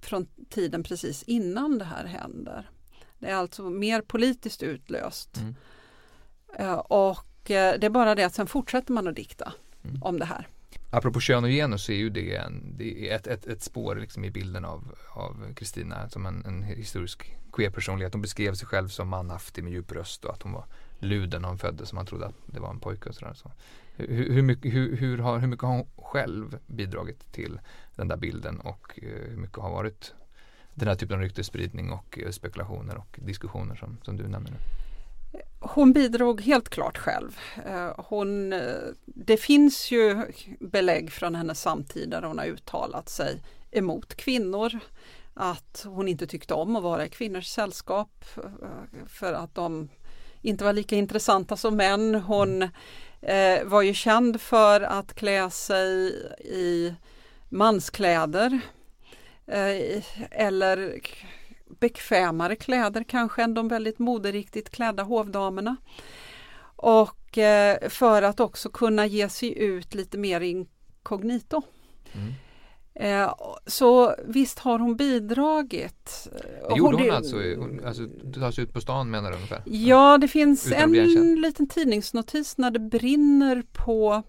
från 0.00 0.26
tiden 0.50 0.82
precis 0.82 1.22
innan 1.22 1.78
det 1.78 1.84
här 1.84 2.04
händer. 2.04 2.70
Det 3.18 3.26
är 3.26 3.34
alltså 3.34 3.70
mer 3.70 4.00
politiskt 4.00 4.62
utlöst. 4.62 5.36
Mm. 5.36 5.54
Eh, 6.58 6.78
och 6.78 7.50
eh, 7.50 7.78
det 7.78 7.86
är 7.86 7.90
bara 7.90 8.14
det 8.14 8.24
att 8.24 8.34
sen 8.34 8.46
fortsätter 8.46 8.92
man 8.92 9.08
att 9.08 9.16
dikta 9.16 9.52
Mm. 9.84 10.02
om 10.02 10.18
det 10.18 10.24
här. 10.24 10.48
Apropå 10.94 11.20
kön 11.20 11.44
och 11.44 11.50
genus 11.50 11.84
så 11.84 11.92
är 11.92 11.96
ju 11.96 12.10
det, 12.10 12.36
en, 12.36 12.74
det 12.78 13.08
är 13.08 13.16
ett, 13.16 13.26
ett, 13.26 13.46
ett 13.46 13.62
spår 13.62 13.96
liksom 13.96 14.24
i 14.24 14.30
bilden 14.30 14.64
av 14.64 14.94
av 15.14 15.54
Kristina 15.54 16.08
som 16.08 16.26
en, 16.26 16.44
en 16.46 16.62
historisk 16.62 17.36
queer-personlighet. 17.52 18.12
Hon 18.12 18.22
beskrev 18.22 18.54
sig 18.54 18.68
själv 18.68 18.88
som 18.88 19.08
manhaftig 19.08 19.64
med 19.64 19.72
djup 19.72 19.92
röst 19.92 20.24
och 20.24 20.34
att 20.34 20.42
hon 20.42 20.52
var 20.52 20.64
luden 20.98 21.42
när 21.42 21.48
hon 21.48 21.58
föddes 21.58 21.88
som 21.88 21.96
man 21.96 22.06
trodde 22.06 22.26
att 22.26 22.34
det 22.46 22.60
var 22.60 22.70
en 22.70 22.80
pojke 22.80 23.08
och 23.08 23.14
sådär. 23.14 23.34
Så. 23.34 23.50
Hur, 23.96 24.32
hur, 24.32 24.42
mycket, 24.42 24.74
hur, 24.74 24.96
hur, 24.96 25.18
har, 25.18 25.38
hur 25.38 25.48
mycket 25.48 25.62
har 25.62 25.72
hon 25.72 25.86
själv 25.96 26.58
bidragit 26.66 27.32
till 27.32 27.60
den 27.96 28.08
där 28.08 28.16
bilden 28.16 28.60
och 28.60 28.98
eh, 29.02 29.30
hur 29.30 29.36
mycket 29.36 29.58
har 29.58 29.70
varit 29.70 30.14
den 30.74 30.88
här 30.88 30.94
typen 30.94 31.16
av 31.16 31.22
ryktesspridning 31.22 31.92
och 31.92 32.18
eh, 32.18 32.30
spekulationer 32.30 32.96
och 32.96 33.18
diskussioner 33.22 33.74
som, 33.74 33.98
som 34.02 34.16
du 34.16 34.28
nämner 34.28 34.50
nu? 34.50 34.81
Hon 35.60 35.92
bidrog 35.92 36.40
helt 36.40 36.68
klart 36.68 36.98
själv. 36.98 37.38
Eh, 37.66 37.92
hon, 37.96 38.52
eh, 38.52 38.74
det 39.04 39.36
finns 39.36 39.90
ju 39.90 40.26
belägg 40.60 41.12
från 41.12 41.34
hennes 41.34 41.60
samtid 41.60 42.10
där 42.10 42.22
hon 42.22 42.38
har 42.38 42.46
uttalat 42.46 43.08
sig 43.08 43.42
emot 43.70 44.14
kvinnor. 44.14 44.78
Att 45.34 45.84
hon 45.86 46.08
inte 46.08 46.26
tyckte 46.26 46.54
om 46.54 46.76
att 46.76 46.82
vara 46.82 47.06
i 47.06 47.08
kvinnors 47.08 47.46
sällskap 47.46 48.24
eh, 48.36 49.06
för 49.08 49.32
att 49.32 49.54
de 49.54 49.88
inte 50.42 50.64
var 50.64 50.72
lika 50.72 50.96
intressanta 50.96 51.56
som 51.56 51.76
män. 51.76 52.14
Hon 52.14 52.62
eh, 53.22 53.64
var 53.64 53.82
ju 53.82 53.94
känd 53.94 54.40
för 54.40 54.80
att 54.80 55.14
klä 55.14 55.50
sig 55.50 56.12
i 56.40 56.94
manskläder 57.48 58.60
eh, 59.46 60.02
eller 60.30 61.00
bekvämare 61.82 62.56
kläder 62.56 63.04
kanske 63.08 63.42
än 63.42 63.54
de 63.54 63.68
väldigt 63.68 63.98
moderiktigt 63.98 64.70
klädda 64.70 65.02
hovdamerna. 65.02 65.76
Och 66.76 67.38
eh, 67.38 67.88
för 67.88 68.22
att 68.22 68.40
också 68.40 68.68
kunna 68.70 69.06
ge 69.06 69.28
sig 69.28 69.58
ut 69.58 69.94
lite 69.94 70.18
mer 70.18 70.40
inkognito. 70.40 71.62
Mm. 72.12 72.32
Eh, 72.94 73.34
så 73.66 74.14
visst 74.26 74.58
har 74.58 74.78
hon 74.78 74.96
bidragit. 74.96 76.28
Det 76.68 76.76
gjorde 76.76 76.96
hon 76.96 77.06
det- 77.06 77.16
alltså, 77.16 77.36
hon, 77.36 77.84
alltså 77.84 78.52
sig 78.52 78.64
ut 78.64 78.72
på 78.72 78.80
stan 78.80 79.10
menar 79.10 79.30
du 79.30 79.36
ungefär? 79.36 79.62
Ja, 79.66 80.18
det 80.18 80.28
finns 80.28 80.72
en 80.72 80.92
liten 81.40 81.68
tidningsnotis 81.68 82.58
när 82.58 82.70
det 82.70 82.78
brinner 82.78 83.62
på, 83.72 84.22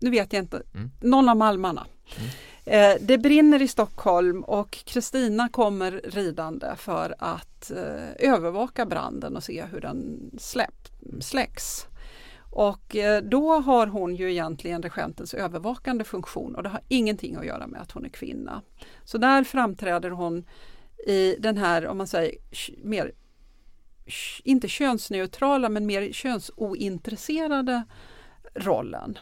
nu 0.00 0.10
vet 0.10 0.32
jag 0.32 0.42
inte, 0.42 0.62
Mm. 0.74 0.90
någon 1.00 1.28
av 1.28 1.36
Malmarna. 1.36 1.86
Mm. 2.18 2.30
Eh, 2.66 2.94
det 3.00 3.18
brinner 3.18 3.62
i 3.62 3.68
Stockholm 3.68 4.44
och 4.44 4.70
Kristina 4.70 5.48
kommer 5.48 6.00
ridande 6.04 6.66
för 6.76 7.14
att 7.18 7.70
eh, 7.70 8.30
övervaka 8.32 8.86
branden 8.86 9.36
och 9.36 9.44
se 9.44 9.64
hur 9.64 9.80
den 9.80 10.30
släpp, 10.38 10.88
släcks. 11.20 11.86
Och 12.50 12.96
eh, 12.96 13.22
då 13.22 13.60
har 13.60 13.86
hon 13.86 14.16
ju 14.16 14.30
egentligen 14.30 14.82
regentens 14.82 15.34
övervakande 15.34 16.04
funktion 16.04 16.54
och 16.54 16.62
det 16.62 16.68
har 16.68 16.80
ingenting 16.88 17.36
att 17.36 17.46
göra 17.46 17.66
med 17.66 17.80
att 17.80 17.90
hon 17.90 18.04
är 18.04 18.08
kvinna. 18.08 18.62
Så 19.04 19.18
där 19.18 19.44
framträder 19.44 20.10
hon 20.10 20.44
i 21.06 21.36
den 21.38 21.56
här, 21.56 21.86
om 21.86 21.98
man 21.98 22.06
säger, 22.06 22.34
mer 22.82 23.12
inte 24.44 24.68
könsneutrala 24.68 25.68
men 25.68 25.86
mer 25.86 26.12
könsointresserade 26.12 27.84
rollen. 28.54 29.18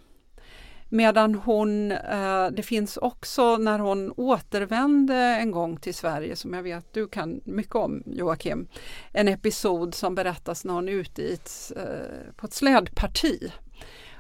Medan 0.95 1.34
hon, 1.34 1.93
eh, 1.93 2.47
det 2.51 2.62
finns 2.62 2.97
också 2.97 3.57
när 3.57 3.78
hon 3.78 4.12
återvände 4.16 5.14
en 5.14 5.51
gång 5.51 5.76
till 5.76 5.95
Sverige 5.95 6.36
som 6.36 6.55
jag 6.55 6.62
vet 6.62 6.93
du 6.93 7.09
kan 7.09 7.40
mycket 7.45 7.74
om 7.74 8.03
Joakim. 8.07 8.68
En 9.12 9.28
episod 9.28 9.95
som 9.95 10.14
berättas 10.14 10.64
när 10.64 10.74
hon 10.74 10.88
är 10.88 10.93
ute 10.93 11.22
i 11.22 11.32
ett, 11.32 11.72
eh, 11.76 12.34
på 12.36 12.47
ett 12.47 12.53
slädparti. 12.53 13.53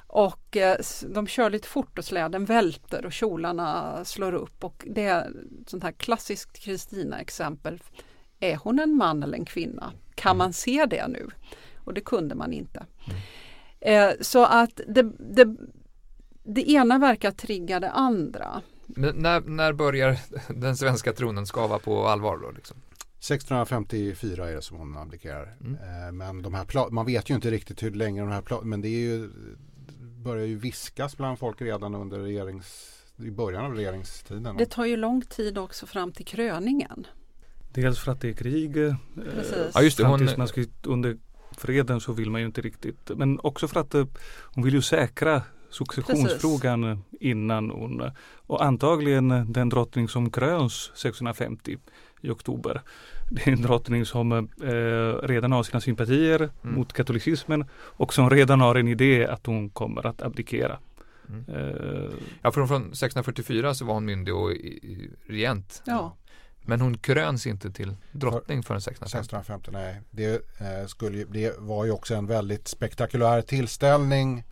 Och 0.06 0.56
eh, 0.56 0.76
de 1.14 1.26
kör 1.26 1.50
lite 1.50 1.68
fort 1.68 1.98
och 1.98 2.04
släden 2.04 2.44
välter 2.44 3.06
och 3.06 3.12
kjolarna 3.12 4.00
slår 4.04 4.32
upp 4.34 4.64
och 4.64 4.84
det 4.86 5.04
är 5.04 5.20
ett 5.62 5.70
sånt 5.70 5.82
här 5.82 5.92
klassiskt 5.92 6.58
Kristina-exempel. 6.58 7.82
Är 8.40 8.56
hon 8.56 8.78
en 8.78 8.96
man 8.96 9.22
eller 9.22 9.38
en 9.38 9.44
kvinna? 9.44 9.92
Kan 10.14 10.36
man 10.36 10.52
se 10.52 10.86
det 10.86 11.08
nu? 11.08 11.28
Och 11.84 11.94
det 11.94 12.00
kunde 12.00 12.34
man 12.34 12.52
inte. 12.52 12.86
Eh, 13.80 14.10
så 14.20 14.44
att 14.44 14.80
det, 14.88 15.02
det, 15.18 15.56
det 16.44 16.70
ena 16.70 16.98
verkar 16.98 17.30
trigga 17.30 17.80
det 17.80 17.90
andra. 17.90 18.62
Men 18.86 19.16
när, 19.16 19.40
när 19.40 19.72
börjar 19.72 20.18
den 20.60 20.76
svenska 20.76 21.12
tronen 21.12 21.46
skava 21.46 21.78
på 21.78 22.06
allvar 22.06 22.38
då? 22.42 22.50
Liksom? 22.50 22.76
1654 23.18 24.48
är 24.50 24.54
det 24.54 24.62
som 24.62 24.76
hon 24.76 24.96
abdikerar. 24.96 25.54
Mm. 25.60 25.74
Eh, 26.06 26.12
Men 26.12 26.42
de 26.42 26.54
här 26.54 26.90
man 26.90 27.06
vet 27.06 27.30
ju 27.30 27.34
inte 27.34 27.50
riktigt 27.50 27.82
hur 27.82 27.90
länge 27.90 28.20
de 28.20 28.30
här 28.30 28.42
pla- 28.42 28.64
men 28.64 28.80
det 28.80 28.88
är 28.88 29.00
ju 29.00 29.30
börjar 30.24 30.46
ju 30.46 30.56
viskas 30.58 31.16
bland 31.16 31.38
folk 31.38 31.60
redan 31.62 31.94
under 31.94 32.18
regerings 32.18 32.88
i 33.16 33.30
början 33.30 33.64
av 33.64 33.74
regeringstiden. 33.74 34.56
Det 34.56 34.66
tar 34.66 34.84
ju 34.84 34.96
lång 34.96 35.22
tid 35.22 35.58
också 35.58 35.86
fram 35.86 36.12
till 36.12 36.26
kröningen. 36.26 37.06
Dels 37.72 37.98
för 37.98 38.12
att 38.12 38.20
det 38.20 38.28
är 38.28 38.32
krig. 38.32 38.76
eh, 38.76 38.94
Precis. 39.34 39.70
Ja, 39.74 39.82
just 39.82 39.98
det, 39.98 40.04
hon- 40.04 40.28
man 40.38 40.48
ska, 40.48 40.64
under 40.82 41.18
freden 41.56 42.00
så 42.00 42.12
vill 42.12 42.30
man 42.30 42.40
ju 42.40 42.46
inte 42.46 42.60
riktigt. 42.60 43.10
Men 43.16 43.40
också 43.40 43.68
för 43.68 43.80
att 43.80 43.94
eh, 43.94 44.06
hon 44.54 44.64
vill 44.64 44.74
ju 44.74 44.82
säkra 44.82 45.42
successionsfrågan 45.72 47.04
innan 47.20 47.70
hon 47.70 48.10
och 48.46 48.64
antagligen 48.64 49.52
den 49.52 49.68
drottning 49.68 50.08
som 50.08 50.30
kröns 50.30 50.90
650 50.94 51.76
i 52.20 52.30
oktober. 52.30 52.82
Det 53.30 53.46
är 53.46 53.52
en 53.52 53.62
drottning 53.62 54.06
som 54.06 54.32
eh, 54.32 55.26
redan 55.28 55.52
har 55.52 55.62
sina 55.62 55.80
sympatier 55.80 56.50
Mm. 56.62 56.76
mot 56.76 56.92
katolicismen 56.92 57.64
och 57.74 58.14
som 58.14 58.30
redan 58.30 58.60
har 58.60 58.74
en 58.74 58.88
idé 58.88 59.26
att 59.26 59.46
hon 59.46 59.70
kommer 59.70 60.06
att 60.06 60.22
abdikera. 60.22 60.78
Mm. 61.28 61.44
Eh, 61.48 62.10
Ja, 62.42 62.52
från, 62.52 62.68
från 62.68 62.82
1644 62.82 63.74
så 63.74 63.84
var 63.84 63.94
hon 63.94 64.04
myndig 64.04 64.34
och 64.34 64.52
i, 64.52 64.54
i, 64.56 65.10
regent. 65.26 65.82
Ja, 65.86 66.16
Men 66.62 66.80
hon 66.80 66.98
kröns 66.98 67.46
inte 67.46 67.70
till 67.70 67.96
drottning 68.12 68.62
förrän 68.62 68.78
1650. 68.78 69.18
1650, 69.18 69.70
nej. 69.72 70.00
Det, 70.10 70.34
eh, 70.60 70.86
skulle, 70.86 71.24
det 71.24 71.54
var 71.58 71.84
ju 71.84 71.90
också 71.90 72.14
en 72.14 72.26
väldigt 72.26 72.68
spektakulär 72.68 73.42
tillställning. 73.42 74.44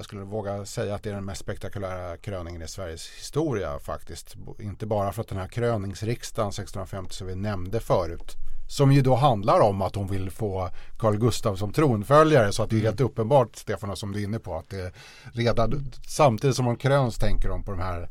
Jag 0.00 0.04
skulle 0.04 0.22
våga 0.22 0.64
säga 0.64 0.94
att 0.94 1.02
det 1.02 1.10
är 1.10 1.14
den 1.14 1.24
mest 1.24 1.40
spektakulära 1.40 2.16
kröningen 2.16 2.62
i 2.62 2.68
Sveriges 2.68 3.08
historia 3.08 3.78
faktiskt. 3.78 4.36
Inte 4.58 4.86
bara 4.86 5.12
för 5.12 5.22
att 5.22 5.28
den 5.28 5.38
här 5.38 5.48
kröningsriksdagen 5.48 6.48
1650 6.48 7.14
som 7.14 7.26
vi 7.26 7.34
nämnde 7.34 7.80
förut 7.80 8.36
som 8.68 8.92
ju 8.92 9.02
då 9.02 9.14
handlar 9.14 9.60
om 9.60 9.82
att 9.82 9.94
hon 9.94 10.06
vill 10.06 10.30
få 10.30 10.70
Carl 10.98 11.16
Gustaf 11.16 11.58
som 11.58 11.72
tronföljare 11.72 12.52
så 12.52 12.62
att 12.62 12.70
det 12.70 12.76
är 12.76 12.80
helt 12.80 13.00
uppenbart 13.00 13.56
Stefan 13.56 13.96
som 13.96 14.12
du 14.12 14.20
är 14.20 14.24
inne 14.24 14.38
på 14.38 14.56
att 14.56 14.70
det 14.70 14.92
redan 15.32 15.90
samtidigt 16.06 16.56
som 16.56 16.66
hon 16.66 16.76
kröns 16.76 17.18
tänker 17.18 17.48
de 17.48 17.62
på 17.62 17.70
de 17.70 17.80
här 17.80 18.08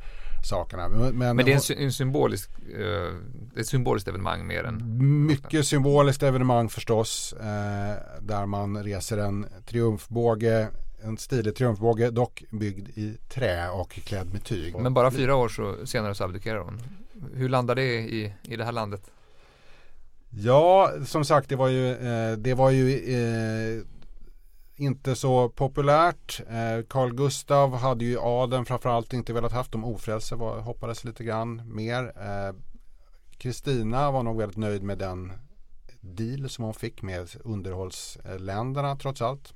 sakerna. 0.49 0.89
Men, 0.89 0.99
men, 0.99 1.35
men 1.35 1.45
det 1.45 1.53
är 1.53 1.71
en, 1.71 1.83
en 1.83 1.91
symbolisk, 1.91 2.49
uh, 2.79 3.15
ett 3.57 3.67
symboliskt 3.67 4.07
evenemang 4.07 4.47
mer 4.47 4.63
än 4.63 5.25
Mycket 5.25 5.65
symboliskt 5.65 6.23
evenemang 6.23 6.69
förstås 6.69 7.33
uh, 7.33 7.45
där 8.21 8.45
man 8.45 8.83
reser 8.83 9.17
en 9.17 9.45
triumfbåge 9.65 10.67
en 11.04 11.18
stilig 11.18 11.56
triumfbåge, 11.56 12.10
dock 12.10 12.43
byggd 12.50 12.89
i 12.97 13.18
trä 13.30 13.70
och 13.70 13.91
klädd 13.91 14.34
med 14.34 14.43
tyg. 14.43 14.76
Men 14.76 14.93
bara 14.93 15.12
fyra 15.12 15.36
år 15.36 15.50
så, 15.50 15.86
senare 15.86 16.16
så 16.16 16.24
abdikerar 16.24 16.60
hon. 16.60 16.80
Hur 17.34 17.50
landar 17.50 17.76
det 17.76 18.00
i, 18.00 18.34
i 18.43 18.56
det 18.56 18.66
här 18.66 18.72
landet? 18.72 19.12
Ja, 20.30 20.91
som 21.06 21.26
sagt 21.26 21.50
det 21.50 21.56
var 21.56 21.68
ju, 21.68 21.91
eh, 21.91 22.38
det 22.38 22.54
var 22.54 22.70
ju 22.70 23.14
eh, 23.16 23.84
inte 24.76 25.16
så 25.16 25.50
populärt. 25.50 26.41
Eh, 26.50 26.86
Carl 26.89 27.14
Gustav 27.14 27.76
hade 27.76 28.06
ju 28.06 28.20
adeln 28.20 28.66
framförallt 28.66 29.14
inte 29.14 29.34
velat 29.34 29.52
haft. 29.52 29.72
De 29.72 29.86
ofrälse 29.86 30.36
var, 30.36 30.60
hoppades 30.60 31.04
lite 31.04 31.24
grann 31.24 31.62
mer. 31.76 32.04
Eh, 32.04 32.56
Kristina 33.38 34.12
var 34.12 34.24
nog 34.24 34.38
väldigt 34.38 34.58
nöjd 34.58 34.84
med 34.84 34.97
den 34.97 35.32
deal 36.02 36.50
som 36.50 36.66
hon 36.66 36.74
fick 36.74 37.02
med 37.02 37.30
underhållsländerna 37.43 38.95
trots 38.95 39.22
allt. 39.22 39.54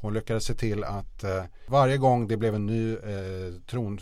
Hon 0.00 0.14
lyckades 0.14 0.44
se 0.44 0.54
till 0.54 0.84
att 0.84 1.24
eh, 1.24 1.44
varje 1.66 1.96
gång 1.96 2.28
det 2.28 2.36
blev 2.36 2.54
en 2.54 2.66
ny 2.66 2.92
eh, 2.92 3.52
tron 3.70 4.00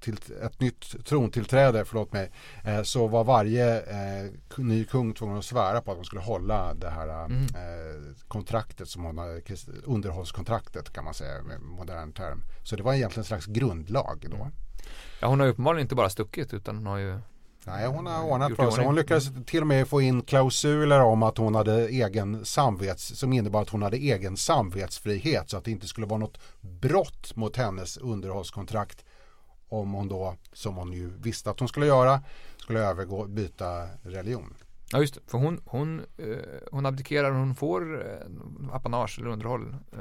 till, 0.00 0.20
ett 0.42 0.60
nytt 0.60 1.06
trontillträde, 1.06 1.84
förlåt 1.84 2.12
mig, 2.12 2.30
eh, 2.64 2.82
så 2.82 3.06
var 3.08 3.24
varje 3.24 3.80
eh, 3.80 4.30
ny 4.56 4.84
kung 4.84 5.14
tvungen 5.14 5.38
att 5.38 5.44
svära 5.44 5.80
på 5.80 5.90
att 5.90 5.98
de 5.98 6.04
skulle 6.04 6.22
hålla 6.22 6.74
det 6.74 6.90
här 6.90 7.24
mm. 7.24 7.42
eh, 7.42 8.14
kontraktet 8.28 8.88
som 8.88 9.04
hon 9.04 9.18
underhållskontraktet 9.84 10.92
kan 10.92 11.04
man 11.04 11.14
säga 11.14 11.42
med 11.42 11.60
modern 11.60 12.12
term. 12.12 12.44
Så 12.62 12.76
det 12.76 12.82
var 12.82 12.94
egentligen 12.94 13.20
en 13.20 13.24
slags 13.24 13.46
grundlag 13.46 14.26
då. 14.30 14.36
Mm. 14.36 14.52
Ja, 15.20 15.28
hon 15.28 15.40
har 15.40 15.46
uppenbarligen 15.46 15.84
inte 15.84 15.94
bara 15.94 16.10
stuckit 16.10 16.54
utan 16.54 16.76
hon 16.76 16.86
har 16.86 16.98
ju 16.98 17.18
Nej, 17.70 17.86
hon 17.86 18.06
har 18.06 18.24
ordnat 18.24 18.56
bra 18.56 18.70
sig. 18.70 18.84
Hon 18.84 18.94
lyckades 18.94 19.30
till 19.46 19.60
och 19.60 19.66
med 19.66 19.88
få 19.88 20.00
in 20.00 20.22
klausuler 20.22 21.00
om 21.00 21.22
att 21.22 21.38
hon 21.38 21.54
hade 21.54 21.88
egen 21.88 22.44
samvets, 22.44 23.18
som 23.18 23.32
innebar 23.32 23.62
att 23.62 23.68
hon 23.68 23.82
hade 23.82 23.96
egen 23.96 24.36
samvetsfrihet 24.36 25.50
så 25.50 25.56
att 25.56 25.64
det 25.64 25.70
inte 25.70 25.86
skulle 25.86 26.06
vara 26.06 26.18
något 26.18 26.38
brott 26.60 27.36
mot 27.36 27.56
hennes 27.56 27.96
underhållskontrakt 27.96 29.04
om 29.68 29.92
hon 29.92 30.08
då, 30.08 30.34
som 30.52 30.76
hon 30.76 30.92
ju 30.92 31.10
visste 31.18 31.50
att 31.50 31.58
hon 31.58 31.68
skulle 31.68 31.86
göra, 31.86 32.20
skulle 32.58 32.80
övergå, 32.80 33.26
byta 33.26 33.86
religion. 34.02 34.54
Ja 34.92 35.00
just 35.00 35.14
det, 35.14 35.20
för 35.26 35.38
hon, 35.38 35.60
hon, 35.64 36.00
eh, 36.16 36.26
hon 36.72 36.86
abdikerar 36.86 37.30
och 37.30 37.36
hon 37.36 37.54
får 37.54 38.06
eh, 38.06 38.74
apanage 38.74 39.18
eller 39.18 39.30
underhåll. 39.30 39.76
Eh, 39.92 39.98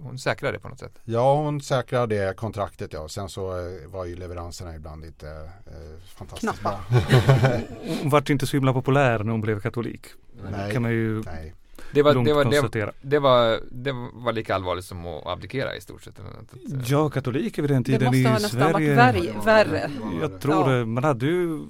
hon 0.00 0.18
säkrar 0.18 0.52
det 0.52 0.58
på 0.58 0.68
något 0.68 0.78
sätt. 0.78 0.98
Ja, 1.04 1.34
hon 1.34 1.60
säkrar 1.60 2.06
det 2.06 2.36
kontraktet 2.36 2.92
ja. 2.92 3.08
Sen 3.08 3.28
så 3.28 3.58
eh, 3.58 3.90
var 3.90 4.04
ju 4.04 4.16
leveranserna 4.16 4.74
ibland 4.74 5.04
inte 5.04 5.28
eh, 5.66 5.72
fantastiskt 6.06 6.60
Knappa. 6.60 6.80
hon 8.00 8.10
vart 8.10 8.30
inte 8.30 8.46
så 8.46 8.56
himla 8.56 8.72
populär 8.72 9.18
när 9.18 9.32
hon 9.32 9.40
blev 9.40 9.60
katolik. 9.60 10.06
Nej, 10.50 10.72
kan 10.72 10.82
man 10.82 10.90
ju 10.90 11.22
nej. 11.22 11.54
Det 11.94 12.02
var, 12.02 12.14
det, 12.14 12.32
var, 12.32 12.44
det, 12.44 12.92
det, 13.00 13.18
var, 13.18 13.60
det 13.70 13.92
var 14.12 14.32
lika 14.32 14.54
allvarligt 14.54 14.84
som 14.84 15.06
att 15.06 15.26
abdikera 15.26 15.76
i 15.76 15.80
stort 15.80 16.02
sett. 16.02 16.20
Ja, 16.86 17.10
katoliker 17.10 17.62
vid 17.62 17.70
den 17.70 17.84
tiden 17.84 18.14
i 18.14 18.22
Sverige. 18.22 18.38
Det 18.38 18.42
måste 18.42 18.58
ha 18.58 18.66
nästan 18.68 18.72
varit 18.72 19.46
värre. 19.46 19.90
Jag 20.20 20.40
tror 20.40 20.70
ja. 20.70 20.76
det. 20.76 20.86
Man 20.86 21.04
hade 21.04 21.26
ju 21.26 21.60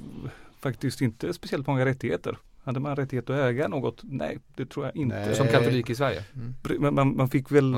faktiskt 0.63 1.01
inte 1.01 1.33
speciellt 1.33 1.67
många 1.67 1.85
rättigheter. 1.85 2.39
Hade 2.65 2.81
man 2.81 2.97
rättighet 2.97 3.31
att 3.31 3.37
äga 3.37 3.69
något? 3.69 4.01
Nej, 4.03 4.39
det 4.57 4.67
tror 4.67 4.87
jag 4.87 4.97
inte. 4.97 5.27
Nej. 5.27 5.35
Som 5.35 5.49
katolik 5.49 5.91
i 5.91 5.95
Sverige? 5.95 6.25
Mm. 6.35 6.95
Man, 6.95 7.17
man, 7.17 7.29
fick 7.29 7.51
väl. 7.51 7.75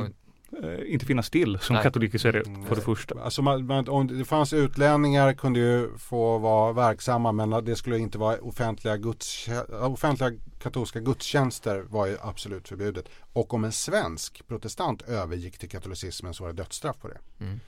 Eh, 0.63 0.93
inte 0.93 1.07
finnas 1.07 1.27
still 1.27 1.59
som 1.59 1.75
Nej. 1.75 1.83
katolik 1.83 2.15
i 2.15 2.19
Sverige 2.19 2.45
för 2.69 2.77
det 2.77 2.83
första. 2.83 3.21
Alltså 3.21 3.43
man, 3.43 3.67
man, 3.67 3.89
om 3.89 4.19
det 4.19 4.25
fanns 4.25 4.53
utlänningar 4.53 5.33
kunde 5.33 5.61
ju 5.61 5.99
få 5.99 6.39
vara 6.39 6.73
verksamma 6.73 7.33
men 7.33 7.65
det 7.65 7.77
skulle 7.77 7.99
inte 7.99 8.19
vara 8.19 8.39
offentliga, 8.39 8.97
guds, 8.97 9.49
offentliga 9.71 10.33
katolska 10.63 11.01
gudstjänster 11.01 11.85
var 11.89 12.07
ju 12.07 12.17
absolut 12.23 12.69
förbjudet. 12.69 13.09
Och 13.33 13.55
om 13.55 13.65
en 13.65 13.73
svensk 13.73 14.49
protestant 14.49 15.03
övergick 15.03 15.59
till 15.59 15.69
katolicismen 15.69 16.35
så 16.35 16.45
var 16.45 16.53
det 16.53 16.63
dödsstraff 16.63 16.97
på 17.01 17.09
det. 17.09 17.19
Mm. 17.41 17.61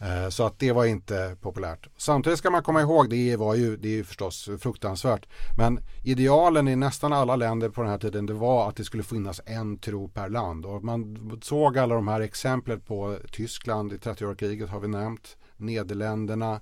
Eh, 0.00 0.28
så 0.28 0.46
att 0.46 0.58
det 0.58 0.72
var 0.72 0.84
inte 0.84 1.36
populärt. 1.40 1.88
Samtidigt 1.96 2.38
ska 2.38 2.50
man 2.50 2.62
komma 2.62 2.80
ihåg, 2.80 3.10
det 3.10 3.36
var 3.36 3.54
ju, 3.54 3.76
det 3.76 3.88
är 3.88 3.92
ju 3.92 4.04
förstås 4.04 4.48
fruktansvärt, 4.60 5.26
men 5.58 5.80
idealen 6.02 6.68
i 6.68 6.76
nästan 6.76 7.12
alla 7.12 7.36
länder 7.36 7.68
på 7.68 7.82
den 7.82 7.90
här 7.90 7.98
tiden 7.98 8.26
det 8.26 8.34
var 8.34 8.68
att 8.68 8.76
det 8.76 8.84
skulle 8.84 9.02
finnas 9.02 9.40
en 9.46 9.78
tro 9.78 10.08
per 10.08 10.28
land. 10.28 10.66
Och 10.66 10.84
man 10.84 11.40
såg 11.42 11.78
alla 11.78 11.94
de 11.94 12.08
här 12.08 12.20
exemplen 12.20 12.80
på 12.80 13.18
Tyskland 13.30 13.92
i 13.92 13.96
30-årskriget 13.96 14.68
har 14.68 14.80
vi 14.80 14.88
nämnt, 14.88 15.36
Nederländerna, 15.56 16.60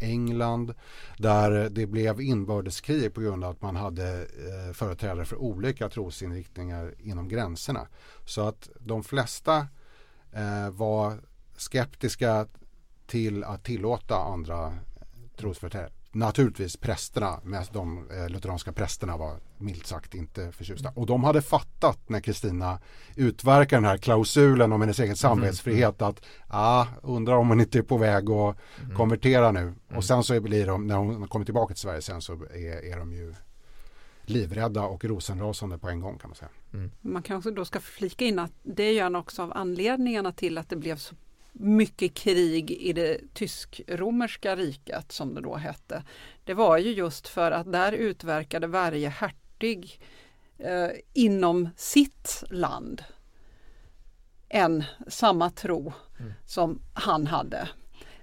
England 0.00 0.74
där 1.18 1.70
det 1.70 1.86
blev 1.86 2.20
inbördeskrig 2.20 3.14
på 3.14 3.20
grund 3.20 3.44
av 3.44 3.50
att 3.50 3.62
man 3.62 3.76
hade 3.76 4.20
eh, 4.22 4.72
företrädare 4.72 5.24
för 5.24 5.36
olika 5.36 5.88
trosinriktningar 5.88 6.94
inom 6.98 7.28
gränserna. 7.28 7.86
Så 8.24 8.48
att 8.48 8.68
de 8.80 9.04
flesta 9.04 9.56
eh, 10.32 10.70
var 10.70 11.20
skeptiska 11.56 12.46
till 13.06 13.44
att 13.44 13.64
tillåta 13.64 14.16
andra 14.16 14.74
trosföreträdare. 15.36 15.90
Naturligtvis 16.12 16.76
prästerna, 16.76 17.40
mest 17.44 17.72
de 17.72 18.10
eh, 18.10 18.28
lutheranska 18.28 18.72
prästerna 18.72 19.16
var 19.16 19.36
milt 19.58 19.86
sagt 19.86 20.14
inte 20.14 20.52
förtjusta. 20.52 20.92
Och 20.94 21.06
de 21.06 21.24
hade 21.24 21.42
fattat 21.42 22.08
när 22.08 22.20
Kristina 22.20 22.78
utverkar 23.16 23.76
den 23.76 23.84
här 23.84 23.96
klausulen 23.96 24.72
om 24.72 24.80
hennes 24.80 24.98
egen 24.98 25.08
mm. 25.08 25.16
samvetsfrihet 25.16 26.02
att 26.02 26.24
ah, 26.48 26.86
undrar 27.02 27.34
om 27.34 27.48
hon 27.48 27.60
inte 27.60 27.78
är 27.78 27.82
på 27.82 27.96
väg 27.96 28.30
att 28.30 28.56
mm. 28.82 28.96
konvertera 28.96 29.52
nu. 29.52 29.60
Mm. 29.60 29.76
Och 29.96 30.04
sen 30.04 30.22
så 30.22 30.40
blir 30.40 30.66
de, 30.66 30.86
när 30.86 30.96
hon 30.96 31.28
kommer 31.28 31.44
tillbaka 31.44 31.74
till 31.74 31.80
Sverige 31.80 32.02
sen 32.02 32.20
så 32.20 32.32
är, 32.32 32.92
är 32.92 32.98
de 32.98 33.12
ju 33.12 33.34
livrädda 34.26 34.82
och 34.82 35.04
rosenrasande 35.04 35.78
på 35.78 35.88
en 35.88 36.00
gång 36.00 36.18
kan 36.18 36.30
man 36.30 36.36
säga. 36.36 36.50
Mm. 36.72 36.90
Man 37.00 37.22
kanske 37.22 37.50
då 37.50 37.64
ska 37.64 37.80
flika 37.80 38.24
in 38.24 38.38
att 38.38 38.52
det 38.62 38.82
är 38.82 38.92
ju 38.92 38.98
en 38.98 39.16
också 39.16 39.42
av 39.42 39.52
anledningarna 39.52 40.32
till 40.32 40.58
att 40.58 40.68
det 40.68 40.76
blev 40.76 40.96
så 40.96 41.14
mycket 41.56 42.14
krig 42.14 42.70
i 42.70 42.92
det 42.92 43.34
tysk-romerska 43.34 44.56
riket 44.56 45.12
som 45.12 45.34
det 45.34 45.40
då 45.40 45.56
hette. 45.56 46.02
Det 46.44 46.54
var 46.54 46.78
ju 46.78 46.92
just 46.92 47.28
för 47.28 47.50
att 47.50 47.72
där 47.72 47.92
utverkade 47.92 48.66
varje 48.66 49.08
hertig 49.08 50.00
eh, 50.58 50.90
inom 51.12 51.68
sitt 51.76 52.44
land 52.50 53.04
en 54.48 54.84
samma 55.08 55.50
tro 55.50 55.92
mm. 56.20 56.32
som 56.46 56.82
han 56.94 57.26
hade. 57.26 57.68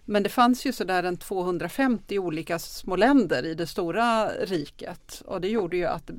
Men 0.06 0.24
det 0.24 0.30
fanns 0.30 0.66
ju 0.66 0.74
sådär 0.74 1.04
en 1.04 1.18
250 1.18 2.20
olika 2.20 2.60
små 2.60 2.96
länder 2.96 3.46
i 3.46 3.54
det 3.54 3.68
stora 3.68 4.28
riket 4.28 5.22
och 5.26 5.42
det 5.42 5.48
gjorde 5.48 5.78
ju 5.78 5.86
att 5.86 6.12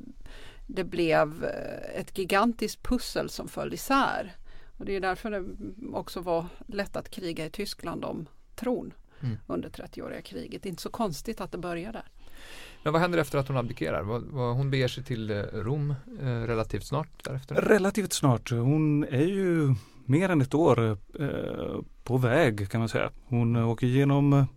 det 0.67 0.83
blev 0.83 1.43
eh, 1.43 1.99
ett 1.99 2.17
gigantiskt 2.17 2.83
pussel 2.83 3.29
som 3.29 3.47
föll 3.47 3.73
isär. 3.73 4.35
Och 4.77 4.85
det 4.85 4.95
är 4.95 4.99
därför 4.99 5.31
det 5.31 5.43
också 5.93 6.21
var 6.21 6.45
lätt 6.67 6.95
att 6.95 7.09
kriga 7.09 7.45
i 7.45 7.49
Tyskland 7.49 8.05
om 8.05 8.27
tron 8.55 8.93
mm. 9.21 9.37
under 9.47 9.69
30-åriga 9.69 10.21
kriget. 10.21 10.63
Det 10.63 10.67
är 10.67 10.69
inte 10.69 10.81
så 10.81 10.89
konstigt 10.89 11.41
att 11.41 11.51
det 11.51 11.57
börjar 11.57 11.93
där. 11.93 12.05
Men 12.83 12.93
vad 12.93 13.01
händer 13.01 13.19
efter 13.19 13.37
att 13.37 13.47
hon 13.47 13.57
abdikerar? 13.57 14.03
Hon 14.53 14.71
beger 14.71 14.87
sig 14.87 15.03
till 15.03 15.29
eh, 15.29 15.41
Rom 15.53 15.95
eh, 16.19 16.25
relativt 16.25 16.85
snart 16.85 17.23
därefter? 17.23 17.55
Relativt 17.55 18.13
snart. 18.13 18.51
Hon 18.51 19.03
är 19.03 19.25
ju 19.25 19.75
mer 20.05 20.29
än 20.29 20.41
ett 20.41 20.53
år 20.53 20.97
eh, 21.19 21.81
på 22.03 22.17
väg 22.17 22.69
kan 22.69 22.79
man 22.79 22.89
säga. 22.89 23.11
Hon 23.25 23.55
åker 23.55 23.87
igenom 23.87 24.47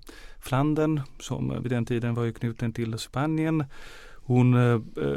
Flandern 0.40 1.00
som 1.20 1.62
vid 1.62 1.72
den 1.72 1.86
tiden 1.86 2.14
var 2.14 2.24
ju 2.24 2.32
knuten 2.32 2.72
till 2.72 2.98
Spanien. 2.98 3.64
Hon 4.14 4.52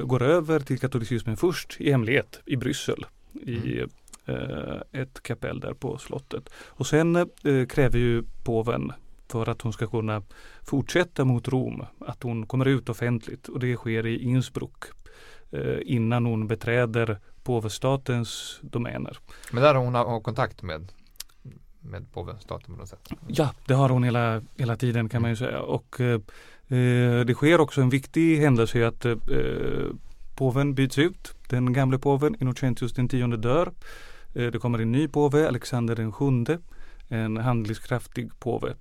går 0.04 0.22
över 0.22 0.60
till 0.60 0.80
katolicismen 0.80 1.38
först 1.38 1.78
i 1.80 1.92
hemlighet 1.92 2.42
i 2.46 2.56
Bryssel 2.56 3.06
i 3.34 3.78
mm. 3.78 3.90
Ett 4.92 5.24
kapell 5.24 5.60
där 5.60 5.74
på 5.74 5.98
slottet. 5.98 6.50
Och 6.54 6.88
sen 6.88 7.16
eh, 7.16 7.66
kräver 7.70 8.00
ju 8.00 8.24
påven 8.44 8.92
för 9.28 9.50
att 9.50 9.62
hon 9.62 9.74
ska 9.74 9.88
kunna 9.88 10.24
fortsätta 10.64 11.26
mot 11.26 11.48
Rom 11.48 11.86
att 12.00 12.24
hon 12.24 12.46
kommer 12.46 12.66
ut 12.66 12.90
offentligt 12.90 13.48
och 13.48 13.60
det 13.60 13.76
sker 13.76 14.06
i 14.06 14.24
Innsbruck 14.24 14.84
eh, 15.52 15.78
innan 15.82 16.26
hon 16.26 16.48
beträder 16.48 17.20
påvestatens 17.44 18.60
domäner. 18.62 19.18
Men 19.52 19.64
där 19.64 19.76
har 19.76 19.84
hon 19.84 19.96
har 19.96 20.22
kontakt 20.22 20.62
med 20.62 20.92
med 21.82 22.12
påvestaten 22.14 22.74
på 22.74 22.80
något 22.80 22.90
sätt? 22.90 23.10
Ja, 23.28 23.54
det 23.66 23.74
har 23.74 23.90
hon 23.90 24.04
hela, 24.04 24.42
hela 24.58 24.76
tiden 24.76 25.10
kan 25.10 25.22
man 25.22 25.32
ju 25.32 25.36
säga 25.36 25.62
och 25.62 26.02
eh, 26.02 26.20
det 27.26 27.34
sker 27.34 27.60
också 27.62 27.82
en 27.82 27.90
viktig 27.90 28.38
händelse 28.38 28.88
att 28.88 29.06
eh, 29.06 29.16
påven 30.36 30.74
byts 30.74 30.98
ut. 30.98 31.36
Den 31.48 31.74
gamle 31.74 31.98
påven 31.98 32.36
Innocentius 32.40 32.94
den 32.94 33.08
tionde 33.08 33.38
dör. 33.38 33.72
Eh, 34.34 34.52
det 34.52 34.60
kommer 34.60 34.80
en 34.80 34.92
ny 34.92 35.08
påve, 35.08 35.48
Alexander 35.48 35.96
den 35.96 36.12
sjunde, 36.12 36.60
en 37.08 37.38
handlingskraftig 37.38 38.40
påve. 38.40 38.74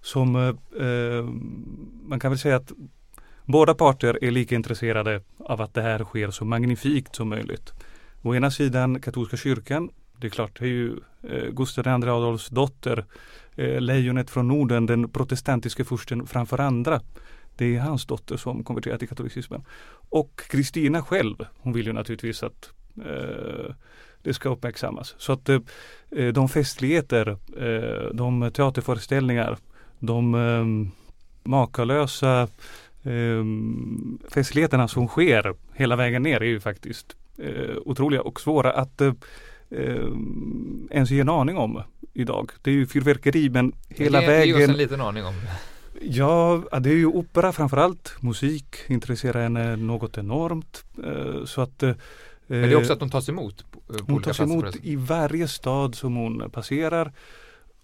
Som 0.00 0.36
eh, 0.36 0.86
eh, 0.86 1.24
man 2.02 2.20
kan 2.20 2.30
väl 2.30 2.38
säga 2.38 2.56
att 2.56 2.72
båda 3.44 3.74
parter 3.74 4.18
är 4.24 4.30
lika 4.30 4.54
intresserade 4.54 5.22
av 5.38 5.60
att 5.60 5.74
det 5.74 5.82
här 5.82 6.04
sker 6.04 6.30
så 6.30 6.44
magnifikt 6.44 7.14
som 7.14 7.28
möjligt. 7.28 7.72
Å 8.22 8.34
ena 8.34 8.50
sidan 8.50 9.00
katolska 9.00 9.36
kyrkan, 9.36 9.90
det 10.20 10.26
är 10.26 10.30
klart, 10.30 10.58
det 10.58 10.64
är 10.64 10.68
ju 10.68 10.96
eh, 11.22 11.50
Gustav 11.50 11.86
II 11.86 12.08
Adolfs 12.08 12.48
dotter, 12.48 13.04
eh, 13.56 13.80
lejonet 13.80 14.30
från 14.30 14.48
Norden, 14.48 14.86
den 14.86 15.08
protestantiska 15.08 15.84
fursten 15.84 16.26
framför 16.26 16.60
andra. 16.60 17.00
Det 17.56 17.76
är 17.76 17.80
hans 17.80 18.06
dotter 18.06 18.36
som 18.36 18.64
konverterar 18.64 18.98
till 18.98 19.08
katolicismen. 19.08 19.64
Och 20.10 20.40
Kristina 20.50 21.02
själv, 21.02 21.36
hon 21.58 21.72
vill 21.72 21.86
ju 21.86 21.92
naturligtvis 21.92 22.42
att 22.42 22.70
eh, 23.04 23.74
det 24.22 24.34
ska 24.34 24.48
uppmärksammas. 24.48 25.14
Så 25.18 25.32
att 25.32 25.48
eh, 25.48 25.60
de 26.32 26.48
festligheter, 26.48 27.28
eh, 27.58 28.14
de 28.14 28.50
teaterföreställningar, 28.54 29.56
de 29.98 30.34
eh, 30.34 30.92
makalösa 31.48 32.48
eh, 33.02 33.44
festligheterna 34.30 34.88
som 34.88 35.08
sker 35.08 35.54
hela 35.74 35.96
vägen 35.96 36.22
ner 36.22 36.40
är 36.40 36.46
ju 36.46 36.60
faktiskt 36.60 37.16
eh, 37.38 37.76
otroliga 37.84 38.22
och 38.22 38.40
svåra 38.40 38.72
att 38.72 39.00
eh, 39.00 39.12
eh, 39.70 40.08
ens 40.90 41.10
ge 41.10 41.20
en 41.20 41.28
aning 41.28 41.56
om 41.56 41.82
idag. 42.12 42.50
Det 42.62 42.70
är 42.70 42.74
ju 42.74 42.86
fyrverkeri 42.86 43.50
men 43.50 43.72
hela 43.88 44.20
ge, 44.20 44.26
vägen. 44.26 44.58
Ge 44.58 44.64
oss 44.64 44.70
en 44.70 44.76
liten 44.76 45.00
aning 45.00 45.24
om. 45.24 45.34
Ja, 46.00 46.62
det 46.80 46.90
är 46.90 46.94
ju 46.94 47.06
opera 47.06 47.52
framförallt. 47.52 48.16
Musik 48.20 48.76
intresserar 48.88 49.42
henne 49.42 49.76
något 49.76 50.18
enormt. 50.18 50.84
Eh, 51.04 51.44
så 51.44 51.60
att 51.60 51.82
eh, 51.82 51.94
Men 52.46 52.62
det 52.62 52.68
är 52.68 52.76
också 52.76 52.92
att 52.92 53.00
de 53.00 53.10
tas 53.10 53.28
emot? 53.28 53.64
På 53.86 53.94
hon 54.12 54.22
tas 54.22 54.40
emot 54.40 54.76
i 54.82 54.96
varje 54.96 55.48
stad 55.48 55.94
som 55.94 56.14
hon 56.16 56.50
passerar. 56.50 57.12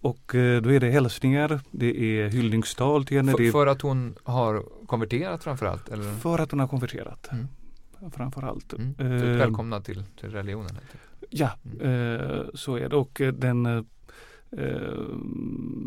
Och 0.01 0.35
eh, 0.35 0.61
då 0.61 0.71
är 0.71 0.79
det 0.79 0.89
hälsningar, 0.89 1.59
det 1.71 2.19
är 2.19 2.27
hyllningstal 2.29 3.05
till 3.05 3.17
henne. 3.17 3.31
För, 3.31 3.51
för 3.51 3.67
att 3.67 3.81
hon 3.81 4.15
har 4.23 4.63
konverterat 4.87 5.43
framförallt? 5.43 5.89
Eller? 5.89 6.13
för 6.13 6.39
att 6.39 6.51
hon 6.51 6.59
har 6.59 6.67
konverterat. 6.67 7.29
Mm. 7.31 7.47
Framförallt. 8.11 8.73
Mm. 8.73 8.87
Eh, 8.99 9.19
Så 9.19 9.25
välkomna 9.25 9.81
till, 9.81 10.03
till 10.19 10.29
religionen. 10.29 10.77
Ja, 11.29 11.49
eh, 11.81 12.41
så 12.53 12.75
är 12.75 12.89
det. 12.89 12.95
Och 12.95 13.21
eh, 13.21 13.33
den 13.33 13.65
eh, 13.65 13.81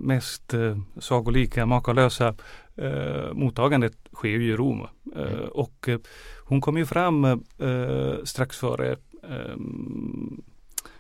mest 0.04 0.54
eh, 0.54 0.78
sagolika, 0.98 1.66
makalösa 1.66 2.34
eh, 2.76 3.32
mottagandet 3.32 3.96
sker 4.12 4.28
ju 4.28 4.52
i 4.52 4.56
Rom. 4.56 4.80
Eh, 4.80 4.86
Mm. 5.16 5.48
och 5.52 5.88
eh, 5.88 5.98
hon 6.44 6.60
kom 6.60 6.76
ju 6.76 6.86
fram 6.86 7.24
eh, 7.24 8.14
strax 8.24 8.56
före 8.58 8.90
eh, 8.92 8.96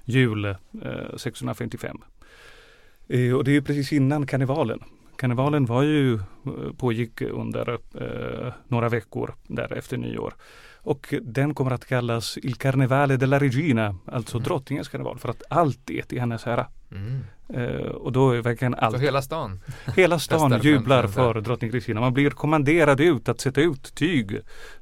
jul 0.04 0.44
eh, 0.44 0.54
1655. 0.82 1.96
Eh, 3.08 3.32
och 3.34 3.44
det 3.44 3.50
är 3.50 3.52
ju 3.54 3.62
precis 3.62 3.92
innan 3.92 4.26
karnevalen. 4.26 4.80
Karnevalen 5.16 5.64
var 5.66 5.82
ju, 5.82 6.14
eh, 6.14 6.20
pågick 6.78 7.20
under 7.22 7.68
eh, 7.94 8.52
några 8.68 8.88
veckor 8.88 9.34
där 9.48 9.72
efter 9.72 9.96
nyår. 9.96 10.34
Och 10.76 11.14
den 11.22 11.54
kommer 11.54 11.70
att 11.70 11.84
kallas 11.86 12.38
Il 12.42 12.54
Carnevale 12.54 13.16
della 13.16 13.38
Regina, 13.38 13.96
alltså 14.06 14.36
Mm. 14.36 14.44
drottningens 14.44 14.88
karneval, 14.88 15.18
för 15.18 15.28
att 15.28 15.42
allt 15.50 15.90
är 15.90 16.02
till 16.02 16.20
hennes 16.20 16.46
ära. 16.46 16.66
Mm. 16.92 17.20
Eh, 17.48 17.80
och 17.86 18.12
då 18.12 18.30
är 18.30 18.42
verkligen 18.42 18.74
allt, 18.74 18.96
Så 18.96 19.02
hela 19.02 19.22
stan? 19.22 19.60
hela 19.96 20.18
stan 20.18 20.60
jublar 20.62 21.06
för- 21.06 21.40
drottning 21.40 21.70
Kristina. 21.70 22.00
Man 22.00 22.14
blir 22.14 22.30
kommanderad 22.30 23.00
ut 23.00 23.28
att 23.28 23.40
sätta 23.40 23.60
ut 23.60 23.94
tyg 23.94 24.32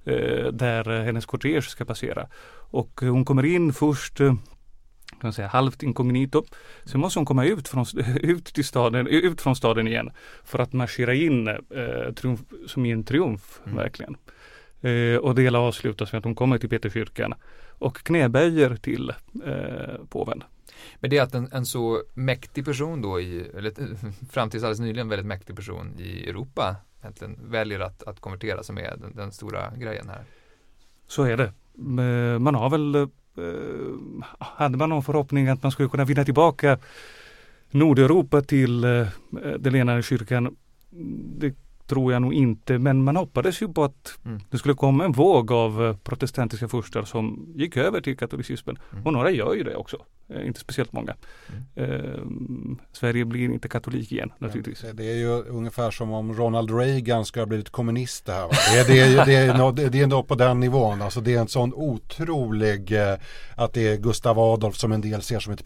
eh, 0.04 0.46
där 0.52 0.90
eh, 0.98 1.04
hennes 1.04 1.26
kortege 1.26 1.62
ska 1.62 1.84
passera. 1.84 2.26
Och 2.70 3.02
eh, 3.02 3.10
hon 3.10 3.24
kommer 3.24 3.44
in 3.44 3.72
först 3.72 4.20
eh, 4.20 4.34
kan 5.10 5.18
man 5.22 5.32
säga, 5.32 5.48
halvt 5.48 5.82
inkognito. 5.82 6.44
Sen 6.84 7.00
måste 7.00 7.18
hon 7.18 7.26
komma 7.26 7.44
ut 7.44 7.68
från, 7.68 7.86
ut, 8.22 8.44
till 8.44 8.64
staden, 8.64 9.06
ut 9.06 9.40
från 9.40 9.56
staden 9.56 9.88
igen 9.88 10.10
för 10.44 10.58
att 10.58 10.72
marschera 10.72 11.14
in 11.14 11.48
eh, 11.48 12.12
triumf, 12.14 12.40
som 12.66 12.86
i 12.86 12.90
en 12.90 13.04
triumf 13.04 13.60
Mm. 13.64 13.76
verkligen. 13.76 14.16
Eh, 14.80 15.16
och 15.16 15.34
det 15.34 15.42
hela 15.42 15.58
avslutas 15.58 16.12
med 16.12 16.18
att 16.18 16.24
hon 16.24 16.34
kommer 16.34 16.58
till 16.58 16.68
Peterskyrkan 16.68 17.34
och 17.68 17.96
knäböjer 17.96 18.76
till 18.76 19.12
eh, 19.44 20.04
påven. 20.08 20.42
Men 21.00 21.10
det 21.10 21.18
är 21.18 21.22
att 21.22 21.34
en, 21.34 21.48
en 21.52 21.66
så 21.66 22.02
mäktig 22.14 22.64
person 22.64 23.02
då 23.02 23.20
i, 23.20 23.40
eller 23.56 23.72
fram 24.30 24.50
tills 24.50 24.62
alldeles 24.64 24.80
nyligen 24.80 25.08
väldigt 25.08 25.26
mäktig 25.26 25.56
person 25.56 25.94
i 25.98 26.28
Europa 26.28 26.76
egentligen 27.00 27.38
väljer 27.50 27.80
att, 27.80 28.02
att 28.02 28.20
konvertera 28.20 28.62
som 28.62 28.78
är 28.78 28.96
den, 28.96 29.16
den 29.16 29.32
stora 29.32 29.72
grejen 29.76 30.08
här. 30.08 30.24
Så 31.06 31.22
är 31.22 31.36
det. 31.36 31.52
Eh, 31.78 32.38
man 32.38 32.54
har 32.54 32.70
väl, 32.70 32.94
eh, 32.94 33.06
hade 34.38 34.76
man 34.76 34.88
någon 34.88 35.02
förhoppning 35.02 35.48
att 35.48 35.62
man 35.62 35.72
skulle 35.72 35.88
kunna 35.88 36.04
vinna 36.04 36.24
tillbaka 36.24 36.78
Nordeuropa 37.70 38.40
till 38.42 38.84
eh, 38.84 39.06
den 39.58 39.74
ena 39.74 40.02
kyrkan? 40.02 40.56
Det 41.38 41.54
tror 41.94 42.12
jag 42.12 42.22
nog 42.22 42.34
inte, 42.34 42.78
men 42.78 43.04
man 43.04 43.16
hoppades 43.16 43.62
ju 43.62 43.68
på 43.68 43.84
att 43.84 44.18
Mm. 44.24 44.40
det 44.50 44.58
skulle 44.58 44.74
komma 44.74 45.04
en 45.04 45.12
våg 45.12 45.52
av 45.52 45.84
eh, 45.86 45.96
protestantiska 45.96 46.68
furstar 46.68 47.02
som 47.02 47.52
gick 47.56 47.76
över 47.76 48.00
till 48.00 48.16
katolicismen. 48.16 48.78
Mm. 48.92 49.06
Och 49.06 49.12
några 49.12 49.30
gör 49.30 49.54
ju 49.54 49.62
det 49.62 49.76
också, 49.76 49.96
Eh, 50.28 50.46
inte 50.46 50.60
speciellt 50.60 50.92
många. 50.92 51.14
Mm. 51.76 51.90
Eh, 51.90 52.20
Sverige 52.92 53.24
blir 53.24 53.44
inte 53.44 53.68
katolik 53.68 54.12
igen 54.12 54.32
naturligtvis. 54.38 54.80
Det, 54.80 54.92
det 54.92 55.04
är 55.10 55.16
ju 55.16 55.28
ungefär 55.42 55.90
som 55.90 56.12
om 56.12 56.34
Ronald 56.34 56.70
Reagan 56.78 57.24
ska 57.24 57.40
ha 57.40 57.46
blivit 57.46 57.70
kommunist 57.70 58.26
det 58.26 58.32
här. 58.32 58.42
Va? 58.42 58.50
Det, 58.72 58.78
är, 58.80 58.84
det, 58.88 59.00
är, 59.20 59.26
det, 59.26 59.34
är, 59.34 59.58
nå- 59.58 59.70
det 59.72 59.98
är 59.98 60.02
ändå 60.02 60.22
på 60.22 60.34
den 60.34 60.60
nivån. 60.60 61.02
Alltså 61.02 61.20
det 61.20 61.34
är 61.34 61.40
en 61.40 61.48
sån 61.48 61.74
otrolig 61.74 62.92
eh, 62.92 63.14
att 63.56 63.72
det 63.72 63.88
är 63.92 63.96
Gustav 63.96 64.38
Adolf 64.38 64.76
som 64.76 64.92
en 64.92 65.00
del 65.00 65.22
ser 65.22 65.38
som 65.40 65.52
ett 65.52 65.64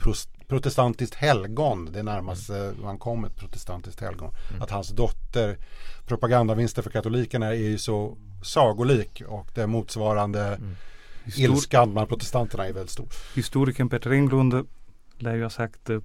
protestantiskt 0.48 1.14
helgon. 1.14 1.88
Det 1.92 1.98
är 1.98 2.02
närmast 2.02 2.50
eh, 2.50 2.70
man 2.82 2.98
kommer 2.98 3.28
ett 3.28 3.36
protestantiskt 3.36 4.00
helgon. 4.00 4.30
Mm. 4.50 4.62
Att 4.62 4.70
hans 4.70 4.88
dotter 4.88 5.56
propagandavinster 6.06 6.82
för 6.82 6.90
katolikerna 6.90 7.46
är 7.46 7.52
ju 7.54 7.78
så 7.78 8.16
sagolik 8.42 9.22
och 9.26 9.50
det 9.54 9.66
motsvarande 9.66 10.40
Mm. 10.46 10.76
Histor- 11.24 11.40
ilskan 11.40 11.92
bland 11.92 12.08
protestanterna 12.08 12.66
är 12.66 12.72
väldigt 12.72 12.90
stor. 12.90 13.08
Historikern 13.34 13.88
Peter 13.88 14.10
Englund 14.10 14.66
lär 15.18 15.34
ju 15.34 15.42
ha 15.42 15.50
sagt 15.50 15.90
eh, 15.90 15.98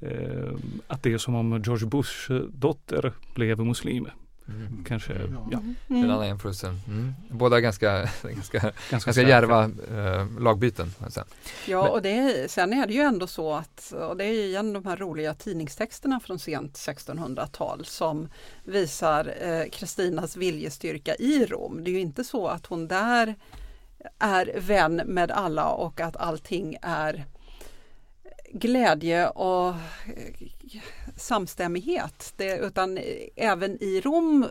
eh, 0.00 0.52
att 0.86 1.02
det 1.02 1.12
är 1.12 1.18
som 1.18 1.34
om 1.34 1.62
George 1.66 1.86
Bush 1.86 2.32
eh, 2.32 2.36
dotter 2.36 3.12
blev 3.34 3.58
muslim. 3.58 4.08
Mm. 4.48 4.84
Kanske, 4.88 5.12
Mm. 5.12 5.36
ja, 5.50 5.58
Den 5.88 5.96
Mm. 5.96 6.10
andra 6.10 6.26
jämförelsen. 6.26 6.80
Mm. 6.88 7.14
Båda 7.30 7.60
ganska, 7.60 7.98
ganska, 8.22 8.58
ganska, 8.58 8.72
ganska 8.90 9.22
djärva 9.22 9.64
eh, 9.64 10.26
lagbyten. 10.40 10.92
Alltså. 11.04 11.24
Ja, 11.66 11.82
Men- 11.82 11.92
och 11.92 12.02
det 12.02 12.10
är, 12.18 12.48
sen 12.48 12.72
är 12.72 12.86
det 12.86 12.92
ju 12.92 13.00
ändå 13.00 13.26
så 13.26 13.54
att, 13.54 13.92
och 14.08 14.16
det 14.16 14.24
är 14.24 14.32
ju 14.32 14.42
igen 14.44 14.72
de 14.72 14.84
här 14.86 14.96
roliga 14.96 15.34
tidningstexterna 15.34 16.20
från 16.20 16.38
sent 16.38 16.74
1600-tal 16.74 17.84
som 17.84 18.28
visar 18.64 19.34
eh, 19.40 19.68
Kristinas 19.72 20.36
viljestyrka 20.36 21.14
i 21.14 21.46
Rom. 21.46 21.84
Det 21.84 21.90
är 21.90 21.92
ju 21.92 22.00
inte 22.00 22.24
så 22.24 22.48
att 22.48 22.66
hon 22.66 22.88
där 22.88 23.34
är 24.18 24.50
vän 24.60 24.94
med 25.06 25.30
alla 25.30 25.68
och 25.68 26.00
att 26.00 26.16
allting 26.16 26.76
är 26.82 27.24
glädje 28.52 29.28
och 29.28 29.68
eh, 29.68 29.74
samstämmighet. 31.16 32.32
Det, 32.36 32.58
utan 32.58 32.98
även 33.36 33.82
i 33.82 34.00
Rom 34.00 34.46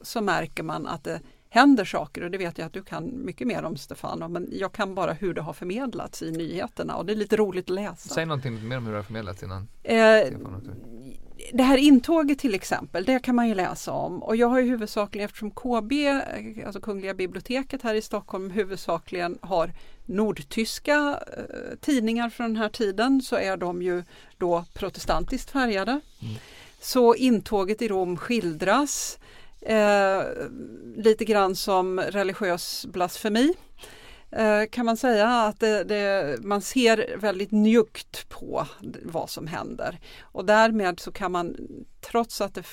så 0.00 0.20
märker 0.20 0.62
man 0.62 0.86
att 0.86 1.04
det 1.04 1.20
händer 1.48 1.84
saker 1.84 2.22
och 2.24 2.30
det 2.30 2.38
vet 2.38 2.58
jag 2.58 2.66
att 2.66 2.72
du 2.72 2.82
kan 2.82 3.24
mycket 3.24 3.46
mer 3.46 3.62
om 3.62 3.76
Stefano 3.76 4.28
men 4.28 4.48
jag 4.52 4.72
kan 4.72 4.94
bara 4.94 5.12
hur 5.12 5.34
det 5.34 5.40
har 5.40 5.52
förmedlats 5.52 6.22
i 6.22 6.30
nyheterna 6.30 6.96
och 6.96 7.06
det 7.06 7.12
är 7.12 7.16
lite 7.16 7.36
roligt 7.36 7.64
att 7.64 7.74
läsa. 7.74 8.14
Säg 8.14 8.26
någonting 8.26 8.68
mer 8.68 8.76
om 8.76 8.86
hur 8.86 8.92
det 8.92 8.98
har 8.98 9.04
förmedlats 9.04 9.42
innan. 9.42 9.68
Eh. 9.82 9.96
Det 11.52 11.62
här 11.62 11.76
intåget 11.76 12.38
till 12.38 12.54
exempel, 12.54 13.04
det 13.04 13.18
kan 13.18 13.34
man 13.34 13.48
ju 13.48 13.54
läsa 13.54 13.92
om 13.92 14.22
och 14.22 14.36
jag 14.36 14.48
har 14.48 14.60
ju 14.60 14.70
huvudsakligen 14.70 15.24
eftersom 15.24 15.50
KB, 15.50 15.92
eh, 15.92 16.66
alltså 16.66 16.80
Kungliga 16.80 17.14
biblioteket 17.14 17.82
här 17.82 17.94
i 17.94 18.02
Stockholm 18.02 18.50
huvudsakligen 18.50 19.38
har 19.42 19.72
nordtyska 20.06 21.20
eh, 21.36 21.76
tidningar 21.80 22.30
från 22.30 22.46
den 22.46 22.56
här 22.56 22.68
tiden 22.68 23.22
så 23.22 23.36
är 23.36 23.56
de 23.56 23.82
ju 23.82 24.04
då 24.38 24.64
protestantiskt 24.74 25.50
färgade. 25.50 25.90
Mm. 25.90 26.34
Så 26.80 27.14
intåget 27.14 27.82
i 27.82 27.88
Rom 27.88 28.16
skildras 28.16 29.18
eh, 29.60 30.22
lite 30.96 31.24
grann 31.24 31.56
som 31.56 32.00
religiös 32.00 32.86
blasfemi. 32.86 33.54
Eh, 34.32 34.62
kan 34.70 34.86
man 34.86 34.96
säga 34.96 35.28
att 35.28 35.60
det, 35.60 35.84
det, 35.84 36.36
man 36.42 36.60
ser 36.60 37.16
väldigt 37.16 37.50
njuggt 37.50 38.28
på 38.28 38.66
vad 39.02 39.30
som 39.30 39.46
händer. 39.46 40.00
Och 40.20 40.44
därmed 40.44 41.00
så 41.00 41.12
kan 41.12 41.32
man, 41.32 41.56
trots 42.00 42.40
att 42.40 42.54
det 42.54 42.64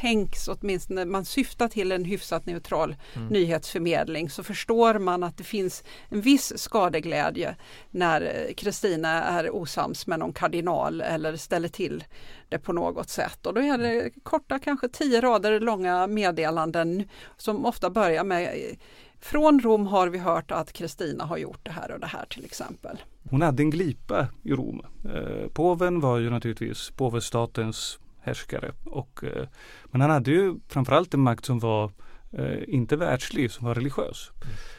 tänks 0.00 0.48
åtminstone, 0.48 1.04
man 1.04 1.24
syftar 1.24 1.68
till 1.68 1.92
en 1.92 2.04
hyfsat 2.04 2.46
neutral 2.46 2.96
Mm. 3.14 3.28
nyhetsförmedling 3.28 4.30
så 4.30 4.42
förstår 4.42 4.98
man 4.98 5.22
att 5.22 5.36
det 5.36 5.44
finns 5.44 5.84
en 6.08 6.20
viss 6.20 6.58
skadeglädje 6.58 7.56
när 7.90 8.20
eh, 8.22 8.54
Kristina 8.54 9.22
är 9.24 9.54
osams 9.54 10.06
med 10.06 10.18
någon 10.18 10.32
kardinal 10.32 11.00
eller 11.00 11.36
ställer 11.36 11.68
till 11.68 12.04
det 12.48 12.58
på 12.58 12.72
något 12.72 13.08
sätt. 13.10 13.46
Och 13.46 13.54
då 13.54 13.60
är 13.60 13.78
det 13.78 14.10
korta, 14.22 14.58
kanske 14.58 14.88
tio 14.88 15.20
rader 15.20 15.60
långa 15.60 16.06
meddelanden 16.06 17.08
som 17.36 17.66
ofta 17.66 17.90
börjar 17.90 18.24
med 18.24 18.76
från 19.20 19.60
Rom 19.60 19.86
har 19.86 20.08
vi 20.08 20.18
hört 20.18 20.50
att 20.50 20.72
Kristina 20.72 21.24
har 21.24 21.36
gjort 21.36 21.60
det 21.62 21.70
här 21.70 21.90
och 21.90 22.00
det 22.00 22.06
här 22.06 22.26
till 22.30 22.44
exempel. 22.44 22.98
Hon 23.30 23.42
hade 23.42 23.62
en 23.62 23.70
glipa 23.70 24.28
i 24.42 24.52
Rom. 24.52 24.82
Eh, 25.04 25.48
påven 25.48 26.00
var 26.00 26.18
ju 26.18 26.30
naturligtvis 26.30 26.90
påvestatens 26.90 27.98
härskare. 28.20 28.72
Och, 28.84 29.24
eh, 29.24 29.48
men 29.84 30.00
han 30.00 30.10
hade 30.10 30.30
ju 30.30 30.54
framförallt 30.68 31.14
en 31.14 31.20
makt 31.20 31.44
som 31.44 31.58
var 31.58 31.92
eh, 32.32 32.58
inte 32.68 32.96
världslig, 32.96 33.50
som 33.50 33.66
var 33.66 33.74
religiös. 33.74 34.30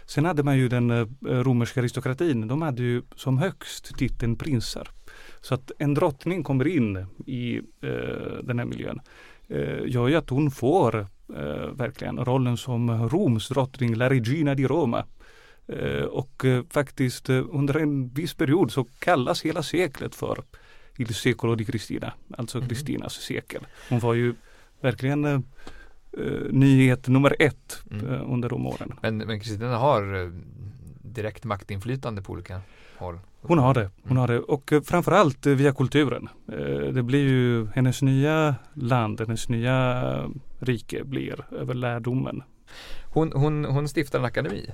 Sen 0.06 0.26
hade 0.26 0.44
man 0.44 0.58
ju 0.58 0.70
den 0.70 0.92
eh, 0.92 1.08
romerska 1.22 1.80
aristokratin. 1.80 2.48
De 2.48 2.62
hade 2.62 2.84
ju 2.84 3.02
som 3.16 3.38
högst 3.38 3.98
titeln 3.98 4.36
prinsar. 4.36 4.90
Så 5.42 5.54
att 5.54 5.72
en 5.80 5.94
drottning 5.94 6.44
kommer 6.44 6.68
in 6.68 7.06
i 7.26 7.58
eh, 7.58 8.44
den 8.44 8.60
här 8.60 8.66
miljön 8.66 9.00
eh, 9.50 9.86
gör 9.86 10.08
ju 10.08 10.16
att 10.16 10.30
hon 10.30 10.52
får 10.52 11.08
eh, 11.36 11.72
verkligen 11.74 12.26
rollen 12.26 12.58
som 12.58 13.10
Roms 13.10 13.50
drottning, 13.50 13.96
La 13.96 14.10
Regina 14.10 14.56
di 14.56 14.68
Roma. 14.68 15.06
Eh, 15.68 16.04
och 16.04 16.46
eh, 16.46 16.64
faktiskt 16.70 17.30
eh, 17.30 17.46
under 17.50 17.78
en 17.78 18.10
viss 18.10 18.34
period 18.34 18.72
så 18.72 18.84
kallas 19.00 19.42
hela 19.42 19.64
seklet 19.64 20.16
för 20.16 20.44
Il 20.98 21.14
secolo 21.14 21.56
di 21.56 21.66
Cristina, 21.66 22.14
alltså 22.38 22.58
mhm. 22.58 22.68
Kristinas 22.68 23.18
mm. 23.18 23.42
sekel. 23.42 23.68
Hon 23.90 24.00
var 24.00 24.14
ju 24.14 24.34
verkligen 24.82 25.26
eh, 25.26 25.42
nyhet 26.50 27.08
nummer 27.08 27.36
ett 27.40 27.84
mm. 27.92 28.32
under 28.32 28.50
de 28.50 28.66
åren. 28.66 28.94
Men 29.02 29.40
Kristina 29.40 29.78
har 29.78 30.32
direkt 31.02 31.46
maktinflytande 31.46 32.22
på 32.22 32.34
olika 32.34 32.62
håll? 32.98 33.20
Hon 33.42 33.60
har 33.60 33.74
det. 33.74 33.90
Hon 34.04 34.18
har 34.18 34.28
det. 34.28 34.40
Och 34.40 34.74
eh, 34.74 34.82
framförallt 34.82 35.46
eh, 35.46 35.54
via 35.54 35.74
kulturen. 35.74 36.30
Eh, 36.52 36.94
det 36.94 37.04
blir 37.04 37.24
ju 37.30 37.68
hennes 37.76 38.02
nya 38.02 38.56
land, 38.74 39.20
hennes 39.20 39.50
nya 39.50 40.30
rike 40.60 41.04
blir 41.04 41.46
över 41.52 41.74
lärdomen. 41.74 42.44
Hon, 43.14 43.32
hon, 43.36 43.66
hon 43.66 43.88
stiftar 43.88 44.20
en 44.20 44.26
akademi? 44.26 44.72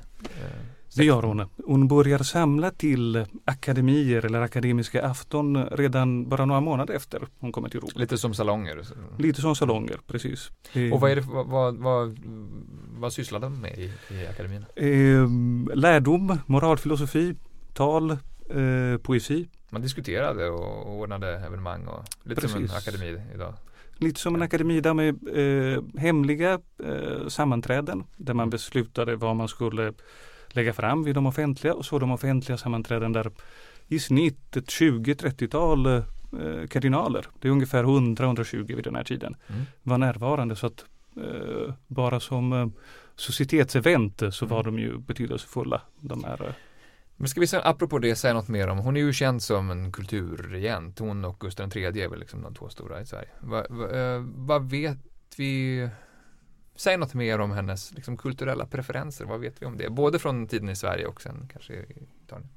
Det 0.95 1.03
gör 1.03 1.23
hon. 1.23 1.49
Hon 1.65 1.87
börjar 1.87 2.19
samla 2.19 2.71
till 2.71 3.25
akademier 3.45 4.25
eller 4.25 4.41
akademiska 4.41 5.05
afton 5.05 5.65
redan 5.65 6.29
bara 6.29 6.45
några 6.45 6.61
månader 6.61 6.93
efter 6.93 7.27
hon 7.39 7.51
kommer 7.51 7.69
till 7.69 7.79
Rom. 7.79 7.89
Lite 7.95 8.17
som 8.17 8.33
salonger? 8.33 8.81
Lite 9.17 9.41
som 9.41 9.55
salonger, 9.55 9.99
precis. 10.07 10.49
Och 10.93 11.01
vad, 11.01 11.11
är 11.11 11.15
det, 11.15 11.21
vad, 11.21 11.77
vad, 11.77 12.19
vad 12.97 13.13
sysslar 13.13 13.39
de 13.39 13.61
med 13.61 13.77
i, 13.77 13.91
i 14.13 14.27
akademin? 14.27 14.65
Eh, 14.75 15.75
lärdom, 15.75 16.37
moralfilosofi, 16.45 17.35
tal, 17.73 18.11
eh, 18.11 18.97
poesi. 19.01 19.49
Man 19.69 19.81
diskuterade 19.81 20.49
och 20.49 20.95
ordnade 20.99 21.27
evenemang 21.27 21.87
och 21.87 22.03
lite 22.23 22.41
Precis. 22.41 22.51
som 22.51 22.63
en 22.63 22.77
akademi 22.77 23.21
idag. 23.35 23.53
Lite 23.97 24.19
som 24.19 24.35
en 24.35 24.41
akademi 24.41 24.81
där 24.81 24.93
med 24.93 25.17
eh, 25.75 25.83
hemliga 26.01 26.59
eh, 26.83 27.27
sammanträden 27.27 28.03
där 28.17 28.33
man 28.33 28.49
beslutade 28.49 29.15
vad 29.15 29.35
man 29.35 29.47
skulle 29.47 29.93
lägga 30.47 30.73
fram 30.73 31.03
vid 31.03 31.15
de 31.15 31.25
offentliga 31.25 31.73
och 31.73 31.85
så 31.85 31.99
de 31.99 32.11
offentliga 32.11 32.57
sammanträden 32.57 33.13
där 33.13 33.31
i 33.87 33.99
snitt 33.99 34.57
ett 34.57 34.65
20-30-tal 34.65 35.85
eh, 35.85 36.01
kardinaler, 36.69 37.27
det 37.39 37.47
är 37.47 37.51
ungefär 37.51 37.83
100-120 37.83 38.75
vid 38.75 38.83
den 38.83 38.95
här 38.95 39.03
tiden, 39.03 39.35
mm. 39.47 39.61
var 39.83 39.97
närvarande. 39.97 40.55
Så 40.55 40.67
att 40.67 40.85
eh, 41.17 41.73
bara 41.87 42.19
som 42.19 42.53
eh, 42.53 42.67
societetsevent 43.15 44.21
så 44.31 44.45
var 44.45 44.59
mm. 44.59 44.75
de 44.75 44.81
ju 44.81 44.97
betydelsefulla. 44.97 45.81
De 45.99 46.23
här, 46.23 46.45
eh, 46.45 46.53
men 47.17 47.29
ska 47.29 47.39
vi 47.39 47.47
sen, 47.47 47.61
apropå 47.63 47.99
det 47.99 48.15
säga 48.15 48.33
något 48.33 48.47
mer 48.47 48.67
om, 48.67 48.77
hon 48.77 48.97
är 48.97 49.01
ju 49.01 49.13
känd 49.13 49.43
som 49.43 49.69
en 49.69 49.91
kulturregent, 49.91 50.99
hon 50.99 51.25
och 51.25 51.39
Gustav 51.39 51.77
III 51.77 51.85
är 51.85 52.09
väl 52.09 52.19
liksom 52.19 52.41
de 52.41 52.55
två 52.55 52.69
stora 52.69 53.01
i 53.01 53.05
Sverige. 53.05 53.29
Vad 53.39 53.65
va, 53.69 54.19
va 54.19 54.55
eh, 54.55 54.61
vet 54.61 54.97
vi, 55.37 55.89
säg 56.75 56.97
något 56.97 57.13
mer 57.13 57.39
om 57.39 57.51
hennes 57.51 57.93
liksom, 57.93 58.17
kulturella 58.17 58.65
preferenser, 58.65 59.25
vad 59.25 59.39
vet 59.39 59.61
vi 59.61 59.65
om 59.65 59.77
det? 59.77 59.89
Både 59.89 60.19
från 60.19 60.47
tiden 60.47 60.69
i 60.69 60.75
Sverige 60.75 61.05
och 61.05 61.21
sen 61.21 61.49
kanske 61.51 61.73
i 61.73 62.07
Italien. 62.25 62.49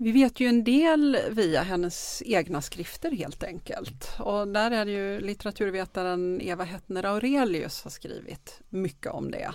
Vi 0.00 0.12
vet 0.12 0.40
ju 0.40 0.46
en 0.46 0.64
del 0.64 1.18
via 1.30 1.62
hennes 1.62 2.22
egna 2.26 2.62
skrifter 2.62 3.10
helt 3.10 3.44
enkelt. 3.44 4.10
Och 4.18 4.48
där 4.48 4.70
är 4.70 4.84
det 4.84 4.90
ju 4.90 5.20
litteraturvetaren 5.20 6.40
Eva 6.40 6.64
Hettner 6.64 7.04
Aurelius 7.04 7.84
har 7.84 7.90
skrivit 7.90 8.60
mycket 8.68 9.12
om 9.12 9.30
det. 9.30 9.52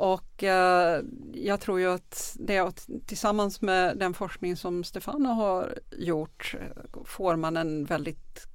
Och 0.00 0.44
eh, 0.44 1.02
jag 1.32 1.60
tror 1.60 1.80
ju 1.80 1.90
att 1.92 2.36
det 2.38 2.86
tillsammans 3.06 3.60
med 3.60 3.96
den 3.96 4.14
forskning 4.14 4.56
som 4.56 4.84
Stefano 4.84 5.28
har 5.28 5.78
gjort 5.98 6.54
får 7.04 7.36
man 7.36 7.56
en 7.56 7.84
väldigt 7.84 8.46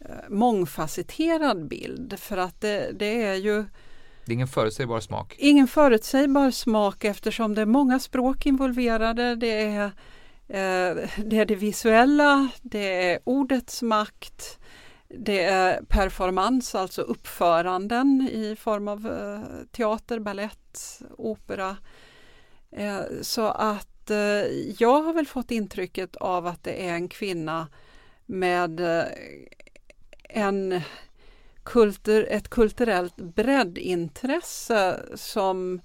eh, 0.00 0.28
mångfacetterad 0.28 1.68
bild 1.68 2.18
för 2.18 2.36
att 2.36 2.60
det, 2.60 2.92
det 2.92 3.22
är 3.22 3.34
ju 3.34 3.64
det 4.24 4.32
är 4.32 4.34
ingen 4.34 4.48
förutsägbar 4.48 5.00
smak? 5.00 5.34
Ingen 5.38 5.68
förutsägbar 5.68 6.50
smak 6.50 7.04
eftersom 7.04 7.54
det 7.54 7.60
är 7.62 7.66
många 7.66 7.98
språk 7.98 8.46
involverade. 8.46 9.36
Det 9.36 9.62
är, 9.62 9.84
eh, 10.48 11.08
det, 11.16 11.38
är 11.38 11.44
det 11.44 11.54
visuella, 11.54 12.48
det 12.62 13.10
är 13.10 13.18
ordets 13.24 13.82
makt, 13.82 14.58
det 15.18 15.44
är 15.44 15.82
performance, 15.82 16.78
alltså 16.78 17.02
uppföranden 17.02 18.28
i 18.32 18.56
form 18.56 18.88
av 18.88 19.06
eh, 19.06 19.66
teater, 19.70 20.18
ballett, 20.18 21.02
opera. 21.18 21.76
Eh, 22.70 23.00
så 23.20 23.46
att 23.46 24.10
eh, 24.10 24.16
jag 24.78 25.02
har 25.02 25.12
väl 25.12 25.26
fått 25.26 25.50
intrycket 25.50 26.16
av 26.16 26.46
att 26.46 26.64
det 26.64 26.88
är 26.88 26.94
en 26.94 27.08
kvinna 27.08 27.68
med 28.26 28.80
en 30.28 30.80
kultur, 31.62 32.26
ett 32.30 32.48
kulturellt 32.48 33.16
breddintresse 33.16 35.00
som 35.14 35.80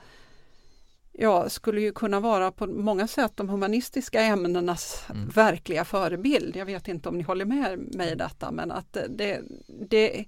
ja, 1.19 1.49
skulle 1.49 1.81
ju 1.81 1.91
kunna 1.91 2.19
vara 2.19 2.51
på 2.51 2.67
många 2.67 3.07
sätt 3.07 3.31
de 3.35 3.49
humanistiska 3.49 4.21
ämnenas 4.21 5.03
mm. 5.09 5.29
verkliga 5.29 5.85
förebild. 5.85 6.55
Jag 6.55 6.65
vet 6.65 6.87
inte 6.87 7.09
om 7.09 7.17
ni 7.17 7.23
håller 7.23 7.45
med 7.45 7.95
mig 7.95 8.11
i 8.11 8.15
detta 8.15 8.51
men 8.51 8.71
att 8.71 8.97
det, 9.09 9.41
det, 9.89 10.25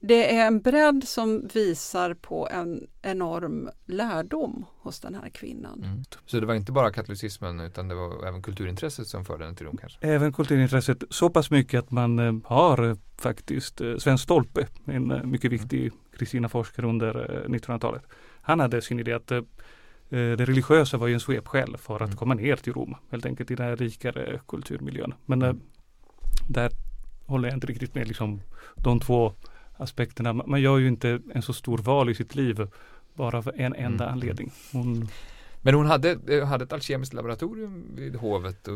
det 0.00 0.36
är 0.36 0.46
en 0.46 0.60
bredd 0.60 1.04
som 1.04 1.48
visar 1.54 2.14
på 2.14 2.48
en 2.48 2.86
enorm 3.02 3.70
lärdom 3.86 4.66
hos 4.78 5.00
den 5.00 5.14
här 5.14 5.28
kvinnan. 5.28 5.84
Mm. 5.84 6.02
Så 6.26 6.40
det 6.40 6.46
var 6.46 6.54
inte 6.54 6.72
bara 6.72 6.92
katolicismen 6.92 7.60
utan 7.60 7.88
det 7.88 7.94
var 7.94 8.28
även 8.28 8.42
kulturintresset 8.42 9.06
som 9.06 9.24
förde 9.24 9.44
henne 9.44 9.56
till 9.56 9.66
Rom 9.66 9.76
kanske? 9.76 9.98
Även 10.00 10.32
kulturintresset 10.32 11.02
så 11.10 11.30
pass 11.30 11.50
mycket 11.50 11.78
att 11.78 11.90
man 11.90 12.18
eh, 12.18 12.34
har 12.44 12.88
eh, 12.88 12.96
faktiskt 13.18 13.80
eh, 13.80 13.96
Sven 13.96 14.18
Stolpe, 14.18 14.66
en 14.84 15.30
mycket 15.30 15.52
viktig 15.52 15.92
Kristina-forskare 16.18 16.86
under 16.86 17.44
1900-talet. 17.48 18.02
Han 18.40 18.60
hade 18.60 18.82
sin 18.82 19.00
idé 19.00 19.12
att 19.12 19.32
det 20.08 20.44
religiösa 20.44 20.96
var 20.96 21.06
ju 21.06 21.14
en 21.14 21.20
svepskäl 21.20 21.76
för 21.76 21.94
att 21.94 22.08
mm. 22.08 22.16
komma 22.16 22.34
ner 22.34 22.56
till 22.56 22.72
Rom, 22.72 22.96
helt 23.10 23.26
enkelt 23.26 23.50
i 23.50 23.54
den 23.54 23.66
här 23.66 23.76
rikare 23.76 24.40
kulturmiljön. 24.48 25.14
Men 25.26 25.42
mm. 25.42 25.60
där 26.48 26.70
håller 27.26 27.48
jag 27.48 27.56
inte 27.56 27.66
riktigt 27.66 27.94
med 27.94 28.08
liksom 28.08 28.40
de 28.76 29.00
två 29.00 29.32
aspekterna. 29.76 30.32
Man 30.32 30.60
gör 30.60 30.78
ju 30.78 30.88
inte 30.88 31.20
en 31.34 31.42
så 31.42 31.52
stor 31.52 31.78
val 31.78 32.10
i 32.10 32.14
sitt 32.14 32.34
liv 32.34 32.68
bara 33.14 33.42
för 33.42 33.60
en 33.60 33.74
enda 33.74 34.04
mm. 34.04 34.14
anledning. 34.14 34.52
Hon, 34.72 35.08
men 35.62 35.74
hon 35.74 35.86
hade, 35.86 36.18
eh, 36.28 36.44
hade 36.44 36.64
ett 36.64 36.72
alkemiskt 36.72 37.14
laboratorium 37.14 37.84
vid 37.96 38.16
hovet 38.16 38.68
och 38.68 38.74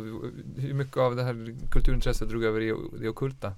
hur 0.56 0.74
mycket 0.74 0.96
av 0.96 1.16
det 1.16 1.22
här 1.22 1.56
kulturintresset 1.70 2.28
drog 2.28 2.44
över 2.44 2.60
i 2.60 2.74
det 3.00 3.08
ockulta? 3.08 3.52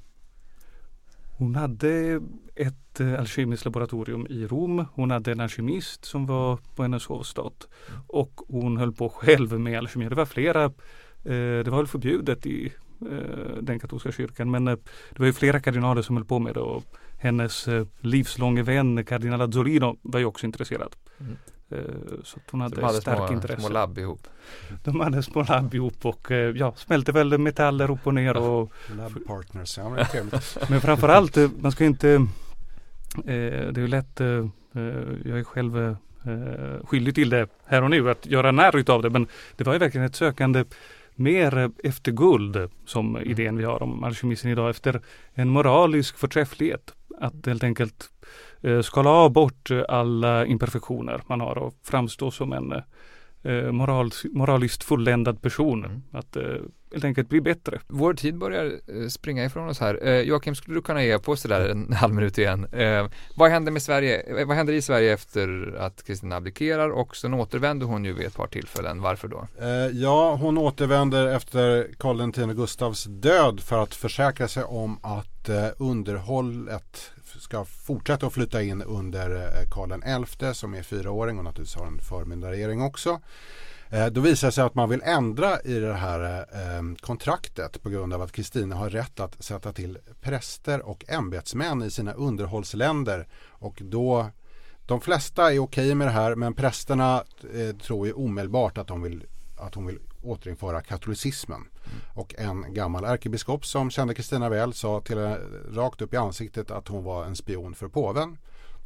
Hon 1.41 1.55
hade 1.55 2.21
ett 2.55 3.01
eh, 3.01 3.19
alkemiskt 3.19 3.65
laboratorium 3.65 4.27
i 4.31 4.47
Rom. 4.47 4.85
Hon 4.95 5.11
hade 5.11 5.33
en 5.33 5.41
alkemist 5.41 6.05
som 6.05 6.27
var 6.27 6.59
på 6.77 6.83
hennes 6.83 7.07
hovstat. 7.07 7.69
Och 8.07 8.41
hon 8.49 8.77
höll 8.77 8.93
på 8.93 9.09
själv 9.09 9.61
med 9.61 9.79
alkemi. 9.79 10.09
Det 10.09 10.15
var 10.15 10.27
flera, 10.27 10.65
eh, 10.65 10.71
det 11.65 11.71
var 11.71 11.77
väl 11.77 11.87
förbjudet 11.87 12.47
i 12.47 12.73
eh, 13.11 13.63
den 13.63 13.79
katolska 13.79 14.13
kyrkan. 14.13 14.51
Men 14.51 14.69
eh, 14.69 14.77
det 15.11 15.19
var 15.19 15.27
ju 15.27 15.33
flera 15.33 15.61
kardinaler 15.61 16.03
som 16.03 16.17
höll 16.17 16.25
på 16.25 16.39
med 16.39 16.55
det. 16.55 16.61
Och 16.61 16.85
hennes 17.19 17.69
eh, 17.69 17.87
livslånge 18.01 18.63
vän 18.63 19.05
kardinal 19.05 19.41
Azzolino 19.41 19.97
var 20.03 20.21
ju 20.21 20.27
också 20.27 20.47
intresserad. 20.47 20.97
Mm. 21.21 21.37
Eh, 21.71 21.79
så 22.25 22.39
hon 22.51 22.61
hade, 22.61 22.75
så 22.75 22.81
de 22.81 22.87
hade 22.87 23.01
stark 23.01 23.17
små, 23.17 23.33
intresse. 23.33 23.61
små 23.61 23.69
labb 23.69 23.99
ihop? 23.99 24.29
De 24.85 25.01
hade 25.01 25.23
små 25.23 25.43
labb 25.43 25.75
ihop 25.75 26.07
och 26.07 26.31
eh, 26.31 26.57
ja, 26.57 26.75
smälte 26.77 27.13
väl 27.13 27.39
metaller 27.39 27.91
upp 27.91 28.07
och 28.07 28.15
ner. 28.15 28.37
Och, 28.37 28.73
Lab 28.97 29.27
partners, 29.27 29.79
ja 29.79 29.89
men 29.89 30.07
trevligt. 30.07 30.59
Men 30.71 30.81
framförallt, 30.81 31.37
eh, 31.37 31.51
man 31.59 31.73
ska 31.73 31.85
inte 31.85 32.27
det 33.25 33.33
är 33.77 33.79
ju 33.79 33.87
lätt, 33.87 34.21
jag 35.25 35.39
är 35.39 35.45
själv 35.45 35.97
skyldig 36.85 37.15
till 37.15 37.31
det 37.31 37.49
här 37.67 37.83
och 37.83 37.91
nu, 37.91 38.11
att 38.11 38.27
göra 38.27 38.53
narr 38.53 38.77
utav 38.77 39.03
det. 39.03 39.11
Men 39.11 39.27
det 39.57 39.65
var 39.65 39.73
ju 39.73 39.79
verkligen 39.79 40.07
ett 40.07 40.17
sökande 40.17 40.65
mer 41.15 41.71
efter 41.85 42.13
guld 42.13 42.71
som 42.87 43.17
mm. 43.17 43.31
idén 43.31 43.57
vi 43.57 43.65
har 43.65 43.83
om 43.83 44.05
alkemisten 44.05 44.51
idag, 44.51 44.71
efter 44.71 45.01
en 45.35 45.49
moralisk 45.49 46.19
förträfflighet. 46.19 46.95
Att 47.21 47.47
helt 47.47 47.65
enkelt 47.65 48.11
eh, 48.63 48.81
skala 48.81 49.11
av 49.11 49.33
bort 49.33 49.71
alla 49.89 50.47
imperfektioner 50.47 51.23
man 51.27 51.41
har 51.41 51.59
och 51.59 51.75
framstå 51.83 52.31
som 52.31 52.53
en, 52.53 52.73
eh, 53.43 53.73
moral, 53.73 54.11
moraliskt 54.33 54.85
fulländad 54.85 55.43
person. 55.43 55.85
Mm. 55.85 56.03
Att 56.13 56.37
eh, 56.37 56.43
helt 56.93 57.05
enkelt 57.05 57.29
bli 57.29 57.41
bättre. 57.41 57.81
Vår 57.89 58.15
tid 58.15 58.39
börjar 58.39 58.65
eh, 58.65 59.09
springa 59.09 59.45
ifrån 59.45 59.69
oss 59.69 59.81
här. 59.81 60.07
Eh, 60.07 60.21
Joakim, 60.21 60.55
skulle 60.55 60.77
du 60.77 60.83
kunna 60.83 61.05
ge 61.05 61.19
på 61.19 61.37
sådär 61.37 61.69
en 61.69 61.93
halv 61.93 62.15
minut 62.15 62.39
igen? 62.39 62.67
Eh, 62.73 63.07
vad 63.37 63.51
händer 63.51 63.73
med 63.73 63.83
Sverige? 63.83 64.21
Eh, 64.21 64.47
vad 64.47 64.57
händer 64.57 64.73
i 64.73 64.83
Sverige 64.83 65.13
efter 65.13 65.77
att 65.79 66.03
Kristina 66.07 66.37
abdikerar 66.37 66.89
och 66.89 67.17
sen 67.17 67.35
återvänder 67.35 67.87
hon 67.87 68.05
ju 68.05 68.13
vid 68.13 68.27
ett 68.27 68.37
par 68.37 68.47
tillfällen. 68.47 69.03
Varför 69.03 69.29
då? 69.29 69.49
Eh, 69.61 69.69
ja, 69.93 70.35
hon 70.35 70.59
återvänder 70.59 71.27
efter 71.27 71.89
Karl 71.99 72.21
X 72.29 72.57
Gustavs 72.57 73.05
död 73.05 73.61
för 73.61 73.83
att 73.83 73.95
försäkra 73.95 74.49
sig 74.49 74.65
om 74.65 74.99
att 75.03 75.30
att 75.41 75.49
eh, 75.49 75.69
underhållet 75.79 77.13
ska 77.39 77.65
fortsätta 77.65 78.27
att 78.27 78.33
flytta 78.33 78.63
in 78.63 78.83
under 78.83 79.31
eh, 79.31 79.69
Karl 79.71 80.25
XI 80.27 80.55
som 80.55 80.75
är 80.75 80.83
fyraåring 80.83 81.39
och 81.39 81.45
naturligtvis 81.45 81.77
har 81.77 81.87
en 81.87 81.99
förmyndarregering 81.99 82.83
också. 82.83 83.21
Eh, 83.89 84.07
då 84.07 84.21
visar 84.21 84.49
det 84.49 84.53
sig 84.53 84.65
att 84.65 84.75
man 84.75 84.89
vill 84.89 85.03
ändra 85.05 85.61
i 85.61 85.75
det 85.75 85.95
här 85.95 86.45
kontraktet 87.01 87.83
på 87.83 87.91
grund 87.91 88.15
av 88.15 88.23
att 88.23 88.33
Kristina 88.33 88.77
har 88.77 88.91
rätt 88.91 89.21
att 89.21 89.45
sätta 89.45 89.73
till 89.73 89.99
präster 90.21 90.83
och 90.83 91.05
ämbetsmän 91.09 91.83
i 91.83 91.91
sina 91.91 92.13
underhållsländer 92.13 93.27
och 93.47 93.83
då 93.85 94.31
de 94.87 95.01
flesta 95.01 95.53
är 95.53 95.59
okej 95.59 95.95
med 95.95 96.07
det 96.07 96.13
här 96.13 96.35
men 96.35 96.55
prästerna 96.55 97.25
tror 97.83 98.07
ju 98.07 98.13
omedelbart 98.13 98.79
att, 98.79 98.87
de 98.87 99.03
vill, 99.03 99.25
att 99.59 99.75
hon 99.75 99.87
vill 99.87 99.99
återinföra 100.23 100.81
katolicismen. 100.81 101.69
Och 102.15 102.35
en 102.39 102.75
gammal 102.75 103.05
ärkebiskop 103.05 103.67
som 103.67 103.91
kände 103.91 104.15
Kristina 104.15 104.49
väl 104.49 104.73
sa 104.73 105.01
till 105.01 105.19
henne 105.19 105.39
rakt 105.73 106.01
upp 106.01 106.15
i 106.15 106.17
ansiktet 106.17 106.71
att 106.71 106.89
hon 106.89 107.05
var 107.05 107.25
en 107.25 107.37
spion 107.37 107.75
för 107.75 107.89
påven. 107.89 108.37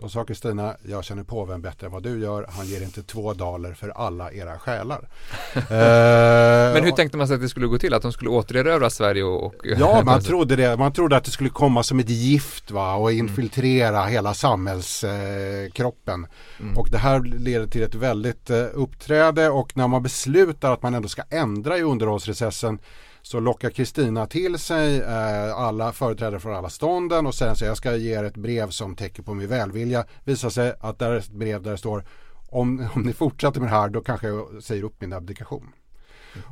Då 0.04 0.10
sa 0.10 0.24
Kristina, 0.24 0.76
jag 0.82 1.04
känner 1.04 1.22
påven 1.22 1.62
bättre 1.62 1.86
än 1.86 1.92
vad 1.92 2.02
du 2.02 2.20
gör. 2.20 2.46
Han 2.50 2.66
ger 2.66 2.82
inte 2.82 3.02
två 3.02 3.34
daler 3.34 3.74
för 3.74 3.88
alla 3.88 4.32
era 4.32 4.58
själar. 4.58 5.08
Eh, 5.54 6.74
Men 6.74 6.84
hur 6.84 6.90
tänkte 6.90 7.16
man 7.16 7.28
sig 7.28 7.34
att 7.34 7.40
det 7.40 7.48
skulle 7.48 7.66
gå 7.66 7.78
till? 7.78 7.94
Att 7.94 8.02
de 8.02 8.12
skulle 8.12 8.30
återerövra 8.30 8.90
Sverige 8.90 9.22
och... 9.22 9.44
och 9.44 9.54
Ja, 9.64 10.02
man 10.04 10.20
trodde 10.22 10.56
det. 10.56 10.76
Man 10.76 10.92
trodde 10.92 11.16
att 11.16 11.24
det 11.24 11.30
skulle 11.30 11.50
komma 11.50 11.82
som 11.82 11.98
ett 11.98 12.08
gift 12.08 12.70
va? 12.70 12.94
och 12.94 13.10
Mm. 13.12 13.26
infiltrera 13.26 14.04
hela 14.04 14.34
samhällskroppen. 14.34 16.24
Eh. 16.24 16.60
Mm. 16.60 16.78
Och 16.78 16.88
det 16.90 16.98
här 16.98 17.20
leder 17.20 17.66
till 17.66 17.82
ett 17.82 17.94
väldigt 17.94 18.50
eh, 18.50 18.64
uppträde 18.74 19.50
och 19.50 19.76
när 19.76 19.88
man 19.88 20.02
beslutar 20.02 20.72
att 20.72 20.82
man 20.82 20.94
ändå 20.94 21.08
ska 21.08 21.22
ändra 21.30 21.78
i 21.78 21.82
underhållsrecessen 21.82 22.78
så 23.24 23.40
lockar 23.40 23.70
Kristina 23.70 24.26
till 24.26 24.58
sig 24.58 25.00
eh, 25.00 25.58
alla 25.58 25.92
företrädare 25.92 26.40
från 26.40 26.54
alla 26.54 26.68
stånden 26.68 27.26
och 27.26 27.34
säger 27.34 27.54
så 27.54 27.64
jag 27.64 27.76
ska 27.76 27.96
ge 27.96 28.18
er 28.18 28.24
ett 28.24 28.36
brev 28.36 28.70
som 28.70 28.96
täcker 28.96 29.22
på 29.22 29.34
min 29.34 29.48
välvilja. 29.48 30.04
Visar 30.24 30.50
sig 30.50 30.74
att 30.80 30.98
där 30.98 31.10
är 31.10 31.16
ett 31.16 31.30
brev 31.30 31.62
där 31.62 31.70
det 31.70 31.78
står 31.78 32.04
om, 32.48 32.88
om 32.94 33.02
ni 33.02 33.12
fortsätter 33.12 33.60
med 33.60 33.68
det 33.68 33.76
här 33.76 33.88
då 33.88 34.00
kanske 34.00 34.28
jag 34.28 34.62
säger 34.62 34.82
upp 34.82 35.00
min 35.00 35.12
abdikation. 35.12 35.68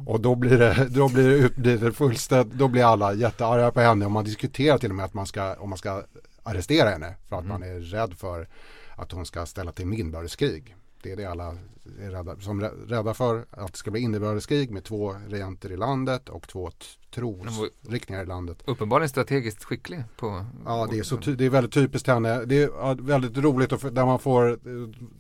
Och 0.07 0.21
då 0.21 0.35
blir 0.35 0.59
det, 0.59 0.87
då 0.91 1.09
blir 1.09 1.43
det, 1.43 1.57
blir 1.57 1.79
det 1.79 1.93
fullständigt, 1.93 2.59
då 2.59 2.69
blir 2.69 2.85
alla 2.85 3.15
jättearga 3.15 3.71
på 3.71 3.81
henne 3.81 4.05
och 4.05 4.11
man 4.11 4.25
diskuterar 4.25 4.79
till 4.79 4.91
och 4.91 4.97
med 4.97 5.05
att 5.05 5.15
man 5.15 5.27
ska, 5.27 5.55
om 5.55 5.69
man 5.69 5.79
ska 5.79 6.03
arrestera 6.43 6.91
henne 6.91 7.15
för 7.29 7.37
att 7.37 7.47
man 7.47 7.63
är 7.63 7.81
rädd 7.81 8.15
för 8.15 8.49
att 8.97 9.13
hon 9.13 9.27
ska 9.27 9.47
ställa 9.47 9.73
till 9.73 9.93
inbördeskrig. 9.93 10.77
Det 11.03 11.13
är 11.13 11.17
det 11.17 11.25
alla 11.25 11.57
är 12.01 12.11
rädda, 12.11 12.37
som 12.41 12.61
rädda 12.89 13.15
för, 13.15 13.45
att 13.51 13.73
det 13.73 13.79
ska 13.79 13.91
bli 13.91 14.01
inbördeskrig 14.01 14.71
med 14.71 14.85
två 14.85 15.17
regenter 15.29 15.73
i 15.73 15.77
landet 15.77 16.29
och 16.29 16.49
två 16.49 16.71
trosriktningar 17.15 18.23
i 18.23 18.27
landet. 18.27 18.59
Uppenbarligen 18.65 19.09
strategiskt 19.09 19.65
skicklig 19.65 20.05
på... 20.17 20.45
Ja, 20.67 20.89
det 20.91 20.99
är, 20.99 21.03
så 21.03 21.17
det 21.17 21.45
är 21.45 21.51
väldigt 21.51 21.73
typiskt 21.75 22.09
henne. 22.09 22.45
Det 22.45 22.63
är 22.63 23.03
väldigt 23.03 23.37
roligt 23.39 23.73
att 23.73 23.81
få- 23.81 23.91
där 23.91 24.07
man 24.07 24.19
får 24.19 24.51
eh, 24.51 24.57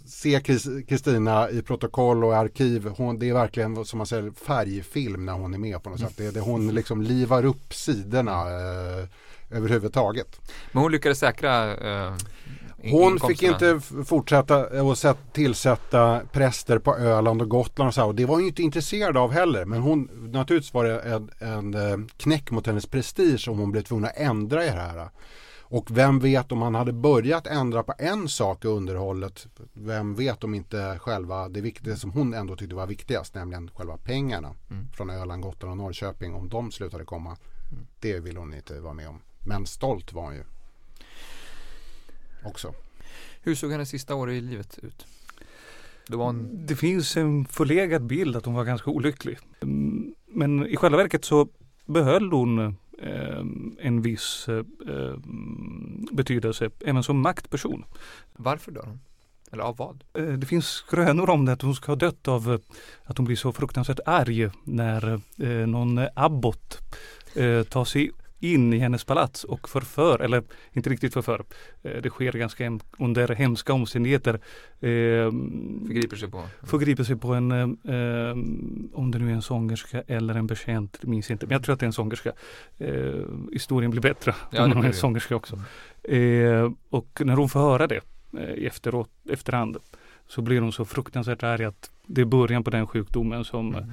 se 0.07 0.41
Kris- 0.41 0.87
Kristina 0.89 1.51
i 1.51 1.63
protokoll 1.63 2.25
och 2.25 2.37
arkiv. 2.37 2.89
Hon, 2.97 3.19
det 3.19 3.29
är 3.29 3.35
verkligen 3.35 3.85
som 3.85 3.99
man 3.99 4.07
säger 4.07 4.31
färgfilm 4.31 5.27
när 5.27 5.33
hon 5.33 5.55
är 5.55 5.59
med 5.59 5.83
på 5.83 5.91
något 5.91 6.01
sätt. 6.01 6.17
Det, 6.17 6.31
det, 6.31 6.41
hon 6.41 6.69
liksom 6.75 7.03
livar 7.03 7.45
upp 7.45 7.75
sidorna 7.75 8.33
eh, 8.41 9.09
överhuvudtaget. 9.51 10.41
Men 10.73 10.83
hon 10.83 10.93
lyckades 10.93 11.19
säkra 11.19 11.77
eh, 11.77 12.15
Hon 12.91 13.19
fick 13.21 13.43
inte 13.43 13.81
fortsätta 14.07 14.83
och 14.83 14.99
sätt, 14.99 15.19
tillsätta 15.33 16.21
präster 16.33 16.79
på 16.79 16.97
Öland 16.97 17.43
och 17.43 17.49
Gotland 17.49 17.89
och 17.89 17.95
så. 17.95 18.07
Och 18.07 18.15
det 18.15 18.25
var 18.27 18.35
hon 18.35 18.43
ju 18.43 18.49
inte 18.49 18.63
intresserad 18.63 19.17
av 19.17 19.33
heller. 19.33 19.65
Men 19.65 19.83
hon, 19.83 20.09
naturligtvis 20.33 20.75
var 20.75 20.85
det 20.85 21.01
en, 21.01 21.31
en 21.39 21.75
eh, 21.75 22.07
knäck 22.17 22.51
mot 22.51 22.67
hennes 22.67 22.87
prestige 22.87 23.49
om 23.49 23.59
hon 23.59 23.73
blev 23.73 23.83
tvungen 23.83 24.05
att 24.05 24.17
ändra 24.17 24.65
i 24.65 24.67
det 24.67 24.73
här. 24.73 25.09
Och 25.61 25.97
vem 25.97 26.19
vet 26.19 26.53
om 26.53 26.63
han 26.63 26.75
hade 26.75 26.93
börjat 26.93 27.47
ändra 27.47 27.83
på 27.83 27.95
en 27.99 28.29
sak 28.29 28.65
i 28.65 28.69
underhållet. 28.69 29.47
Vem 29.73 30.15
vet 30.15 30.45
om 30.45 30.55
inte 30.55 30.99
själva 31.01 31.49
det 31.49 31.61
viktiga 31.61 31.97
som 31.97 32.11
hon 32.11 32.35
ändå 32.35 32.57
tyckte 32.57 32.75
var 32.75 32.87
viktigast. 32.87 33.35
Nämligen 33.35 33.71
själva 33.75 33.97
pengarna 33.97 34.55
Mm. 34.71 34.89
från 34.93 35.11
Öland, 35.11 35.43
Gotland 35.43 35.71
och 35.71 35.77
Norrköping. 35.77 36.35
Om 36.35 36.49
de 36.49 36.71
slutade 36.71 37.05
komma. 37.05 37.37
Det 38.01 38.19
vill 38.21 38.37
hon 38.37 38.55
inte 38.55 38.81
vara 38.81 38.95
med 38.95 39.09
om. 39.09 39.21
Men 39.39 39.67
stolt 39.67 40.13
var 40.13 40.23
hon 40.23 40.35
ju. 40.35 40.45
Också. 42.45 42.75
Hur 43.43 43.55
såg 43.55 43.71
hennes 43.71 43.89
sista 43.89 44.15
år 44.15 44.31
i 44.31 44.41
livet 44.41 44.79
ut? 44.83 45.07
Då 46.07 46.19
var 46.19 46.25
hon... 46.27 46.67
Det 46.67 46.77
finns 46.77 47.17
en 47.17 47.45
förlegad 47.45 48.03
bild 48.03 48.37
att 48.37 48.45
hon 48.45 48.55
var 48.55 48.65
ganska 48.65 48.91
olycklig. 48.91 49.39
Mm, 49.61 50.15
Men 50.27 50.67
i 50.67 50.77
själva 50.77 50.99
verket 50.99 51.25
så 51.25 51.49
behöll 51.87 52.33
hon 52.33 52.59
eh, 52.99 53.39
en 53.79 54.03
viss 54.03 54.49
eh, 54.49 55.17
betydelse 56.13 56.71
även 56.87 57.03
som 57.03 57.21
maktperson. 57.21 57.85
Varför 58.33 58.73
dör 58.73 58.83
hon? 58.87 59.01
Eller 59.53 59.63
av 59.63 59.77
vad? 59.77 60.05
Eh, 60.15 60.25
Det 60.25 60.47
finns 60.47 60.67
skrönor 60.67 61.31
om 61.31 61.45
det 61.45 61.53
att 61.53 61.63
hon 61.63 61.75
ska 61.75 61.93
ha 61.93 61.97
dött 61.97 62.29
av 62.29 62.61
att 63.05 63.19
hon 63.19 63.25
blir 63.25 63.37
så 63.37 63.53
fruktansvärt 63.53 64.01
arg 64.07 64.51
när 64.65 65.21
någon 65.67 66.01
abbot 66.15 66.79
tar 67.69 67.85
sig 67.85 68.11
in 68.43 68.73
i 68.73 68.79
hennes 68.79 69.05
palats 69.05 69.45
och 69.45 69.69
förför, 69.69 70.19
eller 70.19 70.43
inte 70.73 70.91
riktigt 70.91 71.15
förför. 71.15 71.45
Eh, 71.83 72.03
det 72.03 72.11
sker 72.11 72.33
ganska 72.33 72.65
hem, 72.65 72.81
under 72.99 73.29
hemska 73.29 73.73
omständigheter. 73.73 74.35
Eh, 74.35 75.31
Förgriper 75.87 76.17
sig 76.17 76.31
på? 76.31 76.45
förgriper 76.63 77.05
sig 77.05 77.17
på 77.17 77.35
en, 77.35 77.53
eh, 77.53 77.95
eh, 77.95 78.31
om 78.93 79.11
det 79.11 79.19
nu 79.19 79.31
är 79.31 79.35
en 79.35 79.43
sångerska 79.43 80.03
eller 80.07 80.35
en 80.35 80.47
betjänt, 80.47 81.03
minns 81.03 81.31
inte. 81.31 81.47
Men 81.47 81.53
jag 81.53 81.65
tror 81.65 81.73
att 81.73 81.81
det 81.81 81.85
är 81.85 81.87
en 81.87 81.93
sångerska. 81.93 82.33
Eh, 82.79 83.25
historien 83.53 83.91
blir 83.91 84.03
bättre 84.03 84.35
Ja, 84.51 84.65
om 84.65 84.73
hon 84.73 84.85
är 84.85 84.89
en 84.89 84.95
sångerska 84.95 85.37
också. 85.37 85.61
Eh, 86.03 86.71
och 86.91 87.21
när 87.25 87.37
hon 87.37 87.49
får 87.49 87.61
höra 87.61 87.87
det 87.87 88.01
efteråt, 88.57 89.11
efterhand 89.31 89.77
så 90.27 90.43
blir 90.43 90.61
hon 90.61 90.73
så 90.73 90.85
fruktansvärt 90.85 91.43
arg 91.43 91.65
att 91.65 91.91
det 92.07 92.21
är 92.21 92.25
början 92.25 92.65
på 92.65 92.71
den 92.71 92.87
sjukdomen 92.87 93.45
som 93.45 93.75
Mm. 93.75 93.91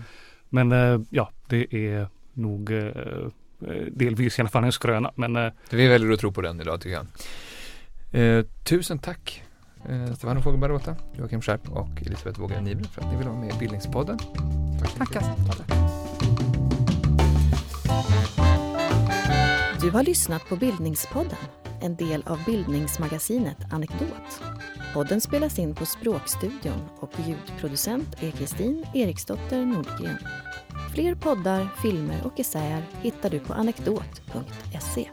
Men 0.49 1.07
ja, 1.09 1.31
det 1.47 1.75
är 1.75 2.07
nog 2.33 2.71
delvis 3.91 4.39
i 4.39 4.41
alla 4.41 4.49
fall 4.49 4.63
en 4.63 4.71
skröna. 4.71 5.11
Men 5.15 5.35
eh, 5.35 5.51
Vi 5.69 5.87
väljer 5.87 6.11
att 6.11 6.19
tro 6.19 6.31
på 6.31 6.41
den 6.41 6.61
idag 6.61 6.81
tycker 6.81 6.95
jag. 6.95 7.05
Eh, 8.11 8.45
tusen 8.63 8.99
tack 8.99 9.43
eh, 9.89 10.13
Stefano 10.13 10.41
Fogelberg 10.41 10.95
Joakim 11.17 11.41
Skärp 11.41 11.69
och 11.69 12.01
Elisabeth 12.01 12.39
Vågare 12.39 12.61
Nibre 12.61 12.83
för 12.83 13.01
att 13.01 13.11
ni 13.11 13.17
ville 13.17 13.29
vara 13.29 13.39
med 13.39 13.55
i 13.55 13.57
Bildningspodden. 13.59 14.19
Tackar. 14.97 15.23
Du 19.81 19.89
har 19.89 20.03
lyssnat 20.03 20.49
på 20.49 20.55
Bildningspodden, 20.55 21.37
en 21.81 21.95
del 21.95 22.23
av 22.27 22.43
bildningsmagasinet 22.45 23.57
Anekdot. 23.71 24.41
Podden 24.93 25.21
spelas 25.21 25.59
in 25.59 25.75
på 25.75 25.85
Språkstudion 25.85 26.89
och 26.99 27.11
ljudproducent 27.27 28.23
är 28.23 28.31
Kristin 28.31 28.85
Eriksdotter 28.93 29.65
Nordgren. 29.65 30.17
Fler 30.93 31.15
poddar, 31.15 31.67
filmer 31.81 32.21
och 32.25 32.39
essäer 32.39 32.83
hittar 33.01 33.29
du 33.29 33.39
på 33.39 33.53
anekdot.se. 33.53 35.09